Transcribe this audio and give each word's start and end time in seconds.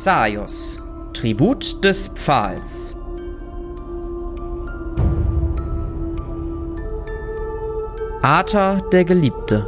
Xaios, 0.00 0.80
Tribut 1.12 1.82
des 1.82 2.06
Pfahls. 2.06 2.94
Arthur 8.22 8.80
der 8.92 9.04
Geliebte. 9.04 9.66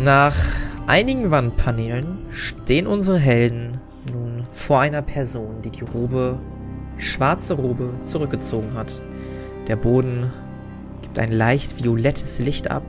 Nach 0.00 0.34
einigen 0.88 1.30
Wandpaneelen 1.30 2.26
stehen 2.32 2.88
unsere 2.88 3.18
Helden 3.18 3.80
nun 4.12 4.42
vor 4.50 4.80
einer 4.80 5.02
Person, 5.02 5.62
die 5.62 5.70
die 5.70 5.84
Robe, 5.84 6.40
schwarze 6.96 7.54
Robe, 7.54 7.94
zurückgezogen 8.02 8.74
hat. 8.74 9.00
Der 9.68 9.76
Boden 9.76 10.32
ein 11.18 11.32
leicht 11.32 11.82
violettes 11.82 12.38
Licht 12.38 12.70
ab. 12.70 12.82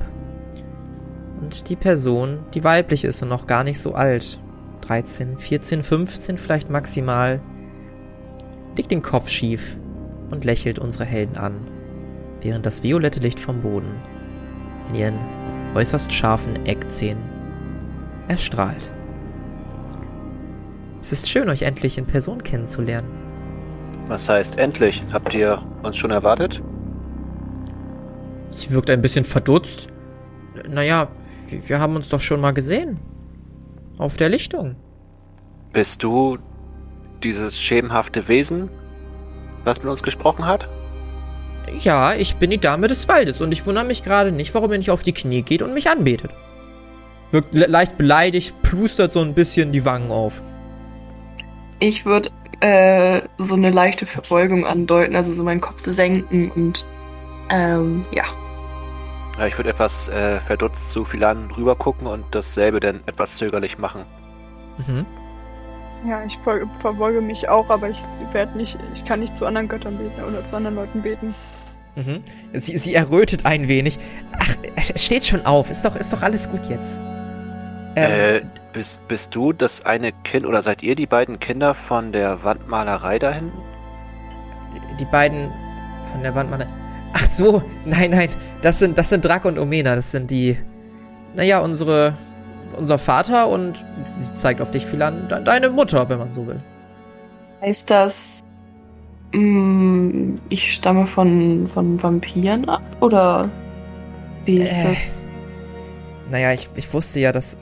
Und 1.41 1.69
die 1.69 1.75
Person, 1.75 2.39
die 2.53 2.63
weiblich 2.63 3.05
ist 3.05 3.21
und 3.23 3.29
noch 3.29 3.47
gar 3.47 3.63
nicht 3.63 3.79
so 3.79 3.93
alt, 3.93 4.39
13, 4.81 5.38
14, 5.38 5.83
15 5.83 6.38
vielleicht 6.38 6.69
maximal, 6.69 7.41
legt 8.75 8.91
den 8.91 9.02
Kopf 9.02 9.29
schief 9.29 9.79
und 10.31 10.45
lächelt 10.45 10.79
unsere 10.79 11.05
Helden 11.05 11.38
an, 11.38 11.61
während 12.41 12.65
das 12.65 12.83
violette 12.83 13.19
Licht 13.19 13.39
vom 13.39 13.61
Boden 13.61 14.02
in 14.89 14.95
ihren 14.95 15.19
äußerst 15.75 16.11
scharfen 16.11 16.66
Eckzähnen 16.66 17.23
erstrahlt. 18.27 18.93
Es 21.02 21.11
ist 21.11 21.30
schön, 21.30 21.50
euch 21.50 21.61
endlich 21.61 21.97
in 21.97 22.05
Person 22.05 22.44
kennenzulernen. 22.44 23.07
Was 24.07 24.27
heißt 24.27 24.57
endlich? 24.57 25.03
Habt 25.13 25.33
ihr 25.33 25.61
uns 25.83 25.97
schon 25.97 26.11
erwartet? 26.11 26.61
Sie 28.50 28.72
wirkt 28.72 28.89
ein 28.89 29.02
bisschen 29.02 29.25
verdutzt. 29.25 29.89
Naja, 30.67 31.08
wir 31.50 31.80
haben 31.80 31.95
uns 31.95 32.09
doch 32.09 32.22
schon 32.22 32.42
mal 32.42 32.52
gesehen. 32.52 33.00
Auf 33.97 34.17
der 34.17 34.30
Lichtung. 34.30 34.75
Bist 35.73 36.03
du 36.03 36.38
dieses 37.23 37.59
schemenhafte 37.59 38.28
Wesen, 38.28 38.69
was 39.64 39.80
mit 39.80 39.89
uns 39.89 40.03
gesprochen 40.03 40.45
hat? 40.45 40.67
Ja, 41.83 42.14
ich 42.14 42.38
bin 42.38 42.50
die 42.50 42.58
Dame 42.58 42.88
des 42.88 43.08
Waldes 43.08 43.41
und 43.41 43.52
ich 43.52 43.66
wundere 43.66 43.86
mich 43.86 44.03
gerade 44.03 44.31
nicht, 44.31 44.53
warum 44.56 44.72
ihr 44.72 44.78
nicht 44.78 44.89
auf 44.89 45.03
die 45.03 45.13
Knie 45.13 45.44
geht 45.44 45.61
und 45.61 45.73
mich 45.73 45.89
anbetet. 45.89 46.31
Wirkt 47.31 47.53
le 47.53 47.67
leicht 47.67 47.97
beleidigt, 47.97 48.56
plustert 48.63 49.11
so 49.11 49.19
ein 49.19 49.36
bisschen 49.36 49.72
die 49.72 49.86
Wangen 49.86 50.09
auf. 50.09 50.41
Ich 51.80 52.06
würde 52.06 52.31
äh, 52.61 53.22
so 53.38 53.53
eine 53.53 53.69
leichte 53.69 54.06
Verbeugung 54.06 54.66
andeuten, 54.66 55.16
also 55.16 55.31
so 55.31 55.44
meinen 55.44 55.61
Kopf 55.61 55.86
senken 55.86 56.50
und 56.50 56.86
ähm, 57.50 58.08
ja. 58.11 58.25
Ja, 59.38 59.47
ich 59.47 59.58
würde 59.58 59.69
etwas 59.72 60.08
äh, 60.09 60.42
verdutzt 60.42 60.89
zu 60.89 61.05
Philan 61.05 61.52
rübergucken 61.52 62.08
und 62.08 62.33
dasselbe 62.36 62.80
dann 62.80 63.02
etwas 63.06 63.38
zögerlich 63.38 63.78
machen. 63.78 64.06
Mhm. 64.78 65.06
Ja, 66.03 66.23
ich 66.23 66.38
ver 66.39 66.61
verbeuge 66.80 67.22
mich 67.22 67.50
auch, 67.50 67.69
aber 67.69 67.89
ich 67.89 68.09
werde 68.31 68.58
nicht, 68.58 68.78
ich 68.94 69.03
kann 69.06 69.19
nicht 69.19 69.36
zu 69.36 69.45
anderen 69.45 69.67
Göttern 69.67 69.97
beten 69.97 70.23
oder 70.23 70.44
zu 70.44 70.56
anderen 70.56 70.75
Leuten 70.75 71.02
beten. 71.02 71.36
Mhm. 71.95 72.23
Sie, 72.53 72.78
sie 72.78 72.94
errötet 72.95 73.45
ein 73.45 73.67
wenig. 73.67 74.00
Ach, 74.39 74.56
es 74.75 75.03
steht 75.03 75.25
schon 75.25 75.45
auf. 75.45 75.69
Ist 75.69 75.84
doch, 75.86 75.95
ist 75.95 76.13
doch 76.13 76.22
alles 76.22 76.50
gut 76.50 76.66
jetzt. 76.67 77.02
Ähm, 77.95 78.36
Äh, 78.38 78.41
bist, 78.72 79.06
bist 79.08 79.36
du 79.36 79.52
das 79.53 79.86
eine 79.86 80.11
Kind 80.11 80.45
oder 80.45 80.61
seid 80.61 80.84
ihr 80.84 80.95
die 80.95 81.08
beiden 81.08 81.39
Kinder 81.39 81.73
von 81.73 82.11
der 82.11 82.44
Wandmalerei 82.44 83.19
da 83.19 83.31
hinten? 83.31 83.58
die 85.00 85.06
beiden 85.06 85.52
von 86.12 86.22
der 86.23 86.35
Wandmann. 86.35 86.66
So, 87.29 87.62
nein, 87.85 88.12
nein. 88.12 88.29
Das 88.62 88.79
sind, 88.79 88.97
das 88.97 89.09
sind 89.09 89.23
Drak 89.23 89.45
und 89.45 89.59
Omena. 89.59 89.95
Das 89.95 90.12
sind 90.12 90.29
die. 90.31 90.57
Naja, 91.35 91.59
unsere. 91.59 92.16
Unser 92.78 93.00
Vater 93.00 93.50
und 93.50 93.85
sie 94.19 94.34
zeigt 94.35 94.62
auf 94.62 94.69
dich, 94.69 94.85
Philan, 94.85 95.28
de 95.28 95.44
deine 95.44 95.69
Mutter, 95.69 96.07
wenn 96.07 96.19
man 96.19 96.31
so 96.31 96.45
will. 96.45 96.62
Heißt 97.62 97.90
das, 97.90 98.41
mh, 99.34 100.35
ich 100.50 100.73
stamme 100.73 101.07
von, 101.07 101.66
von 101.66 102.01
Vampiren 102.01 102.69
ab? 102.69 102.84
Oder 103.01 103.50
wie 104.46 104.57
ist 104.57 104.75
das? 104.75 104.91
Äh, 104.91 104.96
naja, 106.31 106.53
ich, 106.53 106.69
ich 106.75 106.94
wusste 106.94 107.19
ja, 107.19 107.31
dass 107.31 107.57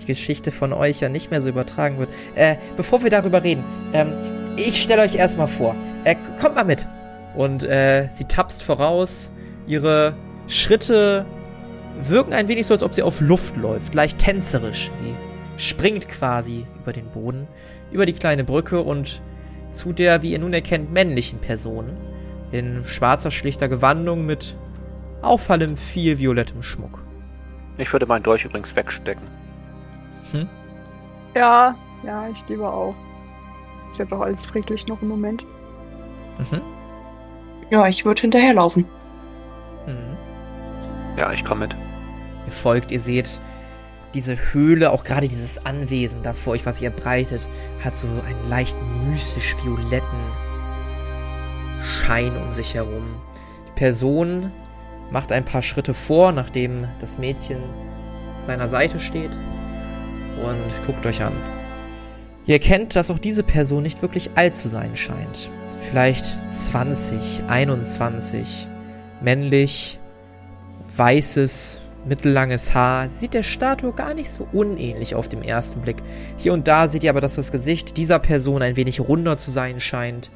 die 0.00 0.06
Geschichte 0.06 0.52
von 0.52 0.72
euch 0.72 1.00
ja 1.00 1.08
nicht 1.08 1.30
mehr 1.30 1.42
so 1.42 1.48
übertragen 1.48 1.98
wird. 1.98 2.10
Äh, 2.36 2.56
bevor 2.76 3.02
wir 3.02 3.10
darüber 3.10 3.42
reden, 3.42 3.64
ähm, 3.92 4.12
ich 4.56 4.80
stelle 4.80 5.02
euch 5.02 5.16
erstmal 5.16 5.48
vor. 5.48 5.74
Äh, 6.04 6.14
kommt 6.40 6.54
mal 6.54 6.64
mit. 6.64 6.86
Und 7.34 7.64
äh, 7.64 8.08
sie 8.12 8.24
tapst 8.24 8.62
voraus. 8.62 9.32
Ihre 9.66 10.14
Schritte 10.46 11.26
wirken 12.00 12.32
ein 12.32 12.48
wenig 12.48 12.66
so, 12.66 12.74
als 12.74 12.82
ob 12.82 12.94
sie 12.94 13.02
auf 13.02 13.20
Luft 13.20 13.56
läuft. 13.56 13.94
Leicht 13.94 14.18
tänzerisch. 14.18 14.90
Sie 14.94 15.14
springt 15.56 16.08
quasi 16.08 16.66
über 16.82 16.92
den 16.92 17.06
Boden, 17.06 17.46
über 17.92 18.06
die 18.06 18.12
kleine 18.12 18.44
Brücke 18.44 18.80
und 18.80 19.22
zu 19.70 19.92
der, 19.92 20.22
wie 20.22 20.32
ihr 20.32 20.38
nun 20.38 20.52
erkennt, 20.52 20.92
männlichen 20.92 21.38
Person. 21.40 21.96
In 22.52 22.84
schwarzer, 22.84 23.30
schlichter 23.30 23.68
Gewandung 23.68 24.26
mit 24.26 24.56
auffallend 25.22 25.78
viel 25.78 26.18
violettem 26.18 26.62
Schmuck. 26.62 27.04
Ich 27.78 27.92
würde 27.92 28.06
meinen 28.06 28.22
Dolch 28.22 28.44
übrigens 28.44 28.76
wegstecken. 28.76 29.26
Hm? 30.30 30.48
Ja, 31.34 31.74
ja, 32.04 32.28
ich 32.28 32.46
lieber 32.48 32.72
auch. 32.72 32.94
Ist 33.90 33.98
ja 33.98 34.04
doch 34.04 34.20
alles 34.20 34.46
friedlich 34.46 34.86
noch 34.86 35.02
im 35.02 35.08
Moment. 35.08 35.44
Mhm. 36.38 36.60
Ja, 37.74 37.88
ich 37.88 38.04
würde 38.04 38.20
hinterherlaufen. 38.20 38.84
Mhm. 39.84 40.16
Ja, 41.16 41.32
ich 41.32 41.44
komme 41.44 41.66
mit. 41.66 41.76
Ihr 42.46 42.52
folgt, 42.52 42.92
ihr 42.92 43.00
seht 43.00 43.40
diese 44.14 44.36
Höhle, 44.52 44.92
auch 44.92 45.02
gerade 45.02 45.26
dieses 45.26 45.66
Anwesen 45.66 46.22
da 46.22 46.34
vor 46.34 46.52
euch, 46.52 46.66
was 46.66 46.80
ihr 46.80 46.90
breitet, 46.90 47.48
hat 47.82 47.96
so 47.96 48.06
einen 48.06 48.48
leicht 48.48 48.76
mystisch-violetten 49.08 50.20
Schein 51.82 52.36
um 52.36 52.52
sich 52.52 52.76
herum. 52.76 53.20
Die 53.66 53.76
Person 53.76 54.52
macht 55.10 55.32
ein 55.32 55.44
paar 55.44 55.62
Schritte 55.62 55.94
vor, 55.94 56.30
nachdem 56.30 56.86
das 57.00 57.18
Mädchen 57.18 57.58
seiner 58.40 58.68
Seite 58.68 59.00
steht 59.00 59.32
und 60.44 60.86
guckt 60.86 61.04
euch 61.06 61.24
an. 61.24 61.32
Ihr 62.46 62.54
erkennt, 62.54 62.94
dass 62.94 63.10
auch 63.10 63.18
diese 63.18 63.42
Person 63.42 63.82
nicht 63.82 64.00
wirklich 64.00 64.30
alt 64.36 64.54
zu 64.54 64.68
sein 64.68 64.94
scheint. 64.94 65.50
Vielleicht 65.88 66.50
20, 66.50 67.44
21, 67.46 68.66
männlich, 69.22 70.00
weißes, 70.96 71.80
mittellanges 72.06 72.74
Haar. 72.74 73.08
Sie 73.08 73.20
sieht 73.20 73.34
der 73.34 73.42
Statue 73.42 73.92
gar 73.92 74.14
nicht 74.14 74.30
so 74.30 74.46
unähnlich 74.52 75.14
auf 75.14 75.28
dem 75.28 75.42
ersten 75.42 75.80
Blick. 75.80 75.96
Hier 76.36 76.52
und 76.52 76.68
da 76.68 76.88
seht 76.88 77.04
ihr 77.04 77.10
aber, 77.10 77.20
dass 77.20 77.36
das 77.36 77.52
Gesicht 77.52 77.96
dieser 77.96 78.18
Person 78.18 78.62
ein 78.62 78.76
wenig 78.76 79.00
runder 79.00 79.36
zu 79.36 79.50
sein 79.50 79.80
scheint 79.80 80.30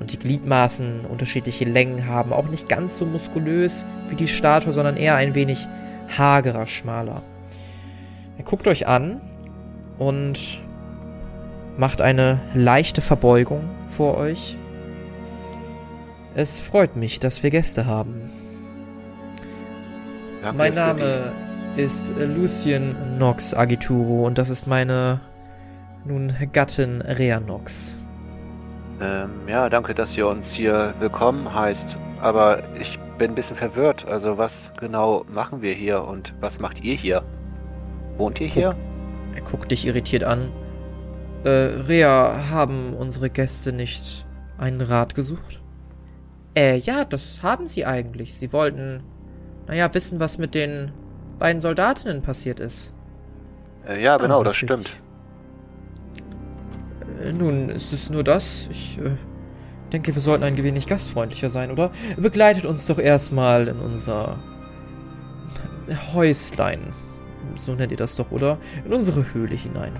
und 0.00 0.12
die 0.12 0.18
Gliedmaßen 0.18 1.06
unterschiedliche 1.06 1.64
Längen 1.64 2.06
haben. 2.06 2.32
Auch 2.32 2.48
nicht 2.48 2.68
ganz 2.68 2.98
so 2.98 3.06
muskulös 3.06 3.86
wie 4.08 4.16
die 4.16 4.28
Statue, 4.28 4.72
sondern 4.72 4.96
eher 4.96 5.16
ein 5.16 5.34
wenig 5.34 5.68
hagerer, 6.16 6.66
schmaler. 6.66 7.22
Er 8.36 8.44
guckt 8.44 8.66
euch 8.66 8.86
an 8.86 9.20
und 9.98 10.60
macht 11.76 12.00
eine 12.00 12.40
leichte 12.54 13.00
Verbeugung 13.00 13.62
vor 13.88 14.16
euch. 14.16 14.56
Es 16.36 16.60
freut 16.60 16.96
mich, 16.96 17.20
dass 17.20 17.44
wir 17.44 17.50
Gäste 17.50 17.86
haben. 17.86 18.28
Danke 20.42 20.58
Mein 20.58 20.74
Name 20.74 21.32
ist 21.76 22.12
Lucien 22.16 23.18
Nox 23.18 23.54
Agituro 23.54 24.26
und 24.26 24.36
das 24.36 24.50
ist 24.50 24.66
meine 24.66 25.20
nun 26.04 26.34
Gattin 26.52 27.00
Rea 27.02 27.38
Nox. 27.40 27.98
Ähm, 29.00 29.30
ja, 29.46 29.68
danke, 29.68 29.94
dass 29.94 30.16
ihr 30.16 30.26
uns 30.26 30.52
hier 30.52 30.94
willkommen 30.98 31.54
heißt. 31.54 31.96
Aber 32.20 32.62
ich 32.74 32.98
bin 33.18 33.32
ein 33.32 33.34
bisschen 33.34 33.56
verwirrt. 33.56 34.06
Also, 34.06 34.36
was 34.36 34.72
genau 34.78 35.24
machen 35.28 35.62
wir 35.62 35.72
hier 35.72 36.04
und 36.04 36.34
was 36.40 36.60
macht 36.60 36.82
ihr 36.82 36.94
hier? 36.94 37.22
Wohnt 38.18 38.40
ihr 38.40 38.48
hier? 38.48 38.76
Er 39.34 39.40
guckt 39.42 39.70
dich 39.70 39.86
irritiert 39.86 40.24
an. 40.24 40.50
Äh, 41.44 41.48
Rea, 41.88 42.50
haben 42.50 42.92
unsere 42.92 43.30
Gäste 43.30 43.72
nicht 43.72 44.26
einen 44.58 44.80
Rat 44.80 45.14
gesucht? 45.14 45.63
Äh, 46.56 46.78
ja, 46.78 47.04
das 47.04 47.42
haben 47.42 47.66
sie 47.66 47.84
eigentlich. 47.84 48.34
Sie 48.34 48.52
wollten, 48.52 49.02
naja, 49.66 49.92
wissen, 49.92 50.20
was 50.20 50.38
mit 50.38 50.54
den 50.54 50.92
beiden 51.38 51.60
Soldatinnen 51.60 52.22
passiert 52.22 52.60
ist. 52.60 52.94
Äh, 53.86 54.02
ja, 54.02 54.16
genau, 54.16 54.42
das 54.44 54.60
natürlich. 54.62 54.88
stimmt. 54.88 55.02
Äh, 57.22 57.32
nun, 57.32 57.68
ist 57.68 57.92
es 57.92 58.10
nur 58.10 58.22
das? 58.22 58.68
Ich 58.70 58.98
äh, 58.98 59.16
denke, 59.92 60.14
wir 60.14 60.22
sollten 60.22 60.44
ein 60.44 60.56
wenig 60.62 60.86
gastfreundlicher 60.86 61.50
sein, 61.50 61.70
oder? 61.70 61.90
Begleitet 62.16 62.64
uns 62.64 62.86
doch 62.86 62.98
erstmal 62.98 63.68
in 63.68 63.78
unser 63.80 64.38
Häuslein. 66.12 66.92
So 67.56 67.74
nennt 67.74 67.90
ihr 67.90 67.96
das 67.96 68.16
doch, 68.16 68.30
oder? 68.30 68.58
In 68.84 68.92
unsere 68.92 69.32
Höhle 69.34 69.54
hinein. 69.54 69.92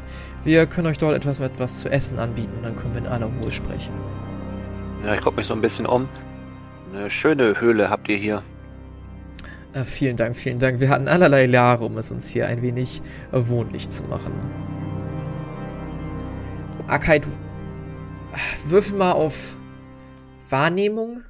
Wir 0.44 0.66
können 0.66 0.86
euch 0.86 0.98
dort 0.98 1.14
etwas, 1.14 1.40
etwas 1.40 1.80
zu 1.80 1.90
essen 1.90 2.18
anbieten 2.18 2.52
und 2.56 2.64
dann 2.64 2.76
können 2.76 2.94
wir 2.94 3.02
in 3.02 3.06
aller 3.06 3.26
Ruhe 3.26 3.50
sprechen. 3.50 3.92
Ja, 5.04 5.14
ich 5.14 5.20
gucke 5.20 5.36
mich 5.36 5.46
so 5.46 5.54
ein 5.54 5.60
bisschen 5.60 5.86
um. 5.86 6.08
Eine 6.94 7.10
schöne 7.10 7.60
Höhle 7.60 7.90
habt 7.90 8.08
ihr 8.08 8.16
hier. 8.16 8.42
Äh, 9.72 9.84
vielen 9.84 10.16
Dank, 10.16 10.36
vielen 10.36 10.60
Dank. 10.60 10.78
Wir 10.78 10.90
hatten 10.90 11.08
allerlei 11.08 11.44
Jahre, 11.44 11.84
um 11.84 11.98
es 11.98 12.12
uns 12.12 12.30
hier 12.30 12.46
ein 12.46 12.62
wenig 12.62 13.02
äh, 13.32 13.48
wohnlich 13.48 13.88
zu 13.88 14.04
machen. 14.04 14.32
Akai, 16.86 17.18
du 17.18 17.28
äh, 17.28 18.70
würfel 18.70 18.96
mal 18.96 19.10
auf 19.10 19.56
Wahrnehmung. 20.48 21.22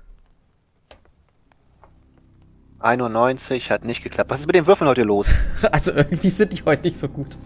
91 2.80 3.70
hat 3.70 3.86
nicht 3.86 4.02
geklappt. 4.02 4.28
Was 4.28 4.40
ist 4.40 4.46
mit 4.46 4.56
den 4.56 4.66
Würfeln 4.66 4.90
heute 4.90 5.02
los? 5.02 5.34
Also 5.72 5.92
irgendwie 5.92 6.28
sind 6.28 6.52
die 6.52 6.62
heute 6.66 6.82
nicht 6.82 6.98
so 6.98 7.08
gut. 7.08 7.38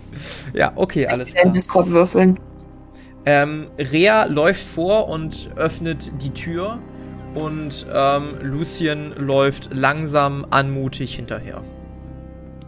Ja, 0.53 0.73
okay, 0.75 1.07
alles 1.07 1.33
klar. 1.33 1.53
Discord 1.53 1.89
würfeln. 1.91 2.41
Ähm, 3.25 3.69
Rea 3.79 4.25
läuft 4.25 4.67
vor 4.67 5.09
und 5.09 5.51
öffnet 5.55 6.11
die 6.21 6.31
Tür 6.31 6.81
und 7.35 7.87
ähm, 7.93 8.37
Lucien 8.43 9.13
läuft 9.17 9.75
langsam 9.75 10.47
anmutig 10.51 11.15
hinterher. 11.15 11.63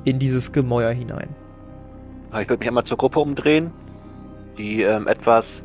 In 0.05 0.19
dieses 0.19 0.53
Gemäuer 0.53 0.91
hinein. 0.91 1.29
Ich 2.29 2.49
würde 2.49 2.59
mich 2.59 2.69
einmal 2.69 2.85
zur 2.85 2.97
Gruppe 2.97 3.21
umdrehen, 3.21 3.73
die 4.57 4.83
ähm, 4.83 5.09
etwas 5.09 5.63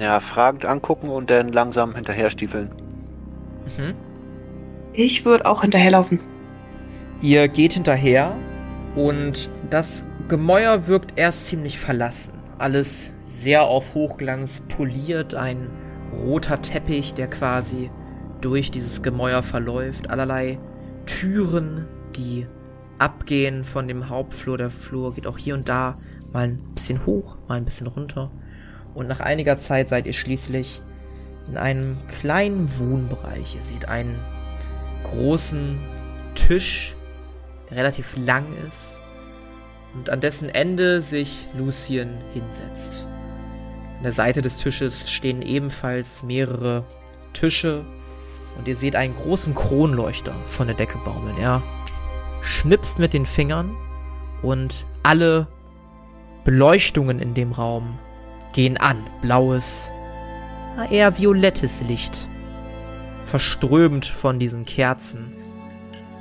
ja, 0.00 0.20
fragend 0.20 0.64
angucken 0.64 1.08
und 1.08 1.30
dann 1.30 1.48
langsam 1.48 1.94
hinterher 1.94 2.30
stiefeln. 2.30 2.70
Mhm. 3.76 3.94
Ich 4.92 5.24
würde 5.24 5.46
auch 5.46 5.62
hinterherlaufen. 5.62 6.20
Ihr 7.20 7.48
geht 7.48 7.74
hinterher 7.74 8.36
und 8.94 9.50
das 9.70 10.04
Gemäuer 10.28 10.86
wirkt 10.86 11.18
erst 11.18 11.46
ziemlich 11.46 11.78
verlassen. 11.78 12.32
Alles 12.58 13.12
sehr 13.24 13.64
auf 13.64 13.94
Hochglanz 13.94 14.62
poliert, 14.76 15.34
ein 15.34 15.70
roter 16.12 16.60
Teppich, 16.60 17.14
der 17.14 17.28
quasi 17.28 17.90
durch 18.40 18.70
dieses 18.70 19.02
Gemäuer 19.02 19.42
verläuft, 19.42 20.10
allerlei 20.10 20.58
Türen, 21.06 21.86
die 22.16 22.46
abgehen 22.98 23.64
von 23.64 23.88
dem 23.88 24.08
Hauptflur. 24.08 24.58
Der 24.58 24.70
Flur 24.70 25.14
geht 25.14 25.26
auch 25.26 25.38
hier 25.38 25.54
und 25.54 25.68
da 25.68 25.96
mal 26.32 26.44
ein 26.44 26.58
bisschen 26.74 27.04
hoch, 27.06 27.36
mal 27.48 27.56
ein 27.56 27.64
bisschen 27.64 27.86
runter. 27.86 28.30
Und 28.94 29.08
nach 29.08 29.20
einiger 29.20 29.58
Zeit 29.58 29.88
seid 29.88 30.06
ihr 30.06 30.12
schließlich 30.12 30.82
in 31.48 31.56
einem 31.56 31.96
kleinen 32.20 32.68
Wohnbereich. 32.78 33.54
Ihr 33.54 33.62
seht 33.62 33.88
einen 33.88 34.18
großen 35.04 35.78
Tisch, 36.34 36.94
der 37.70 37.78
relativ 37.78 38.16
lang 38.16 38.46
ist 38.66 39.00
und 39.94 40.10
an 40.10 40.20
dessen 40.20 40.48
Ende 40.48 41.00
sich 41.00 41.46
Lucien 41.56 42.18
hinsetzt. 42.32 43.06
An 43.98 44.04
der 44.04 44.12
Seite 44.12 44.42
des 44.42 44.58
Tisches 44.58 45.10
stehen 45.10 45.42
ebenfalls 45.42 46.22
mehrere 46.22 46.84
Tische 47.32 47.84
und 48.56 48.68
ihr 48.68 48.76
seht 48.76 48.94
einen 48.94 49.16
großen 49.16 49.56
Kronleuchter 49.56 50.36
von 50.46 50.68
der 50.68 50.76
Decke 50.76 50.98
baumeln. 51.04 51.36
Er 51.36 51.64
schnipst 52.40 53.00
mit 53.00 53.12
den 53.12 53.26
Fingern 53.26 53.76
und 54.40 54.86
alle 55.02 55.48
Beleuchtungen 56.44 57.18
in 57.18 57.34
dem 57.34 57.50
Raum 57.50 57.98
gehen 58.52 58.76
an. 58.76 59.04
Blaues, 59.20 59.90
eher 60.90 61.18
violettes 61.18 61.82
Licht 61.82 62.28
verströmt 63.26 64.06
von 64.06 64.38
diesen 64.38 64.64
Kerzen 64.64 65.32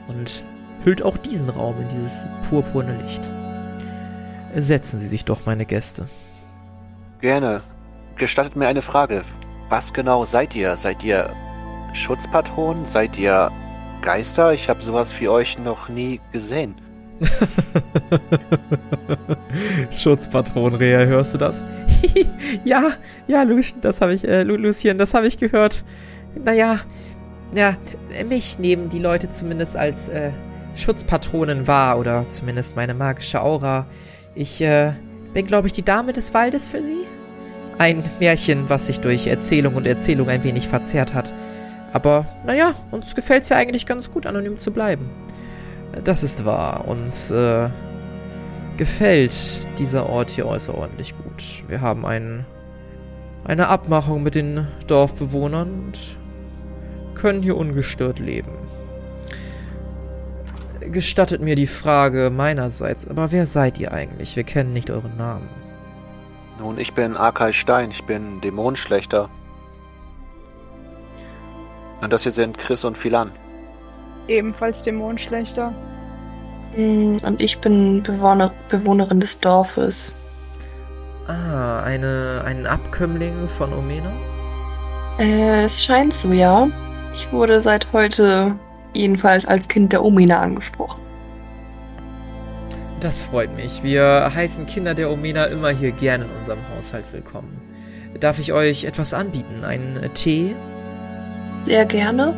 und 0.08 0.44
hüllt 0.84 1.04
auch 1.04 1.18
diesen 1.18 1.50
Raum 1.50 1.80
in 1.80 1.90
dieses 1.90 2.26
purpurne 2.50 3.00
Licht. 3.04 3.22
Setzen 4.56 5.00
Sie 5.00 5.08
sich 5.08 5.26
doch, 5.26 5.46
meine 5.46 5.68
Gäste. 5.68 6.08
Gerne. 7.22 7.62
Gestattet 8.18 8.56
mir 8.56 8.68
eine 8.68 8.82
Frage. 8.82 9.24
Was 9.70 9.94
genau 9.94 10.24
seid 10.26 10.56
ihr? 10.56 10.78
Seid 10.78 11.04
ihr 11.04 11.34
Schutzpatron? 11.94 12.86
Seid 12.86 13.18
ihr 13.18 13.52
Geister? 14.02 14.54
Ich 14.54 14.70
habe 14.70 14.82
sowas 14.82 15.14
wie 15.20 15.28
euch 15.28 15.58
noch 15.60 15.90
nie 15.90 16.20
gesehen. 16.32 16.76
Schutzpatron 19.92 20.76
Rea, 20.76 21.06
hörst 21.06 21.34
du 21.34 21.38
das? 21.40 21.64
ja, 22.64 22.92
ja, 23.28 23.42
Lucien, 23.44 23.82
das 23.82 24.02
habe 24.02 24.14
ich, 24.14 24.28
äh, 24.28 24.44
Lu- 24.44 24.56
Lucien, 24.56 24.98
das 25.00 25.14
habe 25.14 25.26
ich 25.28 25.38
gehört. 25.38 25.84
Naja, 26.44 26.80
ja, 27.56 27.76
mich 28.30 28.60
nehmen 28.60 28.90
die 28.90 29.00
Leute 29.00 29.30
zumindest 29.30 29.76
als 29.76 30.10
äh, 30.10 30.32
Schutzpatronin 30.76 31.66
wahr 31.68 31.98
oder 31.98 32.30
zumindest 32.30 32.76
meine 32.76 32.94
magische 32.94 33.42
Aura. 33.42 33.88
Ich 34.36 34.62
äh, 34.62 34.94
bin, 35.34 35.46
glaube 35.46 35.68
ich, 35.68 35.74
die 35.74 35.84
Dame 35.84 36.14
des 36.14 36.34
Waldes 36.34 36.68
für 36.68 36.84
sie. 36.84 37.06
Ein 37.78 38.04
Märchen, 38.20 38.70
was 38.70 38.88
sich 38.88 39.00
durch 39.00 39.28
Erzählung 39.28 39.76
und 39.76 39.86
Erzählung 39.86 40.30
ein 40.30 40.44
wenig 40.44 40.68
verzerrt 40.68 41.14
hat. 41.14 41.34
Aber 41.94 42.26
naja, 42.46 42.74
uns 42.92 43.16
gefällt's 43.16 43.50
ja 43.50 43.58
eigentlich 43.58 43.86
ganz 43.86 44.12
gut, 44.12 44.26
anonym 44.26 44.58
zu 44.58 44.72
bleiben. 44.72 45.10
Das 46.04 46.24
ist 46.24 46.46
wahr. 46.46 46.88
Uns 46.88 47.32
äh, 47.32 47.70
gefällt 48.78 49.36
dieser 49.78 50.10
Ort 50.10 50.32
hier 50.32 50.46
außerordentlich 50.48 51.16
gut. 51.18 51.64
Wir 51.68 51.82
haben 51.82 52.06
ein, 52.06 52.46
eine 53.46 53.68
Abmachung 53.68 54.24
mit 54.24 54.36
den 54.36 54.68
Dorfbewohnern 54.88 55.86
und 55.86 56.00
können 57.16 57.42
hier 57.42 57.58
ungestört 57.58 58.20
leben. 58.20 58.67
Gestattet 60.92 61.42
mir 61.42 61.56
die 61.56 61.68
Frage 61.68 62.30
meinerseits, 62.30 63.08
aber 63.08 63.32
wer 63.32 63.46
seid 63.46 63.80
ihr 63.80 63.92
eigentlich? 63.92 64.36
Wir 64.36 64.44
kennen 64.44 64.74
nicht 64.74 64.90
euren 64.90 65.18
Namen. 65.18 65.50
Nun, 66.60 66.80
ich 66.80 66.94
bin 66.94 67.16
Arkai 67.16 67.52
Stein. 67.54 67.92
Ich 67.92 68.04
bin 68.06 68.42
Dämonenschlechter. 68.42 69.30
Und 72.02 72.14
das 72.14 72.24
hier 72.24 72.32
sind 72.32 72.58
Chris 72.58 72.84
und 72.84 72.98
Philan. 72.98 73.32
Ebenfalls 74.28 74.84
Dämonenschlechter. 74.84 75.74
Hm, 76.76 77.18
Und 77.24 77.42
ich 77.42 77.60
bin 77.60 78.04
Bewohner, 78.04 78.54
Bewohnerin 78.70 79.20
des 79.20 79.40
Dorfes. 79.40 80.14
Ah, 81.28 81.82
eine, 81.84 82.44
ein 82.46 82.66
Abkömmling 82.66 83.48
von 83.48 83.74
Omena? 83.74 84.12
Äh, 85.20 85.64
es 85.64 85.84
scheint 85.84 86.14
so, 86.14 86.32
ja. 86.32 86.68
Ich 87.14 87.32
wurde 87.32 87.62
seit 87.62 87.92
heute 87.94 88.56
jedenfalls 88.94 89.46
als 89.46 89.68
Kind 89.68 89.94
der 89.94 90.04
Omina 90.04 90.40
angesprochen. 90.40 91.02
Das 93.00 93.22
freut 93.22 93.56
mich. 93.56 93.84
Wir 93.84 94.32
heißen 94.34 94.66
Kinder 94.66 94.96
der 94.96 95.12
Omena 95.12 95.46
immer 95.46 95.70
hier 95.70 95.92
gerne 95.92 96.26
in 96.26 96.32
unserem 96.32 96.60
Haushalt 96.76 97.14
willkommen. 97.14 97.62
Darf 98.20 98.40
ich 98.40 98.54
euch 98.54 98.86
etwas 98.86 99.14
anbieten? 99.14 99.64
Einen 99.64 100.14
Tee? 100.16 100.56
Sehr 101.56 101.86
gerne. 101.86 102.34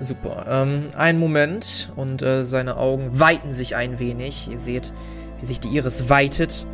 Super. 0.00 0.46
Ähm, 0.48 0.90
einen 0.96 1.18
Moment 1.18 1.92
und 1.96 2.22
äh, 2.22 2.44
seine 2.44 2.76
Augen 2.76 3.18
weiten 3.18 3.52
sich 3.52 3.74
ein 3.74 3.98
wenig. 3.98 4.48
Ihr 4.50 4.58
seht, 4.58 4.92
wie 5.40 5.46
sich 5.46 5.60
die 5.60 5.68
Iris 5.68 6.08
weitet 6.08 6.66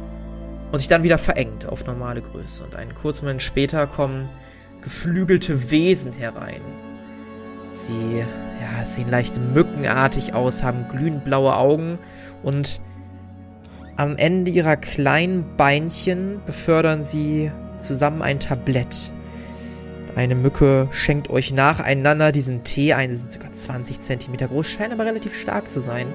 und 0.72 0.78
sich 0.78 0.88
dann 0.88 1.02
wieder 1.02 1.18
verengt 1.18 1.66
auf 1.66 1.86
normale 1.86 2.20
Größe. 2.20 2.62
Und 2.64 2.76
einen 2.76 2.94
kurzen 2.94 3.24
Moment 3.24 3.42
später 3.42 3.86
kommen 3.86 4.28
geflügelte 4.82 5.70
Wesen 5.70 6.12
herein. 6.12 6.60
Sie 7.76 8.18
ja, 8.18 8.86
sehen 8.86 9.10
leicht 9.10 9.38
mückenartig 9.38 10.34
aus, 10.34 10.62
haben 10.62 10.86
glühend 10.88 11.24
blaue 11.24 11.54
Augen 11.56 11.98
und 12.42 12.80
am 13.96 14.16
Ende 14.16 14.50
ihrer 14.50 14.76
kleinen 14.76 15.56
Beinchen 15.56 16.40
befördern 16.44 17.02
sie 17.02 17.50
zusammen 17.78 18.22
ein 18.22 18.40
Tablett. 18.40 19.12
Eine 20.14 20.34
Mücke 20.34 20.88
schenkt 20.92 21.28
euch 21.28 21.52
nacheinander 21.52 22.32
diesen 22.32 22.64
Tee 22.64 22.94
ein. 22.94 23.10
Sie 23.10 23.16
sind 23.16 23.32
sogar 23.32 23.52
20 23.52 24.00
Zentimeter 24.00 24.48
groß, 24.48 24.66
scheinen 24.66 24.92
aber 24.92 25.04
relativ 25.04 25.34
stark 25.34 25.70
zu 25.70 25.78
sein 25.80 26.06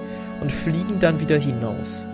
und 0.42 0.52
fliegen 0.52 1.00
dann 1.00 1.20
wieder 1.20 1.38
hinaus. 1.38 2.08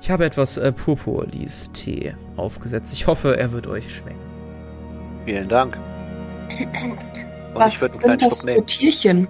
Ich 0.00 0.10
habe 0.10 0.24
etwas 0.24 0.56
äh, 0.58 0.72
Purpurlis-Tee 0.72 2.14
aufgesetzt. 2.36 2.92
Ich 2.92 3.06
hoffe, 3.06 3.38
er 3.38 3.52
wird 3.52 3.66
euch 3.66 3.94
schmecken. 3.94 4.18
Vielen 5.24 5.48
Dank. 5.48 5.78
Und 7.54 7.60
Was 7.60 7.74
ich 7.74 7.80
würde 7.80 7.92
einen 7.94 8.00
sind 8.00 8.02
kleinen 8.02 8.18
das 8.18 8.38
Schluck 8.38 8.40
für 8.40 8.54
nehmen. 8.54 8.66
Tierchen? 8.66 9.28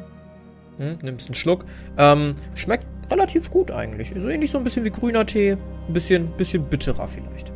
Hm, 0.78 0.98
nimmst 1.02 1.28
einen 1.28 1.34
Schluck. 1.34 1.64
Ähm, 1.98 2.32
schmeckt 2.54 2.86
relativ 3.10 3.50
gut 3.50 3.70
eigentlich. 3.70 4.12
So 4.18 4.28
ähnlich 4.28 4.50
so 4.50 4.58
ein 4.58 4.64
bisschen 4.64 4.84
wie 4.84 4.90
grüner 4.90 5.24
Tee. 5.26 5.52
Ein 5.52 5.92
bisschen, 5.92 6.28
bisschen 6.36 6.64
bitterer 6.64 7.06
vielleicht. 7.06 7.52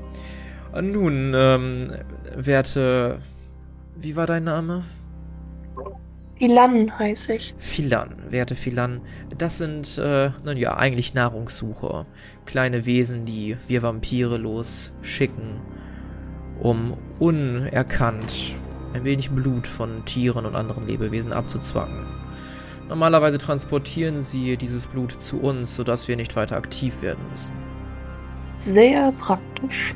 Äh, 0.75 0.83
Nun, 0.83 1.33
ähm, 1.35 1.93
werte... 2.37 3.19
Wie 3.97 4.15
war 4.15 4.27
dein 4.29 4.45
Name? 4.45 4.85
Ilan 6.39 6.97
heiße 6.97 7.35
ich. 7.35 7.55
Philan, 7.59 8.15
werte 8.31 8.55
Philan, 8.55 9.01
das 9.37 9.59
sind, 9.59 9.99
äh, 9.99 10.31
nun 10.45 10.57
ja, 10.57 10.77
eigentlich 10.77 11.15
Nahrungssucher. 11.15 12.07
Kleine 12.47 12.87
Wesen, 12.87 13.25
die 13.25 13.57
wir 13.67 13.83
Vampire 13.83 14.37
losschicken, 14.37 15.61
um 16.61 16.97
unerkannt 17.19 18.55
ein 18.95 19.05
wenig 19.05 19.31
Blut 19.31 19.67
von 19.67 20.05
Tieren 20.05 20.47
und 20.47 20.55
anderen 20.55 20.87
Lebewesen 20.87 21.33
abzuzwacken. 21.33 22.07
Normalerweise 22.89 23.39
transportieren 23.39 24.23
sie 24.23 24.57
dieses 24.57 24.87
Blut 24.87 25.13
zu 25.13 25.41
uns, 25.41 25.77
sodass 25.77 26.09
wir 26.09 26.17
nicht 26.17 26.37
weiter 26.37 26.57
aktiv 26.57 27.03
werden 27.03 27.23
müssen. 27.33 27.53
Sehr 28.57 29.13
praktisch. 29.13 29.95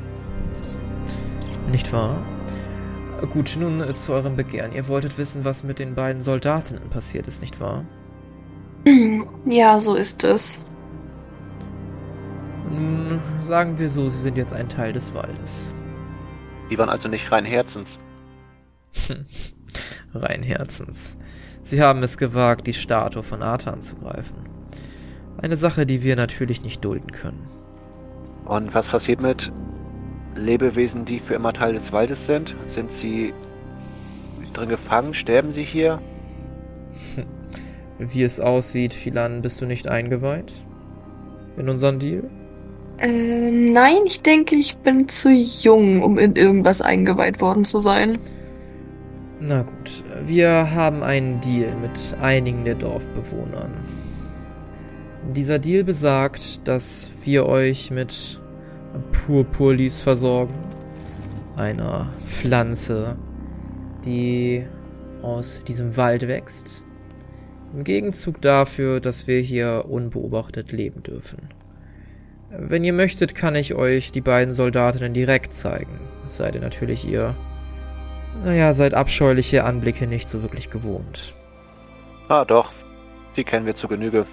Nicht 1.71 1.91
wahr? 1.91 2.17
Gut, 3.31 3.57
nun 3.59 3.95
zu 3.95 4.13
eurem 4.13 4.35
Begehren. 4.35 4.73
Ihr 4.73 4.87
wolltet 4.87 5.17
wissen, 5.17 5.43
was 5.43 5.63
mit 5.63 5.79
den 5.79 5.95
beiden 5.95 6.21
Soldatinnen 6.21 6.89
passiert 6.89 7.25
ist, 7.27 7.41
nicht 7.41 7.59
wahr? 7.59 7.85
Ja, 9.45 9.79
so 9.79 9.95
ist 9.95 10.23
es. 10.23 10.61
Nun, 12.69 13.19
sagen 13.41 13.79
wir 13.79 13.89
so, 13.89 14.09
sie 14.09 14.19
sind 14.19 14.37
jetzt 14.37 14.53
ein 14.53 14.67
Teil 14.67 14.93
des 14.93 15.13
Waldes. 15.13 15.71
Die 16.69 16.77
waren 16.77 16.89
also 16.89 17.07
nicht 17.07 17.31
rein 17.31 17.45
Herzens. 17.45 17.97
Rein 20.13 20.43
Herzens. 20.43 21.17
Sie 21.61 21.81
haben 21.81 22.03
es 22.03 22.17
gewagt, 22.17 22.67
die 22.67 22.73
Statue 22.73 23.23
von 23.23 23.41
Arthur 23.41 23.73
anzugreifen. 23.73 24.37
Eine 25.37 25.57
Sache, 25.57 25.85
die 25.85 26.03
wir 26.03 26.15
natürlich 26.15 26.63
nicht 26.63 26.83
dulden 26.83 27.11
können. 27.11 27.47
Und 28.45 28.73
was 28.73 28.89
passiert 28.89 29.21
mit 29.21 29.51
Lebewesen, 30.35 31.05
die 31.05 31.19
für 31.19 31.35
immer 31.35 31.53
Teil 31.53 31.73
des 31.73 31.91
Waldes 31.91 32.25
sind? 32.25 32.55
Sind 32.65 32.91
sie 32.91 33.33
drin 34.53 34.69
gefangen? 34.69 35.13
Sterben 35.13 35.51
sie 35.51 35.63
hier? 35.63 35.99
Wie 37.99 38.23
es 38.23 38.39
aussieht, 38.39 38.93
Philan, 38.93 39.41
bist 39.41 39.61
du 39.61 39.65
nicht 39.65 39.87
eingeweiht? 39.87 40.51
In 41.57 41.69
unseren 41.69 41.99
Deal? 41.99 42.29
Äh, 42.97 43.51
nein, 43.51 44.01
ich 44.05 44.21
denke, 44.21 44.55
ich 44.55 44.77
bin 44.77 45.07
zu 45.07 45.29
jung, 45.29 46.01
um 46.01 46.17
in 46.17 46.35
irgendwas 46.35 46.81
eingeweiht 46.81 47.41
worden 47.41 47.65
zu 47.65 47.79
sein. 47.79 48.19
Na 49.45 49.63
gut, 49.63 50.05
wir 50.23 50.73
haben 50.73 51.03
einen 51.03 51.41
Deal 51.41 51.75
mit 51.75 52.15
einigen 52.21 52.63
der 52.63 52.75
Dorfbewohnern. 52.75 53.73
Dieser 55.35 55.59
Deal 55.59 55.83
besagt, 55.83 56.65
dass 56.65 57.09
wir 57.25 57.45
euch 57.45 57.91
mit 57.91 58.39
Purpurlis 59.11 59.99
versorgen. 59.99 60.53
Einer 61.57 62.07
Pflanze, 62.23 63.17
die 64.05 64.65
aus 65.21 65.59
diesem 65.67 65.97
Wald 65.97 66.29
wächst. 66.29 66.85
Im 67.73 67.83
Gegenzug 67.83 68.41
dafür, 68.41 69.01
dass 69.01 69.27
wir 69.27 69.41
hier 69.41 69.83
unbeobachtet 69.89 70.71
leben 70.71 71.03
dürfen. 71.03 71.49
Wenn 72.49 72.85
ihr 72.85 72.93
möchtet, 72.93 73.35
kann 73.35 73.55
ich 73.55 73.73
euch 73.73 74.13
die 74.13 74.21
beiden 74.21 74.53
Soldatinnen 74.53 75.11
direkt 75.11 75.53
zeigen. 75.53 75.99
Es 76.25 76.37
sei 76.37 76.49
denn 76.49 76.61
natürlich, 76.61 77.05
ihr, 77.05 77.35
naja, 78.43 78.73
seid 78.73 78.93
abscheuliche 78.93 79.63
Anblicke 79.63 80.07
nicht 80.07 80.29
so 80.29 80.41
wirklich 80.41 80.69
gewohnt. 80.69 81.33
Ah, 82.29 82.45
doch. 82.45 82.71
Die 83.35 83.43
kennen 83.43 83.65
wir 83.65 83.75
zu 83.75 83.87
Genüge. 83.87 84.25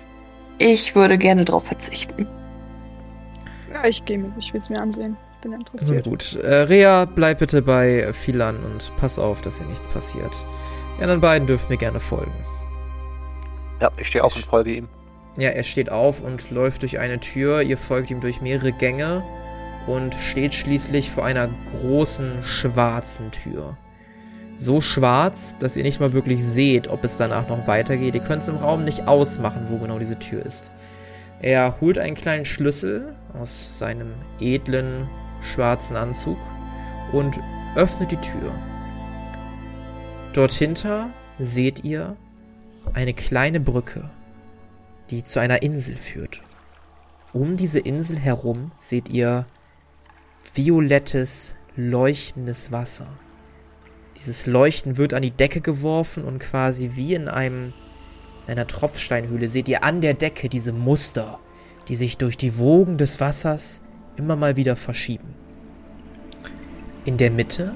Ich 0.58 0.94
würde 0.94 1.16
gerne 1.18 1.44
darauf 1.44 1.64
verzichten. 1.64 2.26
Ja, 3.72 3.84
ich 3.84 4.04
gehe 4.04 4.18
mit. 4.18 4.32
Ich 4.38 4.52
will 4.52 4.60
es 4.60 4.68
mir 4.68 4.80
ansehen. 4.80 5.16
Ich 5.36 5.42
bin 5.42 5.52
interessiert. 5.52 6.04
gut, 6.04 6.36
äh, 6.36 6.54
Rea, 6.54 7.06
bleib 7.06 7.38
bitte 7.38 7.62
bei 7.62 8.12
Philan 8.12 8.56
und 8.56 8.92
pass 8.96 9.18
auf, 9.18 9.40
dass 9.40 9.58
hier 9.58 9.66
nichts 9.66 9.88
passiert. 9.88 10.34
Die 10.98 11.02
anderen 11.02 11.22
beiden 11.22 11.46
dürfen 11.46 11.68
mir 11.70 11.78
gerne 11.78 11.98
folgen. 11.98 12.32
Ja, 13.80 13.90
ich 13.96 14.08
stehe 14.08 14.22
auf 14.22 14.36
und 14.36 14.44
folge 14.44 14.74
ihm. 14.74 14.88
Ja, 15.38 15.50
er 15.50 15.62
steht 15.62 15.90
auf 15.90 16.20
und 16.20 16.50
läuft 16.50 16.82
durch 16.82 16.98
eine 16.98 17.20
Tür. 17.20 17.62
Ihr 17.62 17.78
folgt 17.78 18.10
ihm 18.10 18.20
durch 18.20 18.42
mehrere 18.42 18.72
Gänge 18.72 19.24
und 19.86 20.14
steht 20.14 20.52
schließlich 20.52 21.10
vor 21.10 21.24
einer 21.24 21.48
großen 21.80 22.44
schwarzen 22.44 23.30
Tür. 23.30 23.78
So 24.60 24.82
schwarz, 24.82 25.56
dass 25.58 25.78
ihr 25.78 25.84
nicht 25.84 26.00
mal 26.00 26.12
wirklich 26.12 26.44
seht, 26.44 26.88
ob 26.88 27.02
es 27.02 27.16
danach 27.16 27.48
noch 27.48 27.66
weitergeht. 27.66 28.14
Ihr 28.14 28.20
könnt 28.20 28.42
es 28.42 28.48
im 28.48 28.58
Raum 28.58 28.84
nicht 28.84 29.08
ausmachen, 29.08 29.70
wo 29.70 29.78
genau 29.78 29.98
diese 29.98 30.18
Tür 30.18 30.44
ist. 30.44 30.70
Er 31.40 31.80
holt 31.80 31.96
einen 31.96 32.14
kleinen 32.14 32.44
Schlüssel 32.44 33.16
aus 33.32 33.78
seinem 33.78 34.12
edlen 34.38 35.08
schwarzen 35.54 35.96
Anzug 35.96 36.36
und 37.10 37.40
öffnet 37.74 38.10
die 38.10 38.18
Tür. 38.18 38.52
Dort 40.34 40.52
hinter 40.52 41.08
seht 41.38 41.82
ihr 41.82 42.18
eine 42.92 43.14
kleine 43.14 43.60
Brücke, 43.60 44.10
die 45.08 45.24
zu 45.24 45.40
einer 45.40 45.62
Insel 45.62 45.96
führt. 45.96 46.42
Um 47.32 47.56
diese 47.56 47.78
Insel 47.78 48.18
herum 48.18 48.72
seht 48.76 49.08
ihr 49.08 49.46
violettes, 50.52 51.56
leuchtendes 51.76 52.70
Wasser. 52.72 53.06
Dieses 54.20 54.46
Leuchten 54.46 54.98
wird 54.98 55.14
an 55.14 55.22
die 55.22 55.30
Decke 55.30 55.62
geworfen 55.62 56.24
und 56.24 56.40
quasi 56.40 56.90
wie 56.94 57.14
in 57.14 57.28
einem 57.28 57.72
in 58.46 58.52
einer 58.52 58.66
Tropfsteinhöhle 58.66 59.48
seht 59.48 59.68
ihr 59.68 59.82
an 59.84 60.00
der 60.02 60.12
Decke 60.12 60.48
diese 60.48 60.72
Muster, 60.72 61.38
die 61.88 61.94
sich 61.94 62.18
durch 62.18 62.36
die 62.36 62.58
Wogen 62.58 62.98
des 62.98 63.20
Wassers 63.20 63.80
immer 64.16 64.36
mal 64.36 64.56
wieder 64.56 64.76
verschieben. 64.76 65.34
In 67.04 67.16
der 67.16 67.30
Mitte 67.30 67.74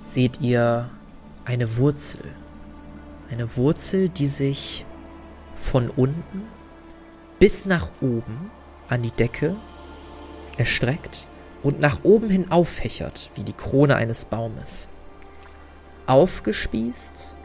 seht 0.00 0.40
ihr 0.40 0.90
eine 1.44 1.76
Wurzel. 1.76 2.22
Eine 3.30 3.56
Wurzel, 3.56 4.08
die 4.08 4.26
sich 4.26 4.84
von 5.54 5.90
unten 5.90 6.42
bis 7.38 7.66
nach 7.66 7.90
oben 8.00 8.50
an 8.88 9.02
die 9.02 9.10
Decke 9.10 9.56
erstreckt 10.56 11.28
und 11.62 11.80
nach 11.80 12.02
oben 12.02 12.30
hin 12.30 12.50
auffächert, 12.50 13.30
wie 13.34 13.44
die 13.44 13.52
Krone 13.52 13.94
eines 13.94 14.24
Baumes. 14.24 14.88
Aufgespießt 16.06 17.36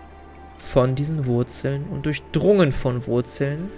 von 0.57 0.95
diesen 0.95 1.25
Wurzeln 1.25 1.85
und 1.89 2.05
durchdrungen 2.05 2.71
von 2.71 3.05
Wurzeln 3.05 3.71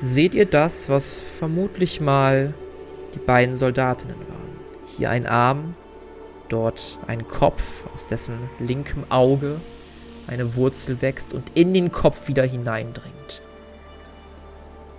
seht 0.00 0.34
ihr 0.34 0.46
das, 0.46 0.88
was 0.88 1.20
vermutlich 1.20 2.00
mal 2.00 2.54
die 3.14 3.18
beiden 3.18 3.56
Soldatinnen 3.56 4.18
waren. 4.18 4.60
Hier 4.96 5.10
ein 5.10 5.26
Arm, 5.26 5.74
dort 6.48 6.98
ein 7.06 7.26
Kopf, 7.28 7.84
aus 7.94 8.08
dessen 8.08 8.50
linkem 8.58 9.04
Auge 9.10 9.60
eine 10.26 10.56
Wurzel 10.56 11.00
wächst 11.02 11.32
und 11.32 11.52
in 11.54 11.72
den 11.72 11.90
Kopf 11.90 12.28
wieder 12.28 12.44
hineindringt. 12.44 13.42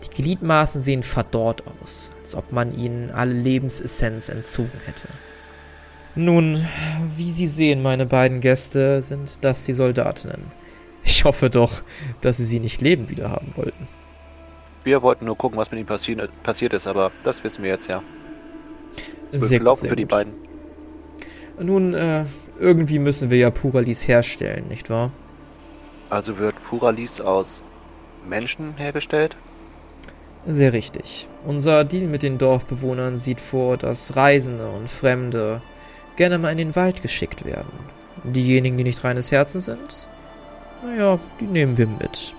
Die 0.03 0.21
Gliedmaßen 0.21 0.81
sehen 0.81 1.03
verdorrt 1.03 1.63
aus, 1.81 2.11
als 2.19 2.33
ob 2.33 2.51
man 2.51 2.73
ihnen 2.73 3.11
alle 3.11 3.33
Lebensessenz 3.33 4.29
entzogen 4.29 4.79
hätte. 4.85 5.07
Nun, 6.17 6.65
wie 7.15 7.29
Sie 7.29 7.45
sehen, 7.45 7.83
meine 7.83 8.07
beiden 8.07 8.41
Gäste, 8.41 9.03
sind 9.03 9.43
das 9.43 9.65
die 9.65 9.73
Soldatinnen. 9.73 10.41
Ich 11.03 11.23
hoffe 11.25 11.51
doch, 11.51 11.83
dass 12.21 12.37
Sie 12.37 12.45
sie 12.45 12.59
nicht 12.59 12.81
leben 12.81 13.07
wieder 13.09 13.29
haben 13.29 13.53
wollten. 13.55 13.87
Wir 14.83 15.03
wollten 15.03 15.25
nur 15.25 15.37
gucken, 15.37 15.59
was 15.59 15.69
mit 15.69 15.79
ihm 15.79 15.85
passi 15.85 16.17
passiert 16.41 16.73
ist, 16.73 16.87
aber 16.87 17.11
das 17.23 17.43
wissen 17.43 17.63
wir 17.63 17.69
jetzt 17.69 17.87
ja. 17.87 18.01
Sehr 19.31 19.59
laufen 19.59 19.81
sehr 19.81 19.89
für 19.89 19.95
die 19.95 20.03
gut. 20.03 20.09
beiden. 20.09 20.33
Nun, 21.59 21.93
äh, 21.93 22.25
irgendwie 22.59 22.97
müssen 22.97 23.29
wir 23.29 23.37
ja 23.37 23.51
Puralis 23.51 24.07
herstellen, 24.07 24.69
nicht 24.69 24.89
wahr? 24.89 25.11
Also 26.09 26.39
wird 26.39 26.55
Puralis 26.63 27.21
aus 27.21 27.63
Menschen 28.27 28.75
hergestellt? 28.77 29.37
Sehr 30.47 30.73
richtig. 30.73 31.27
Unser 31.45 31.83
Deal 31.83 32.07
mit 32.07 32.23
den 32.23 32.39
Dorfbewohnern 32.39 33.17
sieht 33.17 33.39
vor, 33.39 33.77
dass 33.77 34.15
Reisende 34.15 34.67
und 34.67 34.89
Fremde 34.89 35.61
gerne 36.17 36.37
mal 36.37 36.51
in 36.51 36.57
den 36.57 36.75
Wald 36.75 37.01
geschickt 37.01 37.45
werden. 37.45 37.71
Diejenigen, 38.23 38.77
die 38.77 38.83
nicht 38.83 39.03
reines 39.03 39.31
Herzen 39.31 39.61
sind, 39.61 40.09
naja, 40.83 41.19
die 41.39 41.45
nehmen 41.45 41.77
wir 41.77 41.87
mit. 41.87 42.33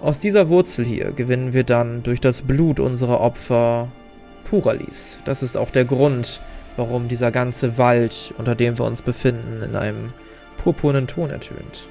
Aus 0.00 0.20
dieser 0.20 0.48
Wurzel 0.48 0.84
hier 0.84 1.12
gewinnen 1.12 1.52
wir 1.52 1.64
dann 1.64 2.02
durch 2.02 2.20
das 2.20 2.42
Blut 2.42 2.80
unserer 2.80 3.20
Opfer 3.20 3.88
Puralis. 4.44 5.18
Das 5.24 5.42
ist 5.42 5.56
auch 5.56 5.70
der 5.70 5.84
Grund, 5.84 6.40
warum 6.76 7.08
dieser 7.08 7.30
ganze 7.30 7.78
Wald, 7.78 8.34
unter 8.38 8.54
dem 8.54 8.78
wir 8.78 8.84
uns 8.84 9.02
befinden, 9.02 9.62
in 9.62 9.76
einem 9.76 10.12
purpurnen 10.56 11.06
Ton 11.06 11.30
ertönt. 11.30 11.88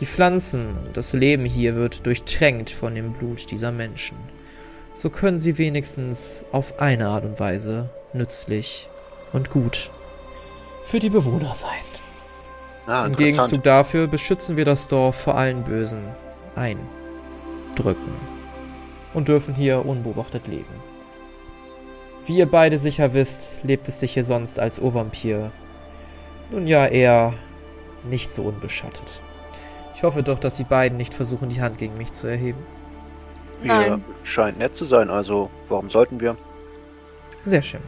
Die 0.00 0.06
Pflanzen 0.06 0.76
und 0.84 0.96
das 0.96 1.12
Leben 1.12 1.44
hier 1.44 1.76
wird 1.76 2.06
durchtränkt 2.06 2.70
von 2.70 2.94
dem 2.94 3.12
Blut 3.12 3.50
dieser 3.50 3.72
Menschen. 3.72 4.16
So 4.94 5.10
können 5.10 5.38
sie 5.38 5.58
wenigstens 5.58 6.44
auf 6.52 6.80
eine 6.80 7.08
Art 7.08 7.24
und 7.24 7.38
Weise 7.40 7.90
nützlich 8.12 8.88
und 9.34 9.50
gut 9.50 9.90
für 10.84 10.98
die 10.98 11.10
Bewohner 11.10 11.54
sein. 11.54 11.70
Ah, 12.86 13.06
Im. 13.06 13.16
Gegenzug 13.16 13.62
dafür 13.62 14.06
beschützen 14.06 14.56
wir 14.56 14.64
das 14.64 14.88
Dorf 14.88 15.16
vor 15.16 15.36
allen 15.36 15.64
Bösen 15.64 16.04
Eindrücken 16.54 18.14
und 19.12 19.28
dürfen 19.28 19.54
hier 19.54 19.84
unbeobachtet 19.84 20.46
leben. 20.46 20.82
Wie 22.26 22.38
ihr 22.38 22.50
beide 22.50 22.78
sicher 22.78 23.12
wisst, 23.12 23.64
lebt 23.64 23.88
es 23.88 24.00
sich 24.00 24.14
hier 24.14 24.24
sonst 24.24 24.58
als 24.58 24.78
Urvampir. 24.78 25.50
Nun 26.50 26.66
ja, 26.66 26.86
eher 26.86 27.34
nicht 28.04 28.32
so 28.32 28.42
unbeschattet. 28.44 29.20
Ich 29.94 30.02
hoffe 30.02 30.22
doch, 30.22 30.38
dass 30.38 30.56
die 30.56 30.64
beiden 30.64 30.96
nicht 30.96 31.14
versuchen, 31.14 31.48
die 31.48 31.60
Hand 31.60 31.78
gegen 31.78 31.96
mich 31.96 32.12
zu 32.12 32.26
erheben. 32.26 32.58
Ihr 33.62 33.68
Nein. 33.68 34.04
scheint 34.22 34.58
nett 34.58 34.76
zu 34.76 34.84
sein, 34.84 35.10
also 35.10 35.50
warum 35.68 35.90
sollten 35.90 36.20
wir? 36.20 36.36
Sehr 37.44 37.62
schön. 37.62 37.80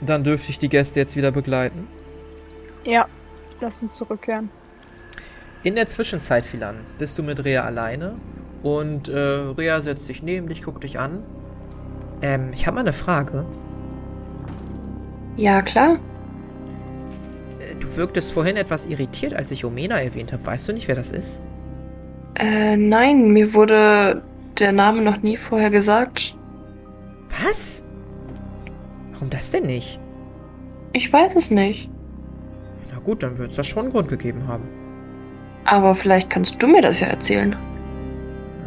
Dann 0.00 0.24
dürfte 0.24 0.50
ich 0.50 0.58
die 0.58 0.68
Gäste 0.68 1.00
jetzt 1.00 1.16
wieder 1.16 1.30
begleiten. 1.30 1.86
Ja, 2.84 3.06
lass 3.60 3.82
uns 3.82 3.96
zurückkehren. 3.96 4.50
In 5.62 5.74
der 5.74 5.86
Zwischenzeit, 5.86 6.46
Philan, 6.46 6.76
bist 6.98 7.18
du 7.18 7.22
mit 7.22 7.44
Rea 7.44 7.64
alleine 7.64 8.16
und 8.62 9.08
äh, 9.08 9.18
Rea 9.18 9.80
setzt 9.80 10.06
sich 10.06 10.22
neben 10.22 10.48
dich, 10.48 10.62
guckt 10.62 10.84
dich 10.84 10.98
an. 10.98 11.22
Ähm, 12.22 12.50
ich 12.54 12.66
habe 12.66 12.76
mal 12.76 12.80
eine 12.80 12.94
Frage. 12.94 13.44
Ja, 15.36 15.60
klar. 15.62 15.98
äh, 17.58 17.74
du 17.78 17.96
wirktest 17.96 18.32
vorhin 18.32 18.56
etwas 18.56 18.86
irritiert, 18.86 19.34
als 19.34 19.50
ich 19.50 19.64
Omena 19.64 20.00
erwähnt 20.00 20.32
habe. 20.32 20.44
Weißt 20.44 20.68
du 20.68 20.72
nicht, 20.72 20.88
wer 20.88 20.96
das 20.96 21.10
ist? 21.10 21.42
Äh, 22.38 22.76
nein, 22.76 23.30
mir 23.32 23.52
wurde 23.52 24.22
der 24.58 24.72
Name 24.72 25.02
noch 25.02 25.22
nie 25.22 25.36
vorher 25.36 25.70
gesagt. 25.70 26.36
Was? 27.44 27.84
Warum 29.20 29.28
das 29.28 29.50
denn 29.50 29.66
nicht? 29.66 30.00
Ich 30.94 31.12
weiß 31.12 31.36
es 31.36 31.50
nicht. 31.50 31.90
Na 32.90 32.98
gut, 33.00 33.22
dann 33.22 33.36
wird 33.36 33.50
es 33.50 33.56
da 33.56 33.62
schon 33.62 33.82
einen 33.82 33.92
Grund 33.92 34.08
gegeben 34.08 34.48
haben. 34.48 34.66
Aber 35.66 35.94
vielleicht 35.94 36.30
kannst 36.30 36.62
du 36.62 36.66
mir 36.66 36.80
das 36.80 37.00
ja 37.00 37.08
erzählen. 37.08 37.54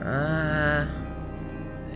Ah, 0.06 0.86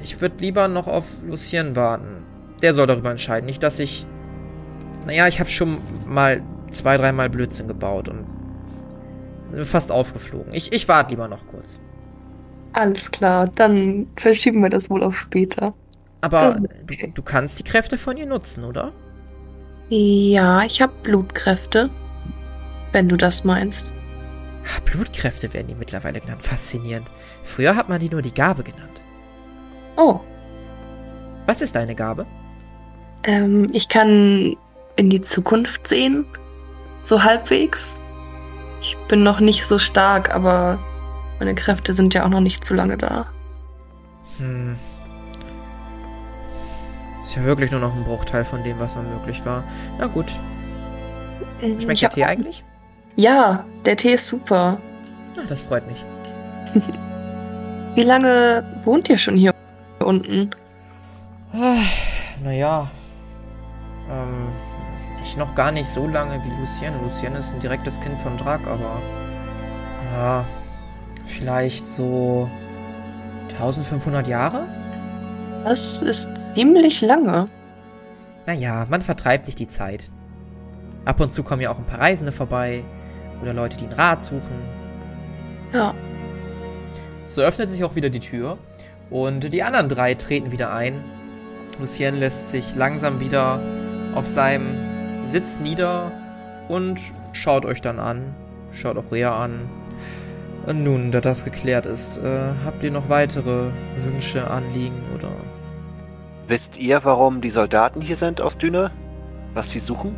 ich 0.02 0.20
würde 0.20 0.38
lieber 0.40 0.68
noch 0.68 0.88
auf 0.88 1.22
Lucien 1.24 1.76
warten. 1.76 2.26
Der 2.64 2.74
soll 2.74 2.88
darüber 2.88 3.12
entscheiden. 3.12 3.46
Nicht, 3.46 3.62
dass 3.62 3.78
ich. 3.78 4.08
Naja, 5.06 5.28
ich 5.28 5.40
habe 5.40 5.52
schon 5.52 5.78
mal 6.08 6.42
zwei, 6.72 6.98
dreimal 6.98 7.30
Blödsinn 7.30 7.68
gebaut 7.68 8.10
und 8.10 8.26
fast 9.66 9.92
aufgeflogen. 9.92 10.52
Ich, 10.52 10.74
ich 10.74 10.88
warte 10.88 11.14
lieber 11.14 11.28
noch 11.28 11.46
kurz. 11.46 11.80
Alles 12.74 13.12
klar, 13.12 13.52
dann 13.54 14.08
verschieben 14.16 14.64
wir 14.64 14.72
das 14.72 14.90
wohl 14.90 15.04
auf 15.04 15.16
später. 15.16 15.76
Aber 16.22 16.58
du, 16.86 17.12
du 17.14 17.22
kannst 17.22 17.60
die 17.60 17.64
Kräfte 17.64 17.98
von 17.98 18.18
ihr 18.18 18.26
nutzen, 18.26 18.64
oder? 18.64 18.92
Ja, 19.90 20.64
ich 20.64 20.82
habe 20.82 20.94
Blutkräfte. 21.04 21.90
Wenn 22.92 23.08
du 23.10 23.18
das 23.18 23.44
meinst. 23.44 23.92
Ah, 24.66 24.82
Blutkräfte 24.86 25.54
werden 25.54 25.68
die 25.68 25.76
mittlerweile 25.76 26.20
genannt. 26.20 26.44
Faszinierend. 26.44 27.12
Früher 27.44 27.76
hat 27.76 27.90
man 27.90 28.00
die 28.00 28.10
nur 28.10 28.22
die 28.22 28.34
Gabe 28.34 28.64
genannt. 28.64 29.02
Oh, 29.96 30.20
Was 31.46 31.62
ist 31.62 31.76
deine 31.76 31.96
Gabe? 31.96 32.26
ähm, 33.24 33.68
ich 33.74 33.90
kann 33.90 34.56
in 34.96 35.10
die 35.10 35.22
Zukunft 35.22 35.88
sehen. 35.88 36.26
So 37.04 37.24
halbwegs. 37.24 38.00
Ich 38.82 38.98
bin 39.08 39.24
noch 39.24 39.40
nicht 39.40 39.66
so 39.66 39.80
stark, 39.80 40.34
aber 40.34 40.80
meine 41.40 41.56
Kräfte 41.56 41.94
sind 41.94 42.14
ja 42.14 42.26
auch 42.26 42.30
noch 42.30 42.42
nicht 42.42 42.64
zu 42.64 42.74
lange 42.74 42.98
da. 42.98 43.28
Hm. 44.38 44.80
Ist 47.28 47.36
ja 47.36 47.44
wirklich 47.44 47.72
nur 47.72 47.82
noch 47.82 47.94
ein 47.94 48.06
Bruchteil 48.06 48.46
von 48.46 48.64
dem, 48.64 48.80
was 48.80 48.96
mal 48.96 49.04
möglich 49.04 49.46
war. 49.46 49.62
Na 50.00 50.08
gut. 50.08 50.32
Schmeckt 51.60 51.90
Ich 51.90 52.00
der 52.00 52.10
Tee 52.10 52.24
eigentlich? 52.24 52.64
Ja, 53.18 53.66
der 53.84 53.98
Tee 53.98 54.14
ist 54.14 54.28
super. 54.28 54.78
Ah, 55.36 55.42
das 55.50 55.60
freut 55.60 55.86
mich. 55.88 56.06
Wie 57.96 58.04
lange 58.04 58.64
wohnt 58.86 59.10
ihr 59.10 59.18
schon 59.18 59.36
hier 59.36 59.54
unten? 60.00 60.52
Ah, 61.52 61.82
naja. 62.42 62.90
Ähm, 64.10 64.48
ich 65.22 65.36
noch 65.36 65.54
gar 65.54 65.74
nicht 65.74 65.90
so 65.90 66.08
lange 66.08 66.42
wie 66.46 66.60
Lucien. 66.62 66.94
Lucien 67.04 67.36
ist 67.36 67.54
ein 67.54 67.60
direktes 67.60 68.00
Kind 68.00 68.18
von 68.18 68.38
Drak, 68.38 68.62
aber. 68.66 69.02
Ja. 70.16 70.46
Vielleicht 71.26 71.90
so. 71.90 72.50
1500 73.50 74.30
Jahre? 74.30 74.77
Das 75.64 76.02
ist 76.02 76.30
ziemlich 76.54 77.02
lange. 77.02 77.50
Naja, 78.46 78.86
man 78.90 79.02
vertreibt 79.02 79.46
sich 79.46 79.56
die 79.56 79.68
Zeit. 79.68 80.10
Ab 81.06 81.20
und 81.20 81.32
zu 81.32 81.44
kommen 81.44 81.62
ja 81.62 81.72
auch 81.72 81.78
ein 81.78 81.86
paar 81.86 82.00
Reisende 82.00 82.32
vorbei. 82.32 82.84
Oder 83.42 83.54
Leute, 83.54 83.78
die 83.78 83.86
einen 83.86 83.94
Rat 83.94 84.24
suchen. 84.24 84.62
Ja. 85.74 85.94
So 87.28 87.42
öffnet 87.42 87.70
sich 87.70 87.84
auch 87.84 87.96
wieder 87.96 88.10
die 88.10 88.20
Tür. 88.20 88.58
Und 89.10 89.54
die 89.54 89.64
anderen 89.64 89.90
drei 89.90 90.14
treten 90.14 90.52
wieder 90.52 90.74
ein. 90.74 91.04
Lucien 91.80 92.16
lässt 92.16 92.52
sich 92.52 92.76
langsam 92.76 93.20
wieder 93.20 93.62
auf 94.16 94.26
seinem 94.26 95.26
Sitz 95.26 95.60
nieder 95.60 96.12
und 96.68 97.00
schaut 97.34 97.66
euch 97.66 97.82
dann 97.82 98.00
an. 98.00 98.36
Schaut 98.72 98.98
auch 98.98 99.12
Rea 99.12 99.44
an. 99.44 99.70
Und 100.66 100.84
nun, 100.84 101.12
da 101.12 101.22
das 101.22 101.46
geklärt 101.46 101.86
ist, 101.86 102.18
äh, 102.18 102.54
habt 102.66 102.84
ihr 102.84 102.92
noch 102.92 103.10
weitere 103.10 103.72
Wünsche, 104.04 104.50
Anliegen 104.50 105.02
oder... 105.16 105.32
Wisst 106.48 106.78
ihr, 106.78 107.04
warum 107.04 107.42
die 107.42 107.50
Soldaten 107.50 108.02
hier 108.02 108.16
sind 108.16 108.42
aus 108.42 108.58
Düne? 108.58 108.92
Was 109.54 109.70
sie 109.70 109.80
suchen? 109.80 110.16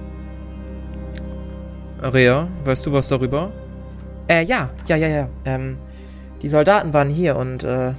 Rea, 2.02 2.48
weißt 2.65 2.86
du 2.86 2.94
was 2.94 3.08
darüber? 3.10 3.52
Äh, 4.28 4.44
ja, 4.44 4.70
ja, 4.88 4.96
ja, 4.96 5.08
ja. 5.08 5.30
Ähm, 5.46 5.78
die 6.42 6.50
Soldaten 6.50 6.94
waren 6.94 7.10
hier 7.10 7.36
und 7.36 7.63
äh, 7.63 7.94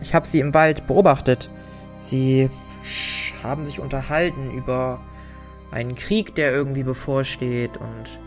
ich 0.00 0.14
habe 0.14 0.26
sie 0.26 0.40
im 0.40 0.54
Wald 0.54 0.86
beobachtet. 0.86 1.50
Sie 1.98 2.48
sch- 2.84 3.42
haben 3.42 3.64
sich 3.66 3.80
unterhalten 3.80 4.50
über 4.50 5.00
einen 5.70 5.94
Krieg, 5.94 6.34
der 6.34 6.52
irgendwie 6.52 6.82
bevorsteht 6.84 7.76
und 7.76 8.18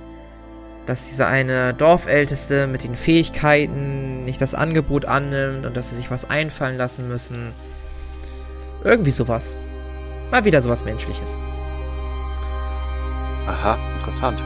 dass 0.85 1.09
dieser 1.09 1.27
eine 1.27 1.73
Dorfälteste 1.73 2.67
mit 2.67 2.83
den 2.83 2.95
Fähigkeiten 2.95 4.23
nicht 4.23 4.39
das 4.39 4.55
Angebot 4.55 5.05
annimmt 5.05 5.65
und 5.65 5.75
dass 5.75 5.89
sie 5.89 5.95
sich 5.95 6.09
was 6.11 6.29
einfallen 6.29 6.77
lassen 6.77 7.07
müssen. 7.07 7.53
Irgendwie 8.83 9.11
sowas. 9.11 9.55
Mal 10.31 10.43
wieder 10.45 10.61
sowas 10.61 10.83
Menschliches. 10.85 11.37
Aha, 13.47 13.77
interessant. 13.99 14.39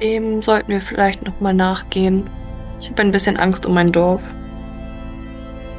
Dem 0.00 0.40
sollten 0.42 0.68
wir 0.68 0.80
vielleicht 0.80 1.24
nochmal 1.24 1.52
nachgehen. 1.52 2.28
Ich 2.80 2.88
habe 2.88 3.02
ein 3.02 3.10
bisschen 3.10 3.36
Angst 3.36 3.66
um 3.66 3.74
mein 3.74 3.92
Dorf. 3.92 4.22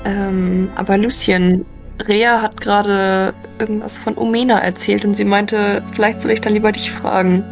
Ähm, 0.06 0.70
aber 0.76 0.98
Lucien, 0.98 1.66
Rea 2.08 2.42
hat 2.42 2.62
gerade 2.62 3.34
irgendwas 3.60 3.98
von 3.98 4.18
Omena 4.18 4.60
erzählt 4.60 5.06
und 5.06 5.16
sie 5.16 5.26
meinte, 5.26 5.84
vielleicht 5.94 6.22
soll 6.22 6.32
ich 6.32 6.42
dann 6.42 6.54
lieber 6.54 6.72
dich 6.72 6.92
fragen. 6.92 7.44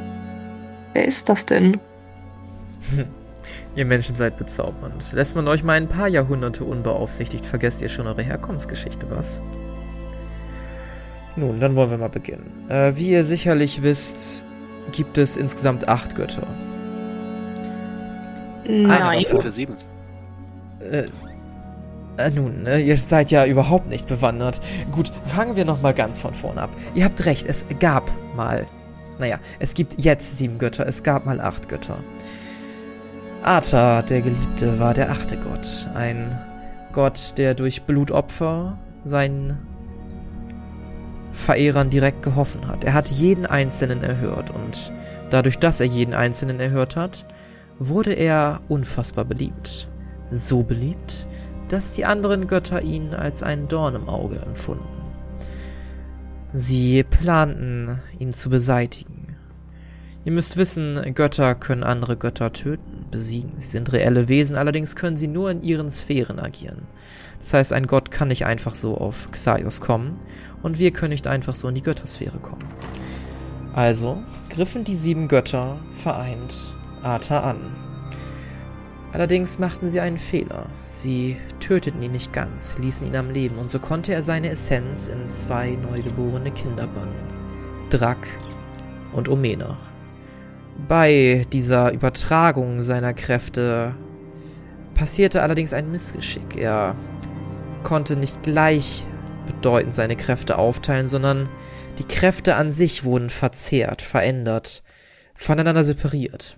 Wer 0.93 1.05
ist 1.05 1.29
das 1.29 1.45
denn? 1.45 1.79
Ihr 3.75 3.86
Menschen 3.86 4.15
seid 4.15 4.38
bezaubernd. 4.38 5.12
Lässt 5.13 5.36
man 5.36 5.47
euch 5.47 5.63
mal 5.63 5.73
ein 5.73 5.88
paar 5.88 6.08
Jahrhunderte 6.08 6.63
unbeaufsichtigt, 6.63 7.45
vergesst 7.45 7.82
ihr 7.82 7.89
schon 7.89 8.08
eure 8.08 8.23
Herkommensgeschichte, 8.23 9.06
was? 9.10 9.41
Nun, 11.36 11.60
dann 11.60 11.75
wollen 11.75 11.91
wir 11.91 11.97
mal 11.97 12.10
beginnen. 12.10 12.69
Äh, 12.69 12.95
wie 12.95 13.10
ihr 13.10 13.23
sicherlich 13.23 13.82
wisst, 13.82 14.45
gibt 14.91 15.17
es 15.17 15.38
insgesamt 15.38 15.88
acht 15.88 16.15
Götter. 16.15 16.47
Nein. 18.67 19.23
Für 19.23 19.52
sieben. 19.52 19.75
Äh, 20.80 21.08
äh, 22.17 22.30
nun, 22.32 22.65
äh, 22.65 22.80
ihr 22.80 22.97
seid 22.97 23.32
ja 23.32 23.45
überhaupt 23.45 23.88
nicht 23.88 24.08
bewandert. 24.08 24.60
Gut, 24.91 25.12
fangen 25.25 25.56
wir 25.56 25.63
nochmal 25.63 25.93
ganz 25.93 26.19
von 26.19 26.34
vorne 26.34 26.63
ab. 26.63 26.69
Ihr 26.93 27.06
habt 27.06 27.25
recht, 27.25 27.47
es 27.47 27.65
gab 27.80 28.12
mal. 28.36 28.65
Naja, 29.19 29.39
es 29.60 29.73
gibt 29.73 29.95
jetzt 29.97 30.38
sieben 30.38 30.58
Götter, 30.60 30.86
es 30.86 31.04
gab 31.04 31.25
mal 31.25 31.39
acht 31.39 31.69
Götter. 31.69 31.97
Ata, 33.43 34.02
der 34.02 34.21
Geliebte, 34.21 34.80
war 34.80 34.93
der 34.93 35.12
achte 35.12 35.38
Gott. 35.38 35.89
Ein 35.93 36.38
Gott, 36.91 37.38
der 37.38 37.54
durch 37.54 37.84
Blutopfer 37.84 38.78
seinen 39.06 39.58
Verehrern 41.32 41.89
direkt 41.89 42.21
geholfen 42.21 42.67
hat. 42.67 42.84
Er 42.84 42.93
hat 42.93 43.08
jeden 43.08 43.45
Einzelnen 43.45 44.04
erhört 44.04 44.52
und 44.52 44.91
dadurch, 45.30 45.58
dass 45.58 45.80
er 45.80 45.86
jeden 45.86 46.13
Einzelnen 46.13 46.60
erhört 46.60 46.97
hat, 46.97 47.25
wurde 47.80 48.13
er 48.13 48.60
unfassbar 48.67 49.23
beliebt. 49.23 49.88
So 50.32 50.63
beliebt, 50.63 51.25
dass 51.69 51.93
die 51.93 52.06
anderen 52.06 52.45
Götter 52.45 52.82
ihn 52.82 53.13
als 53.13 53.41
einen 53.41 53.69
Dorn 53.69 53.95
im 53.95 54.10
Auge 54.10 54.39
empfunden. 54.39 54.84
Sie 56.52 57.04
planten, 57.04 58.02
ihn 58.17 58.34
zu 58.34 58.49
beseitigen. 58.49 59.38
Ihr 60.25 60.34
müsst 60.34 60.58
wissen, 60.58 60.99
Götter 61.13 61.56
können 61.56 61.84
andere 61.84 62.17
Götter 62.17 62.52
töten, 62.52 62.88
besiegen. 63.12 63.52
Sie 63.56 63.67
sind 63.67 63.91
reelle 63.91 64.28
Wesen, 64.28 64.56
allerdings 64.56 64.95
können 64.95 65.15
sie 65.15 65.28
nur 65.28 65.52
in 65.52 65.62
ihren 65.62 65.89
Sphären 65.89 66.39
agieren. 66.39 66.84
Das 67.39 67.54
heißt, 67.54 67.74
ein 67.74 67.88
Gott 67.88 68.12
kann 68.12 68.28
nicht 68.28 68.45
einfach 68.45 68.76
so 68.76 68.98
auf 68.98 69.32
Xaios 69.32 69.82
kommen 69.82 70.13
und 70.62 70.80
wir 70.80 70.91
können 70.91 71.12
nicht 71.12 71.28
einfach 71.28 71.56
so 71.56 71.67
in 71.69 71.76
die 71.76 71.82
Göttersphäre 71.82 72.39
kommen. 72.39 72.65
Also 73.74 74.17
griffen 74.50 74.84
die 74.84 74.95
sieben 74.95 75.28
Götter 75.28 75.80
vereint 75.91 76.74
Ata 77.02 77.41
an. 77.41 77.60
Allerdings 79.12 79.58
machten 79.58 79.89
sie 79.89 80.00
einen 80.00 80.17
Fehler. 80.17 80.67
Sie 80.82 81.38
töteten 81.60 82.02
ihn 82.04 82.12
nicht 82.12 82.32
ganz, 82.34 82.78
ließen 82.78 83.08
ihn 83.08 83.15
am 83.15 83.32
Leben 83.32 83.56
und 83.56 83.69
so 83.69 83.80
konnte 83.80 84.13
er 84.13 84.22
seine 84.22 84.50
Essenz 84.50 85.08
in 85.08 85.28
zwei 85.28 85.72
neugeborene 85.72 86.52
Kinder 86.52 86.88
bannen. 86.88 87.15
Drak 87.89 88.28
und 89.13 89.30
Omena. 89.30 89.78
Bei 90.88 91.46
dieser 91.52 91.92
Übertragung 91.94 92.82
seiner 92.82 93.13
Kräfte 93.13 93.96
passierte 94.96 95.42
allerdings 95.42 95.74
ein 95.74 95.92
Missgeschick. 95.92 96.56
Er 96.56 96.96
konnte 97.84 98.15
nicht 98.15 98.44
gleichbedeutend 98.44 99.94
seine 99.94 100.15
Kräfte 100.15 100.58
aufteilen, 100.58 101.08
sondern 101.08 101.48
die 102.00 102.04
Kräfte 102.04 102.56
an 102.56 102.72
sich 102.72 103.04
wurden 103.04 103.30
verzehrt, 103.30 104.02
verändert, 104.02 104.84
voneinander 105.36 105.84
separiert. 105.84 106.58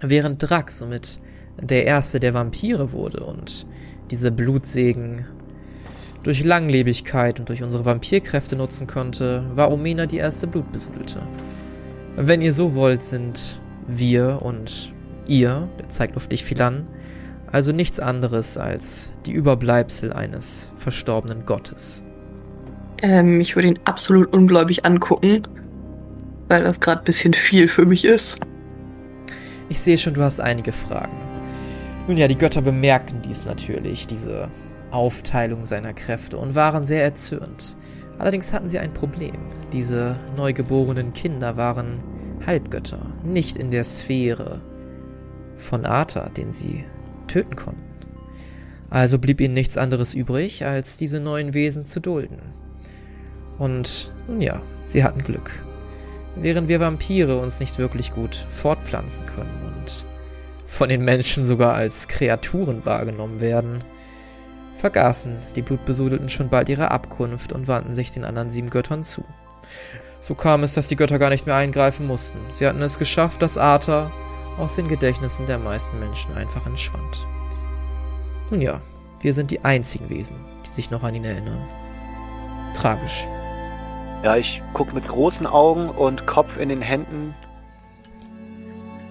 Während 0.00 0.42
Drak 0.42 0.70
somit 0.70 1.20
der 1.60 1.84
erste 1.84 2.20
der 2.20 2.34
Vampire 2.34 2.92
wurde 2.92 3.24
und 3.24 3.66
diese 4.10 4.30
Blutsegen 4.30 5.26
durch 6.22 6.44
Langlebigkeit 6.44 7.40
und 7.40 7.48
durch 7.48 7.62
unsere 7.62 7.84
Vampirkräfte 7.84 8.56
nutzen 8.56 8.86
konnte, 8.86 9.44
war 9.54 9.70
Omena 9.70 10.06
die 10.06 10.18
erste 10.18 10.46
Blutbesudelte. 10.46 11.20
Wenn 12.20 12.42
ihr 12.42 12.52
so 12.52 12.74
wollt, 12.74 13.04
sind 13.04 13.60
wir 13.86 14.42
und 14.42 14.92
ihr, 15.28 15.68
der 15.78 15.88
zeigt 15.88 16.16
auf 16.16 16.26
dich 16.26 16.44
Philan, 16.44 16.88
also 17.46 17.70
nichts 17.70 18.00
anderes 18.00 18.58
als 18.58 19.12
die 19.24 19.30
Überbleibsel 19.30 20.12
eines 20.12 20.72
verstorbenen 20.74 21.46
Gottes. 21.46 22.02
Ähm, 23.02 23.40
ich 23.40 23.54
würde 23.54 23.68
ihn 23.68 23.78
absolut 23.84 24.32
ungläubig 24.32 24.84
angucken, 24.84 25.46
weil 26.48 26.64
das 26.64 26.80
gerade 26.80 27.02
ein 27.02 27.04
bisschen 27.04 27.34
viel 27.34 27.68
für 27.68 27.86
mich 27.86 28.04
ist. 28.04 28.40
Ich 29.68 29.78
sehe 29.78 29.96
schon, 29.96 30.14
du 30.14 30.22
hast 30.24 30.40
einige 30.40 30.72
Fragen. 30.72 31.16
Nun 32.08 32.16
ja, 32.16 32.26
die 32.26 32.36
Götter 32.36 32.62
bemerken 32.62 33.22
dies 33.24 33.46
natürlich, 33.46 34.08
diese 34.08 34.48
Aufteilung 34.90 35.64
seiner 35.64 35.92
Kräfte, 35.92 36.36
und 36.36 36.56
waren 36.56 36.82
sehr 36.82 37.04
erzürnt. 37.04 37.76
Allerdings 38.18 38.52
hatten 38.52 38.68
sie 38.68 38.78
ein 38.78 38.92
Problem. 38.92 39.36
Diese 39.72 40.16
neugeborenen 40.36 41.12
Kinder 41.12 41.56
waren 41.56 41.98
Halbgötter, 42.46 43.00
nicht 43.24 43.56
in 43.56 43.70
der 43.70 43.84
Sphäre 43.84 44.60
von 45.56 45.84
Arthur, 45.84 46.30
den 46.36 46.52
sie 46.52 46.84
töten 47.26 47.56
konnten. 47.56 47.82
Also 48.90 49.18
blieb 49.18 49.40
ihnen 49.40 49.54
nichts 49.54 49.76
anderes 49.76 50.14
übrig, 50.14 50.64
als 50.64 50.96
diese 50.96 51.20
neuen 51.20 51.52
Wesen 51.52 51.84
zu 51.84 52.00
dulden. 52.00 52.38
Und 53.58 54.12
nun 54.26 54.40
ja, 54.40 54.62
sie 54.84 55.04
hatten 55.04 55.22
Glück. 55.22 55.50
Während 56.36 56.68
wir 56.68 56.80
Vampire 56.80 57.38
uns 57.38 57.60
nicht 57.60 57.78
wirklich 57.78 58.12
gut 58.12 58.46
fortpflanzen 58.50 59.26
können 59.26 59.74
und 59.76 60.04
von 60.66 60.88
den 60.88 61.04
Menschen 61.04 61.44
sogar 61.44 61.74
als 61.74 62.08
Kreaturen 62.08 62.86
wahrgenommen 62.86 63.40
werden, 63.40 63.80
vergaßen 64.78 65.36
die 65.54 65.62
Blutbesudelten 65.62 66.28
schon 66.28 66.48
bald 66.48 66.68
ihre 66.68 66.90
Abkunft 66.90 67.52
und 67.52 67.68
wandten 67.68 67.94
sich 67.94 68.10
den 68.10 68.24
anderen 68.24 68.50
sieben 68.50 68.70
Göttern 68.70 69.04
zu. 69.04 69.24
So 70.20 70.34
kam 70.34 70.62
es, 70.62 70.74
dass 70.74 70.88
die 70.88 70.96
Götter 70.96 71.18
gar 71.18 71.30
nicht 71.30 71.46
mehr 71.46 71.56
eingreifen 71.56 72.06
mussten. 72.06 72.38
Sie 72.48 72.66
hatten 72.66 72.82
es 72.82 72.98
geschafft, 72.98 73.42
dass 73.42 73.58
Arthur 73.58 74.10
aus 74.58 74.74
den 74.74 74.88
Gedächtnissen 74.88 75.46
der 75.46 75.58
meisten 75.58 75.98
Menschen 76.00 76.34
einfach 76.34 76.66
entschwand. 76.66 77.26
Nun 78.50 78.60
ja, 78.60 78.80
wir 79.20 79.34
sind 79.34 79.50
die 79.50 79.64
einzigen 79.64 80.08
Wesen, 80.10 80.38
die 80.64 80.70
sich 80.70 80.90
noch 80.90 81.02
an 81.02 81.14
ihn 81.14 81.24
erinnern. 81.24 81.66
Tragisch. 82.74 83.26
Ja, 84.22 84.36
ich 84.36 84.62
guck 84.72 84.92
mit 84.92 85.06
großen 85.06 85.46
Augen 85.46 85.90
und 85.90 86.26
Kopf 86.26 86.56
in 86.58 86.68
den 86.68 86.82
Händen 86.82 87.34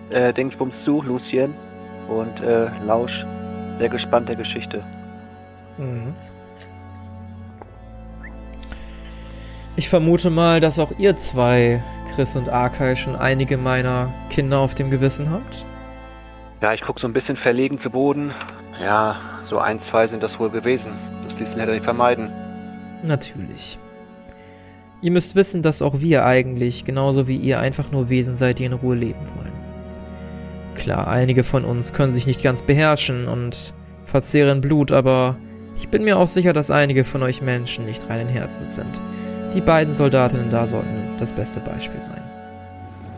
äh, 0.10 0.34
Dingsbums 0.34 0.84
zu, 0.84 1.02
Lucien, 1.02 1.54
und 2.10 2.42
äh, 2.42 2.70
lausch 2.86 3.26
sehr 3.78 3.90
gespannt 3.90 4.30
der 4.30 4.36
Geschichte. 4.36 4.84
Mhm. 5.78 6.14
Ich 9.76 9.90
vermute 9.90 10.32
mal, 10.32 10.60
dass 10.60 10.80
auch 10.80 10.92
ihr 10.98 11.16
zwei, 11.18 11.84
Chris 12.16 12.36
und 12.36 12.50
Arkai, 12.50 12.96
schon 12.96 13.16
einige 13.16 13.58
meiner 13.58 14.12
Kinder 14.30 14.58
auf 14.60 14.74
dem 14.74 14.90
Gewissen 14.90 15.30
habt. 15.30 15.66
Ja, 16.62 16.74
ich 16.74 16.82
guck 16.82 17.00
so 17.00 17.08
ein 17.08 17.14
bisschen 17.14 17.36
verlegen 17.36 17.78
zu 17.78 17.92
Boden. 17.92 18.32
Ja, 18.82 19.18
so 19.42 19.60
ein, 19.60 19.80
zwei 19.80 20.08
sind 20.08 20.24
das 20.24 20.40
wohl 20.40 20.50
gewesen. 20.50 20.94
Das 21.24 21.40
ließen 21.40 21.60
hätte 21.60 21.76
ich 21.76 21.84
vermeiden. 21.84 22.32
Natürlich. 23.04 23.78
Ihr 25.04 25.12
müsst 25.12 25.36
wissen, 25.36 25.62
dass 25.62 25.84
auch 25.84 26.02
wir 26.02 26.26
eigentlich, 26.26 26.84
genauso 26.84 27.28
wie 27.28 27.38
ihr, 27.38 27.60
einfach 27.60 27.92
nur 27.92 28.10
Wesen 28.10 28.36
seid, 28.36 28.58
die 28.58 28.66
in 28.66 28.74
Ruhe 28.74 28.96
leben 28.96 29.28
wollen. 29.36 29.54
Klar, 30.74 31.08
einige 31.08 31.44
von 31.44 31.66
uns 31.66 31.94
können 31.94 32.14
sich 32.14 32.26
nicht 32.26 32.42
ganz 32.42 32.64
beherrschen 32.64 33.28
und 33.28 33.76
verzehren 34.06 34.62
Blut, 34.62 34.92
aber 34.92 35.38
ich 35.78 35.90
bin 35.90 36.04
mir 36.04 36.18
auch 36.18 36.28
sicher, 36.28 36.54
dass 36.54 36.72
einige 36.72 37.04
von 37.04 37.24
euch 37.24 37.42
Menschen 37.42 37.86
nicht 37.86 38.10
reinen 38.10 38.30
Herzens 38.30 38.76
sind. 38.76 39.02
Die 39.54 39.62
beiden 39.62 39.94
Soldatinnen 39.94 40.50
da 40.50 40.68
sollten 40.68 41.16
das 41.20 41.34
beste 41.34 41.60
Beispiel 41.60 42.02
sein. 42.02 42.22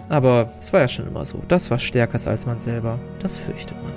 Aber 0.10 0.50
es 0.60 0.72
war 0.74 0.82
ja 0.82 0.88
schon 0.88 1.08
immer 1.08 1.26
so. 1.26 1.42
Das 1.48 1.70
war 1.72 1.80
stärker 1.80 2.20
als 2.30 2.46
man 2.46 2.60
selber. 2.60 2.98
Das 3.20 3.38
fürchtet 3.38 3.78
man. 3.84 3.94